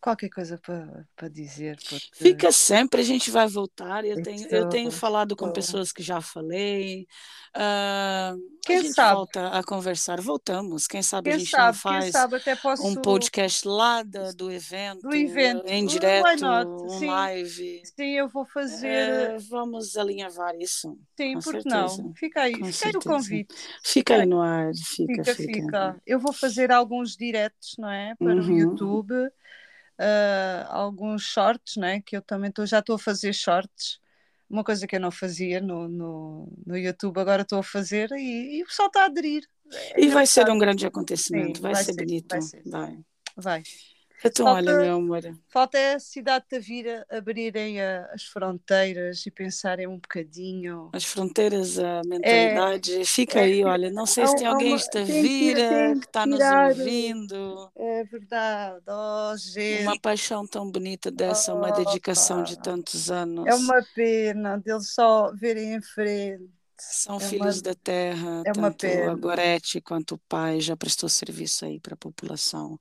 qualquer 0.00 0.30
coisa 0.30 0.58
para, 0.58 1.06
para 1.14 1.28
dizer. 1.28 1.76
Porque... 1.76 2.00
Fica 2.12 2.50
sempre, 2.50 3.00
a 3.00 3.04
gente 3.04 3.30
vai 3.30 3.46
voltar. 3.46 4.04
Eu 4.04 4.22
tenho, 4.22 4.48
eu 4.48 4.68
tenho 4.68 4.90
falado 4.90 5.36
com 5.36 5.52
pessoas 5.52 5.92
que 5.92 6.02
já 6.02 6.20
falei. 6.20 7.06
Uh, 7.56 8.38
quem 8.64 8.78
a 8.78 8.82
gente 8.82 8.94
sabe? 8.94 9.14
volta 9.14 9.48
a 9.48 9.62
conversar. 9.62 10.20
Voltamos. 10.20 10.86
Quem 10.86 11.02
sabe 11.02 11.30
quem 11.30 11.34
a 11.34 11.38
gente 11.38 11.50
sabe, 11.50 11.76
faz 11.78 12.12
posso... 12.62 12.86
um 12.86 12.94
podcast 12.94 13.66
lá 13.66 14.02
do, 14.02 14.34
do 14.34 14.52
evento, 14.52 15.02
do 15.02 15.14
evento. 15.14 15.66
em 15.66 15.84
direto, 15.84 16.46
um 16.46 16.88
Sim. 16.88 17.06
live. 17.06 17.82
Sim, 17.84 18.10
eu 18.12 18.28
vou 18.28 18.46
fazer. 18.46 18.88
É, 18.88 19.38
vamos 19.38 19.96
alinhavar 19.96 20.54
isso. 20.56 20.96
Sim, 21.16 21.38
porque 21.40 21.68
não? 21.68 22.14
Fica 22.14 22.42
aí, 22.42 22.54
fica 22.72 22.88
aí 22.88 22.94
o 22.94 23.00
convite. 23.00 23.54
Fica 23.82 24.14
aí 24.14 24.26
no 24.26 24.40
ar. 24.40 24.70
Fica, 24.74 25.12
fica, 25.12 25.34
fica. 25.34 25.52
fica. 25.52 26.02
Eu 26.06 26.18
vou 26.18 26.32
fazer 26.32 26.72
alguns 26.72 27.16
diretos, 27.16 27.74
não 27.78 27.90
é? 27.90 28.14
Para 28.16 28.34
uhum. 28.34 28.40
o 28.40 28.58
YouTube 28.58 29.30
uh, 30.00 30.66
alguns 30.68 31.22
shorts, 31.22 31.76
né? 31.76 32.00
que 32.00 32.16
eu 32.16 32.22
também 32.22 32.50
tô, 32.50 32.64
já 32.64 32.78
estou 32.78 32.96
a 32.96 32.98
fazer 32.98 33.32
shorts, 33.32 34.00
uma 34.48 34.64
coisa 34.64 34.86
que 34.86 34.96
eu 34.96 35.00
não 35.00 35.10
fazia 35.10 35.60
no, 35.60 35.86
no, 35.86 36.52
no 36.66 36.76
YouTube, 36.76 37.18
agora 37.18 37.42
estou 37.42 37.58
a 37.60 37.62
fazer 37.62 38.10
e, 38.12 38.58
e 38.58 38.62
o 38.62 38.66
pessoal 38.66 38.88
está 38.88 39.02
a 39.02 39.06
aderir. 39.06 39.44
É 39.72 40.00
e 40.00 40.08
vai 40.08 40.26
ser 40.26 40.50
um 40.50 40.58
grande 40.58 40.86
acontecimento, 40.86 41.58
Sim, 41.58 41.62
vai, 41.62 41.74
vai, 41.74 41.84
ser, 41.84 41.92
ser 41.92 42.04
bonito. 42.04 42.28
Vai. 42.28 42.42
Ser. 42.42 42.62
vai. 42.66 42.98
vai. 43.36 43.62
Então, 44.24 44.46
falta, 44.46 44.70
olha, 44.70 44.78
meu 44.78 44.96
amor. 44.96 45.22
Falta 45.48 45.94
a 45.94 45.98
cidade 45.98 46.44
de 46.44 46.56
Tavira 46.56 47.06
abrirem 47.10 47.80
a, 47.80 48.10
as 48.12 48.24
fronteiras 48.24 49.24
e 49.24 49.30
pensarem 49.30 49.86
um 49.86 49.96
bocadinho. 49.96 50.90
As 50.92 51.04
fronteiras, 51.04 51.78
a 51.78 52.02
mentalidade. 52.06 53.00
É, 53.00 53.04
Fica 53.04 53.40
é, 53.40 53.44
aí, 53.44 53.64
olha. 53.64 53.90
Não 53.90 54.06
sei 54.06 54.26
se 54.26 54.36
tem 54.36 54.46
alguém 54.46 54.76
de 54.76 54.90
Tavira 54.90 55.94
que 55.98 56.06
está 56.06 56.26
nos 56.26 56.40
ouvindo. 56.40 57.70
É 57.76 58.04
verdade. 58.04 58.84
Oh, 58.86 59.36
gente. 59.36 59.82
Uma 59.82 59.98
paixão 59.98 60.46
tão 60.46 60.70
bonita 60.70 61.10
dessa, 61.10 61.54
oh, 61.54 61.56
uma 61.56 61.70
dedicação 61.70 62.42
de 62.42 62.58
tantos 62.58 63.10
anos. 63.10 63.46
É 63.46 63.54
uma 63.54 63.82
pena 63.94 64.58
deles 64.58 64.92
só 64.92 65.32
verem 65.34 65.74
em 65.74 65.82
frente. 65.82 66.59
São 66.80 67.16
é 67.16 67.20
filhos 67.20 67.56
uma, 67.56 67.62
da 67.62 67.74
terra, 67.74 68.42
é 68.46 68.52
tanto 68.52 68.86
a 68.86 69.14
Gorete 69.14 69.80
quanto 69.80 70.14
o 70.14 70.18
pai 70.18 70.60
já 70.60 70.76
prestou 70.76 71.08
serviço 71.08 71.64
aí 71.64 71.78
para 71.78 71.94
a 71.94 71.96
população. 71.96 72.78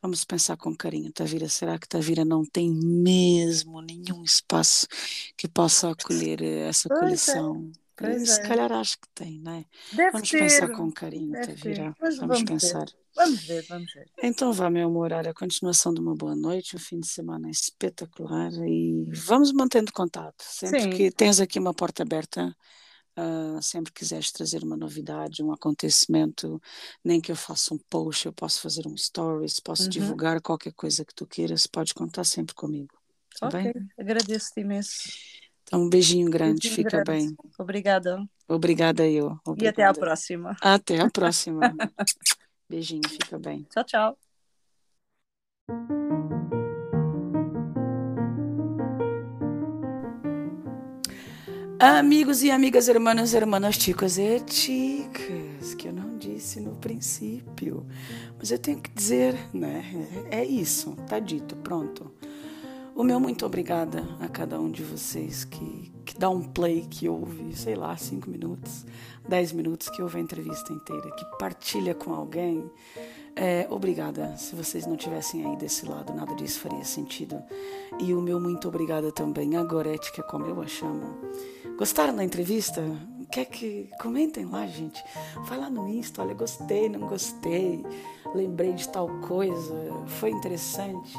Vamos 0.00 0.24
pensar 0.24 0.56
com 0.56 0.74
carinho, 0.74 1.12
Tavira, 1.12 1.48
será 1.48 1.78
que 1.78 1.88
Tavira 1.88 2.24
não 2.24 2.44
tem 2.44 2.70
mesmo 2.72 3.82
nenhum 3.82 4.22
espaço 4.22 4.86
que 5.36 5.48
possa 5.48 5.90
acolher 5.90 6.42
essa 6.42 6.88
pois 6.88 7.00
é, 7.00 7.04
coleção? 7.04 7.70
É. 7.76 7.80
Se 8.24 8.40
calhar 8.42 8.72
acho 8.72 8.98
que 8.98 9.08
tem, 9.14 9.38
não 9.40 9.52
é? 9.52 9.64
Deve 9.92 10.10
vamos 10.12 10.30
ter, 10.30 10.38
pensar 10.38 10.70
com 10.70 10.90
carinho, 10.90 11.32
Tavira. 11.32 11.94
Vamos, 12.00 12.18
vamos, 12.18 12.42
pensar. 12.44 12.86
Ver. 12.86 13.00
Vamos 13.14 13.40
ver, 13.42 13.66
vamos 13.68 13.92
ver. 13.92 14.10
Então 14.22 14.52
vá, 14.52 14.70
meu 14.70 14.86
amor, 14.88 15.12
a 15.12 15.34
continuação 15.34 15.92
de 15.92 16.00
uma 16.00 16.14
boa 16.14 16.34
noite, 16.34 16.76
um 16.76 16.78
fim 16.78 17.00
de 17.00 17.08
semana 17.08 17.50
espetacular 17.50 18.50
e 18.66 19.04
vamos 19.12 19.52
mantendo 19.52 19.92
contato. 19.92 20.42
Sempre 20.42 20.82
Sim. 20.82 20.90
que 20.90 21.10
tens 21.10 21.40
aqui 21.40 21.58
uma 21.58 21.74
porta 21.74 22.02
aberta, 22.02 22.56
Uh, 23.18 23.60
sempre 23.60 23.92
quiseres 23.92 24.32
trazer 24.32 24.62
uma 24.62 24.76
novidade, 24.76 25.42
um 25.42 25.52
acontecimento, 25.52 26.60
nem 27.04 27.20
que 27.20 27.30
eu 27.30 27.36
faça 27.36 27.74
um 27.74 27.78
post, 27.90 28.24
eu 28.24 28.32
posso 28.32 28.60
fazer 28.60 28.86
um 28.86 28.96
stories, 28.96 29.60
posso 29.60 29.84
uhum. 29.84 29.88
divulgar 29.88 30.40
qualquer 30.40 30.72
coisa 30.72 31.04
que 31.04 31.14
tu 31.14 31.26
queiras, 31.26 31.66
pode 31.66 31.92
contar 31.92 32.24
sempre 32.24 32.54
comigo. 32.54 32.96
Tá 33.38 33.48
ok, 33.48 33.72
agradeço-te 33.98 34.60
imenso. 34.60 35.02
Um 35.72 35.88
beijinho 35.88 36.30
grande, 36.30 36.62
Beijinho 36.62 36.74
fica 36.74 37.02
grande. 37.02 37.26
bem. 37.26 37.36
Obrigada. 37.58 38.28
Obrigada 38.48 39.06
eu. 39.06 39.30
E 39.30 39.66
até 39.68 39.88
Obrigada. 39.88 39.98
próxima. 40.00 40.56
Até 40.60 41.00
a 41.00 41.10
próxima. 41.10 41.60
Beijinho, 42.68 43.08
fica 43.08 43.38
bem. 43.38 43.66
Tchau, 43.70 44.16
tchau. 45.68 46.59
Amigos 51.82 52.42
e 52.42 52.50
amigas, 52.50 52.88
hermanos, 52.88 53.32
hermanas, 53.32 53.76
chicos 53.76 54.18
e 54.18 54.38
chicas, 54.46 55.72
que 55.72 55.88
eu 55.88 55.92
não 55.94 56.18
disse 56.18 56.60
no 56.60 56.76
princípio, 56.76 57.86
mas 58.38 58.50
eu 58.50 58.58
tenho 58.58 58.78
que 58.78 58.90
dizer, 58.90 59.34
né? 59.50 59.82
É 60.30 60.44
isso, 60.44 60.94
tá 61.08 61.18
dito, 61.18 61.56
pronto. 61.56 62.12
O 62.94 63.02
meu 63.02 63.18
muito 63.18 63.46
obrigada 63.46 64.06
a 64.20 64.28
cada 64.28 64.60
um 64.60 64.70
de 64.70 64.82
vocês 64.82 65.42
que, 65.44 65.90
que 66.04 66.18
dá 66.18 66.28
um 66.28 66.42
play, 66.42 66.82
que 66.82 67.08
ouve, 67.08 67.56
sei 67.56 67.74
lá, 67.74 67.96
cinco 67.96 68.28
minutos, 68.28 68.84
dez 69.26 69.50
minutos, 69.50 69.88
que 69.88 70.02
ouve 70.02 70.18
a 70.18 70.20
entrevista 70.20 70.74
inteira, 70.74 71.10
que 71.12 71.24
partilha 71.38 71.94
com 71.94 72.12
alguém. 72.12 72.70
É, 73.34 73.66
obrigada. 73.70 74.36
Se 74.36 74.54
vocês 74.54 74.86
não 74.86 74.98
tivessem 74.98 75.46
aí 75.46 75.56
desse 75.56 75.86
lado, 75.86 76.12
nada 76.12 76.34
disso 76.34 76.60
faria 76.60 76.84
sentido. 76.84 77.42
E 77.98 78.12
o 78.12 78.20
meu 78.20 78.38
muito 78.38 78.68
obrigada 78.68 79.10
também 79.10 79.56
a 79.56 79.62
Gorete, 79.62 80.12
que 80.12 80.20
é 80.20 80.24
como 80.24 80.44
eu 80.44 80.60
a 80.60 80.66
chamo. 80.66 81.16
Gostaram 81.80 82.14
da 82.14 82.22
entrevista? 82.22 82.84
Quer 83.32 83.46
que 83.46 83.88
comentem 84.02 84.44
lá, 84.44 84.66
gente? 84.66 85.02
Vai 85.48 85.56
lá 85.56 85.70
no 85.70 85.88
Insta, 85.88 86.20
olha, 86.20 86.34
gostei, 86.34 86.90
não 86.90 87.08
gostei, 87.08 87.82
lembrei 88.34 88.74
de 88.74 88.86
tal 88.86 89.08
coisa, 89.20 89.74
foi 90.06 90.28
interessante. 90.28 91.16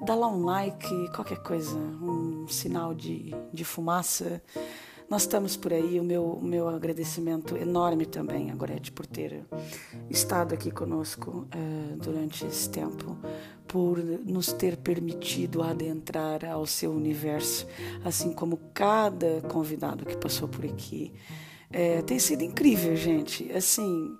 Dá 0.00 0.14
lá 0.14 0.26
um 0.26 0.42
like, 0.42 0.88
qualquer 1.14 1.36
coisa, 1.42 1.76
um 1.76 2.48
sinal 2.48 2.94
de, 2.94 3.34
de 3.52 3.62
fumaça. 3.62 4.42
Nós 5.08 5.22
estamos 5.22 5.56
por 5.56 5.72
aí, 5.72 6.00
o 6.00 6.04
meu, 6.04 6.24
o 6.24 6.42
meu 6.42 6.68
agradecimento 6.68 7.56
enorme 7.56 8.06
também 8.06 8.50
a 8.50 8.54
Gorete 8.54 8.90
por 8.90 9.06
ter 9.06 9.44
estado 10.08 10.54
aqui 10.54 10.70
conosco 10.70 11.46
eh, 11.52 11.96
durante 11.96 12.46
esse 12.46 12.68
tempo, 12.70 13.16
por 13.68 13.98
nos 13.98 14.52
ter 14.52 14.76
permitido 14.78 15.62
adentrar 15.62 16.44
ao 16.44 16.66
seu 16.66 16.90
universo, 16.90 17.66
assim 18.04 18.32
como 18.32 18.56
cada 18.72 19.42
convidado 19.42 20.06
que 20.06 20.16
passou 20.16 20.48
por 20.48 20.64
aqui. 20.64 21.12
Eh, 21.70 22.02
tem 22.02 22.18
sido 22.18 22.42
incrível, 22.42 22.96
gente. 22.96 23.50
Assim, 23.52 24.16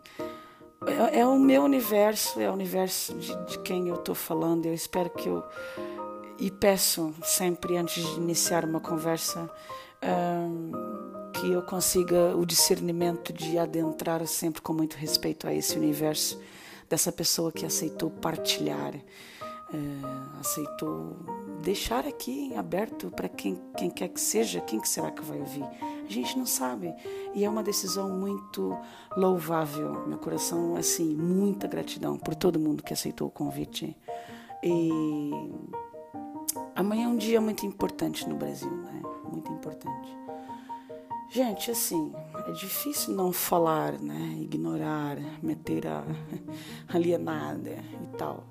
é, 0.86 1.20
é 1.20 1.26
o 1.26 1.38
meu 1.38 1.62
universo, 1.62 2.40
é 2.40 2.50
o 2.50 2.52
universo 2.52 3.14
de, 3.14 3.46
de 3.46 3.58
quem 3.60 3.88
eu 3.88 3.94
estou 3.94 4.14
falando. 4.14 4.66
Eu 4.66 4.74
espero 4.74 5.08
que 5.10 5.28
eu. 5.28 5.42
E 6.38 6.50
peço 6.50 7.14
sempre, 7.22 7.76
antes 7.76 8.04
de 8.04 8.16
iniciar 8.16 8.64
uma 8.64 8.80
conversa, 8.80 9.48
hum, 10.02 10.72
que 11.32 11.50
eu 11.50 11.62
consiga 11.62 12.36
o 12.36 12.46
discernimento 12.46 13.32
de 13.32 13.58
adentrar 13.58 14.26
sempre 14.26 14.62
com 14.62 14.72
muito 14.72 14.96
respeito 14.96 15.46
a 15.46 15.52
esse 15.52 15.76
universo 15.76 16.40
dessa 16.88 17.10
pessoa 17.10 17.50
que 17.50 17.66
aceitou 17.66 18.10
partilhar, 18.10 18.94
eh, 18.94 20.40
aceitou 20.40 21.16
deixar 21.62 22.06
aqui 22.06 22.30
em 22.30 22.56
aberto 22.56 23.10
para 23.10 23.28
quem, 23.28 23.58
quem 23.76 23.90
quer 23.90 24.08
que 24.08 24.20
seja, 24.20 24.60
quem 24.60 24.78
que 24.78 24.88
será 24.88 25.10
que 25.10 25.22
vai 25.22 25.40
ouvir. 25.40 25.64
A 26.06 26.12
gente 26.12 26.38
não 26.38 26.46
sabe. 26.46 26.94
E 27.34 27.44
é 27.44 27.48
uma 27.48 27.62
decisão 27.62 28.10
muito 28.10 28.76
louvável. 29.16 30.06
Meu 30.06 30.18
coração, 30.18 30.76
assim, 30.76 31.14
muita 31.16 31.66
gratidão 31.66 32.18
por 32.18 32.34
todo 32.34 32.60
mundo 32.60 32.82
que 32.82 32.92
aceitou 32.92 33.28
o 33.28 33.30
convite. 33.30 33.96
E 34.62 34.90
amanhã 36.76 37.06
é 37.06 37.08
um 37.08 37.16
dia 37.16 37.40
muito 37.40 37.64
importante 37.64 38.28
no 38.28 38.36
Brasil, 38.36 38.70
né? 38.70 39.02
Muito 39.34 39.50
importante. 39.52 40.16
Gente, 41.28 41.68
assim, 41.72 42.12
é 42.46 42.52
difícil 42.52 43.12
não 43.14 43.32
falar, 43.32 43.98
né? 43.98 44.38
Ignorar, 44.40 45.18
meter 45.42 45.88
a 45.88 46.04
alienada 46.86 47.70
e 47.70 48.16
tal. 48.16 48.44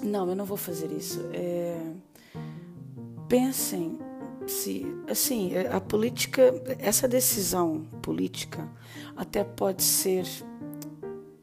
Não, 0.00 0.28
eu 0.28 0.36
não 0.36 0.44
vou 0.44 0.56
fazer 0.56 0.92
isso. 0.92 1.20
É... 1.32 1.76
Pensem 3.28 3.98
se, 4.46 4.86
assim, 5.08 5.50
a 5.72 5.80
política, 5.80 6.54
essa 6.78 7.08
decisão 7.08 7.84
política 8.00 8.68
até 9.16 9.42
pode 9.42 9.82
ser 9.82 10.24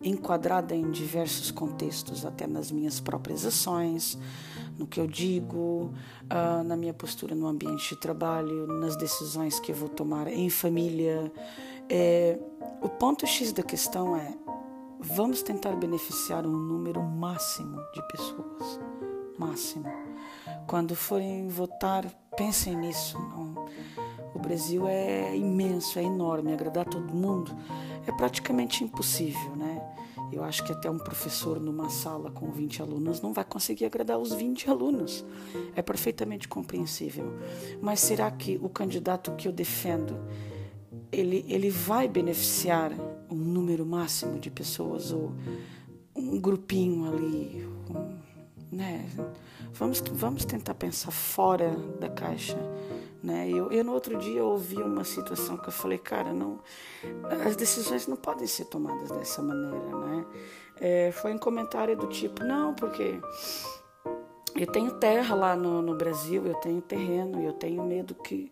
enquadrada 0.01 0.73
em 0.73 0.89
diversos 0.89 1.51
contextos, 1.51 2.26
até 2.26 2.47
nas 2.47 2.71
minhas 2.71 3.01
próprias 3.01 3.45
ações, 3.45 4.17
no 4.80 4.88
que 4.88 4.99
eu 4.99 5.06
digo, 5.06 5.91
uh, 6.23 6.64
na 6.64 6.77
minha 6.77 6.93
postura 6.93 7.35
no 7.35 7.45
ambiente 7.45 7.89
de 7.89 7.99
trabalho, 7.99 8.65
nas 8.65 8.95
decisões 8.95 9.60
que 9.60 9.73
eu 9.73 9.76
vou 9.76 9.89
tomar 9.89 10.27
em 10.27 10.49
família. 10.49 11.31
É, 11.89 12.39
o 12.81 12.88
ponto 12.88 13.27
X 13.27 13.51
da 13.51 13.61
questão 13.61 14.15
é: 14.15 14.34
vamos 14.99 15.43
tentar 15.43 15.76
beneficiar 15.76 16.45
um 16.45 16.57
número 16.57 17.03
máximo 17.03 17.77
de 17.93 18.01
pessoas. 18.07 18.80
Máximo. 19.38 19.85
Quando 20.65 20.95
forem 20.95 21.47
votar, 21.47 22.06
pensem 22.38 22.76
nisso. 22.76 23.18
Não. 23.19 23.68
O 24.34 24.39
Brasil 24.39 24.88
é 24.88 25.35
imenso, 25.35 25.99
é 25.99 26.03
enorme, 26.03 26.53
agradar 26.53 26.85
todo 26.85 27.14
mundo 27.14 27.53
é 28.07 28.11
praticamente 28.11 28.84
impossível, 28.84 29.56
né? 29.56 29.81
Eu 30.31 30.43
acho 30.43 30.64
que 30.64 30.72
até 30.72 30.89
um 30.89 30.97
professor 30.97 31.60
numa 31.60 31.89
sala 31.89 32.30
com 32.30 32.51
20 32.51 32.81
alunos 32.81 33.22
não 33.22 33.34
vai 33.34 33.43
conseguir 33.43 33.85
agradar 33.85 34.18
os 34.18 34.34
20 34.34 34.69
alunos. 34.69 35.26
É 35.76 35.81
perfeitamente 35.81 36.47
compreensível. 36.47 37.34
Mas 37.81 37.99
será 37.99 38.30
que 38.30 38.60
o 38.61 38.69
candidato 38.69 39.31
que 39.35 39.47
eu 39.47 39.51
defendo 39.51 40.18
ele, 41.11 41.45
ele 41.47 41.69
vai 41.69 42.07
beneficiar 42.07 42.91
um 43.30 43.35
número 43.35 43.85
máximo 43.85 44.39
de 44.39 44.49
pessoas 44.49 45.11
ou 45.11 45.31
um 46.15 46.39
grupinho 46.39 47.06
ali, 47.06 47.68
um, 47.89 48.76
né? 48.76 49.06
Vamos, 49.73 50.01
vamos 50.11 50.45
tentar 50.45 50.73
pensar 50.73 51.11
fora 51.11 51.76
da 51.99 52.10
caixa. 52.10 52.57
Né? 53.21 53.49
Eu, 53.49 53.71
eu 53.71 53.83
no 53.83 53.93
outro 53.93 54.17
dia 54.17 54.43
ouvi 54.43 54.77
uma 54.77 55.03
situação 55.03 55.57
que 55.57 55.67
eu 55.67 55.73
falei, 55.73 55.97
cara, 55.97 56.33
não, 56.33 56.59
as 57.45 57.55
decisões 57.55 58.07
não 58.07 58.15
podem 58.15 58.47
ser 58.47 58.65
tomadas 58.65 59.11
dessa 59.11 59.41
maneira, 59.41 59.97
né? 59.97 60.25
É, 60.79 61.11
foi 61.11 61.33
um 61.33 61.37
comentário 61.37 61.97
do 61.97 62.07
tipo, 62.07 62.43
não, 62.43 62.73
porque 62.73 63.19
eu 64.55 64.65
tenho 64.67 64.91
terra 64.91 65.35
lá 65.35 65.55
no, 65.55 65.81
no 65.81 65.95
Brasil, 65.95 66.45
eu 66.45 66.55
tenho 66.55 66.81
terreno, 66.81 67.41
e 67.41 67.45
eu 67.45 67.53
tenho 67.53 67.83
medo 67.83 68.15
que 68.15 68.49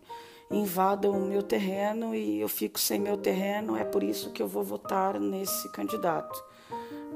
invadam 0.50 1.12
o 1.12 1.26
meu 1.26 1.42
terreno 1.42 2.14
e 2.14 2.40
eu 2.40 2.48
fico 2.48 2.78
sem 2.78 3.00
meu 3.00 3.16
terreno, 3.16 3.76
é 3.76 3.84
por 3.84 4.02
isso 4.02 4.32
que 4.32 4.42
eu 4.42 4.46
vou 4.46 4.62
votar 4.62 5.18
nesse 5.18 5.70
candidato. 5.70 6.42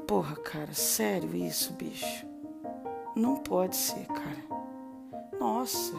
Porra, 0.06 0.36
cara, 0.36 0.74
sério 0.74 1.34
isso, 1.34 1.72
bicho? 1.74 2.26
Não 3.14 3.36
pode 3.36 3.76
ser, 3.76 4.06
cara. 4.06 4.62
Nossa, 5.43 5.93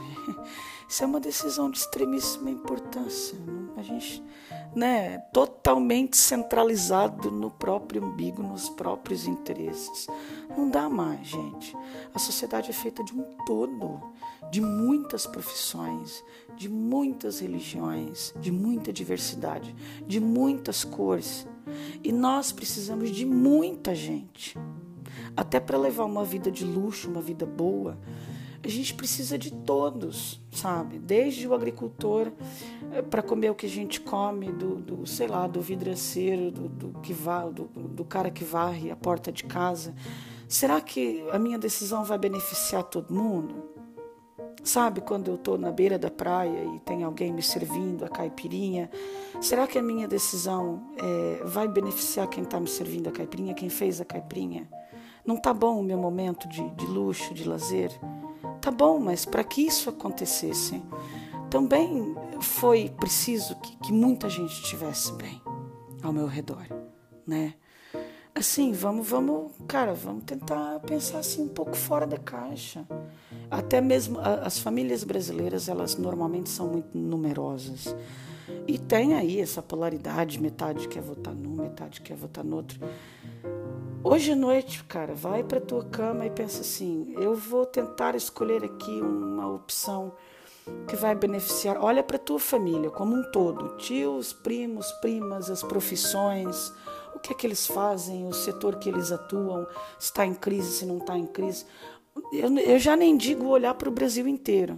isso 0.88 1.03
é 1.03 1.06
uma 1.06 1.20
decisão 1.20 1.70
de 1.70 1.78
extremíssima 1.78 2.49
importância. 2.49 3.38
A 3.76 3.82
gente, 3.82 4.24
né, 4.74 5.18
totalmente 5.34 6.15
centralizado 6.15 7.30
no 7.30 7.52
próprio 7.52 8.06
umbigo, 8.06 8.41
nos 8.41 8.70
próprios 8.70 9.28
interesses. 9.28 10.07
Não 10.57 10.70
dá 10.70 10.88
mais, 10.88 11.28
gente. 11.28 11.76
A 12.14 12.20
sociedade 12.20 12.70
é 12.70 12.74
feita 12.74 13.03
de 13.03 13.11
um 13.14 13.36
todo, 13.45 13.99
de 14.49 14.61
muitas 14.61 15.28
profissões, 15.28 16.24
de 16.56 16.70
muitas 16.70 17.41
religiões, 17.41 18.34
de 18.40 18.49
muita 18.49 18.94
diversidade, 18.94 19.76
de 20.07 20.22
muitas 20.22 20.86
cores. 20.86 21.45
E 22.02 22.14
nós 22.14 22.53
precisamos 22.53 23.11
de 23.11 23.26
muita 23.26 23.94
gente. 23.94 24.57
Até 25.36 25.60
para 25.60 25.78
levar 25.78 26.06
uma 26.06 26.24
vida 26.24 26.49
de 26.49 26.64
luxo, 26.64 27.10
uma 27.10 27.22
vida 27.22 27.45
boa, 27.45 27.98
a 28.64 28.69
gente 28.69 28.94
precisa 28.94 29.38
de 29.38 29.52
todos, 29.52 30.40
sabe? 30.52 30.98
Desde 30.98 31.48
o 31.48 31.53
agricultor 31.53 32.31
para 33.10 33.22
comer 33.22 33.49
o 33.49 33.56
que 33.56 33.65
a 33.65 33.69
gente 33.69 33.99
come, 33.99 34.52
do, 34.52 34.76
do 34.76 35.06
sei 35.06 35.27
lá, 35.27 35.48
do 35.48 35.61
vidraceiro, 35.61 36.49
do, 36.49 36.69
do 36.69 36.99
que 37.02 37.11
vá, 37.11 37.45
do, 37.45 37.65
do 37.65 38.06
cara 38.06 38.31
que 38.31 38.44
varre 38.44 38.90
a 38.90 38.95
porta 38.95 39.31
de 39.31 39.44
casa. 39.44 39.94
Será 40.48 40.80
que 40.80 41.26
a 41.31 41.40
minha 41.40 41.57
decisão 41.57 42.03
vai 42.06 42.18
beneficiar 42.18 42.84
todo 42.84 43.14
mundo? 43.14 43.72
Sabe, 44.64 45.02
quando 45.02 45.27
eu 45.27 45.35
estou 45.35 45.57
na 45.57 45.72
beira 45.72 45.99
da 45.99 46.10
praia 46.10 46.64
e 46.64 46.80
tem 46.80 47.03
alguém 47.03 47.34
me 47.34 47.41
servindo 47.41 48.06
a 48.06 48.07
caipirinha, 48.07 48.90
será 49.41 49.68
que 49.68 49.77
a 49.77 49.84
minha 49.84 50.07
decisão 50.07 50.81
é, 50.98 51.44
vai 51.44 51.68
beneficiar 51.68 52.27
quem 52.27 52.44
está 52.44 52.61
me 52.61 52.69
servindo 52.69 53.10
a 53.10 53.11
caipirinha, 53.11 53.53
quem 53.53 53.68
fez 53.68 53.99
a 53.99 54.06
caipirinha? 54.06 54.69
Não 55.26 55.35
tá 55.35 55.53
bom 55.53 55.80
o 55.80 55.84
meu 55.84 55.98
momento 55.98 56.48
de, 56.48 56.69
de 56.76 56.85
luxo, 56.85 57.34
de 57.34 57.48
lazer? 57.48 57.91
Tá 58.64 58.72
bom, 58.72 58.98
mas 58.98 59.26
para 59.26 59.44
que 59.44 59.61
isso 59.61 59.90
acontecesse, 59.90 60.81
também 61.49 62.15
foi 62.40 62.90
preciso 62.98 63.57
que, 63.57 63.76
que 63.76 63.91
muita 63.91 64.30
gente 64.30 64.53
estivesse 64.53 65.11
bem 65.15 65.41
ao 66.02 66.14
meu 66.14 66.27
redor, 66.27 66.65
né? 67.27 67.56
Assim, 68.34 68.72
vamos, 68.72 69.06
vamos, 69.06 69.52
cara, 69.68 69.94
vamos 69.94 70.23
tentar 70.23 70.80
pensar 70.80 71.19
assim 71.19 71.41
um 71.41 71.49
pouco 71.49 71.76
fora 71.76 72.07
da 72.07 72.18
caixa. 72.18 72.88
até 73.52 73.81
mesmo 73.81 74.18
as 74.22 74.57
famílias 74.57 75.03
brasileiras, 75.03 75.68
elas 75.68 75.98
normalmente 75.98 76.48
são 76.48 76.69
muito 76.69 76.98
numerosas. 76.98 77.94
E 78.65 78.80
tem 78.80 79.14
aí 79.15 79.41
essa 79.41 79.61
polaridade, 79.61 80.41
metade 80.41 80.88
quer 80.88 81.02
votar 81.02 81.35
num, 81.35 81.56
metade 81.56 81.99
quer 81.99 82.15
votar 82.15 82.45
no 82.45 82.56
outro. 82.56 82.80
Hoje 84.05 84.34
à 84.34 84.35
noite, 84.35 84.84
cara, 84.84 85.15
vai 85.15 85.43
para 85.43 85.61
tua 85.61 85.85
cama 85.85 86.25
e 86.25 86.30
pensa 86.30 86.59
assim: 86.59 87.15
eu 87.17 87.34
vou 87.35 87.65
tentar 87.65 88.15
escolher 88.15 88.61
aqui 88.61 89.01
uma 89.01 89.49
opção 89.49 90.11
que 90.89 90.95
vai 90.97 91.15
beneficiar. 91.15 91.77
Olha 91.81 92.03
para 92.03 92.17
tua 92.17 92.38
família 92.38 92.89
como 92.89 93.15
um 93.15 93.23
todo, 93.31 93.77
tios, 93.77 94.34
primos, 94.34 94.91
primas, 94.93 95.49
as 95.49 95.63
profissões, 95.63 96.73
o 97.15 97.19
que 97.19 97.31
é 97.31 97.35
que 97.35 97.47
eles 97.47 97.65
fazem, 97.65 98.27
o 98.27 98.34
setor 98.34 98.75
que 98.75 98.89
eles 98.89 99.09
atuam, 99.09 99.65
se 99.97 100.07
está 100.07 100.25
em 100.25 100.34
crise, 100.34 100.80
se 100.80 100.85
não 100.85 100.97
está 100.97 101.17
em 101.17 101.25
crise. 101.25 101.65
Eu, 102.34 102.55
eu 102.57 102.80
já 102.80 102.97
nem 102.97 103.15
digo 103.15 103.47
olhar 103.47 103.73
para 103.73 103.88
o 103.88 103.91
Brasil 103.91 104.27
inteiro. 104.27 104.77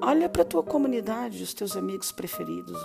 Olha 0.00 0.28
para 0.28 0.44
tua 0.44 0.64
comunidade, 0.64 1.42
os 1.42 1.54
teus 1.54 1.76
amigos 1.76 2.10
preferidos, 2.10 2.76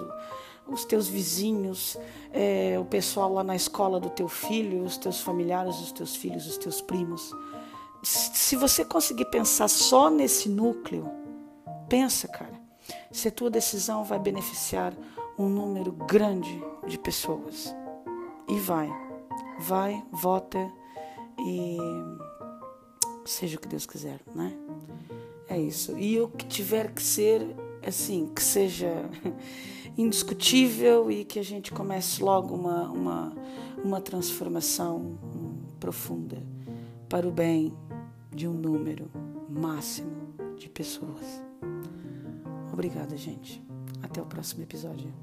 os 0.72 0.86
teus 0.86 1.08
vizinhos, 1.08 1.98
é, 2.32 2.78
o 2.80 2.86
pessoal 2.86 3.34
lá 3.34 3.44
na 3.44 3.56
escola 3.56 4.00
do 4.00 4.10
teu 4.10 4.28
filho, 4.28 4.84
os 4.84 4.98
teus 4.98 5.22
familiares, 5.22 5.80
os 5.80 5.92
teus 5.92 6.16
filhos, 6.16 6.48
os 6.48 6.58
teus 6.58 6.82
primos. 6.82 7.34
Se 8.04 8.56
você 8.56 8.86
conseguir 8.86 9.26
pensar 9.26 9.68
só 9.68 10.10
nesse 10.10 10.48
núcleo, 10.48 11.10
pensa, 11.90 12.28
cara, 12.28 12.60
se 13.12 13.28
a 13.28 13.32
tua 13.32 13.50
decisão 13.50 14.04
vai 14.04 14.20
beneficiar 14.20 14.94
um 15.38 15.48
número 15.48 15.92
grande 15.92 16.62
de 16.86 16.98
pessoas. 16.98 17.74
E 18.48 18.60
vai, 18.60 18.90
vai, 19.60 20.04
vota 20.12 20.60
e 21.40 21.78
seja 23.26 23.58
o 23.58 23.60
que 23.60 23.68
Deus 23.68 23.86
quiser, 23.86 24.20
né? 24.36 24.54
É 25.48 25.58
isso. 25.58 25.98
E 25.98 26.20
o 26.20 26.28
que 26.28 26.46
tiver 26.46 26.92
que 26.94 27.02
ser, 27.02 27.42
assim, 27.86 28.28
que 28.36 28.44
seja 28.44 28.92
indiscutível 30.02 31.12
e 31.12 31.26
que 31.26 31.40
a 31.40 31.44
gente 31.44 31.74
comece 31.74 32.24
logo 32.24 32.56
uma, 32.56 32.90
uma, 32.90 33.34
uma 33.84 34.00
transformação 34.00 35.18
profunda 35.78 36.42
para 37.10 37.28
o 37.28 37.32
bem 37.32 37.74
de 38.34 38.48
um 38.48 38.54
número 38.54 39.12
máximo 39.50 40.12
de 40.58 40.70
pessoas. 40.70 41.44
Obrigada, 42.72 43.18
gente. 43.18 43.62
Até 44.02 44.22
o 44.22 44.26
próximo 44.26 44.64
episódio. 44.64 45.14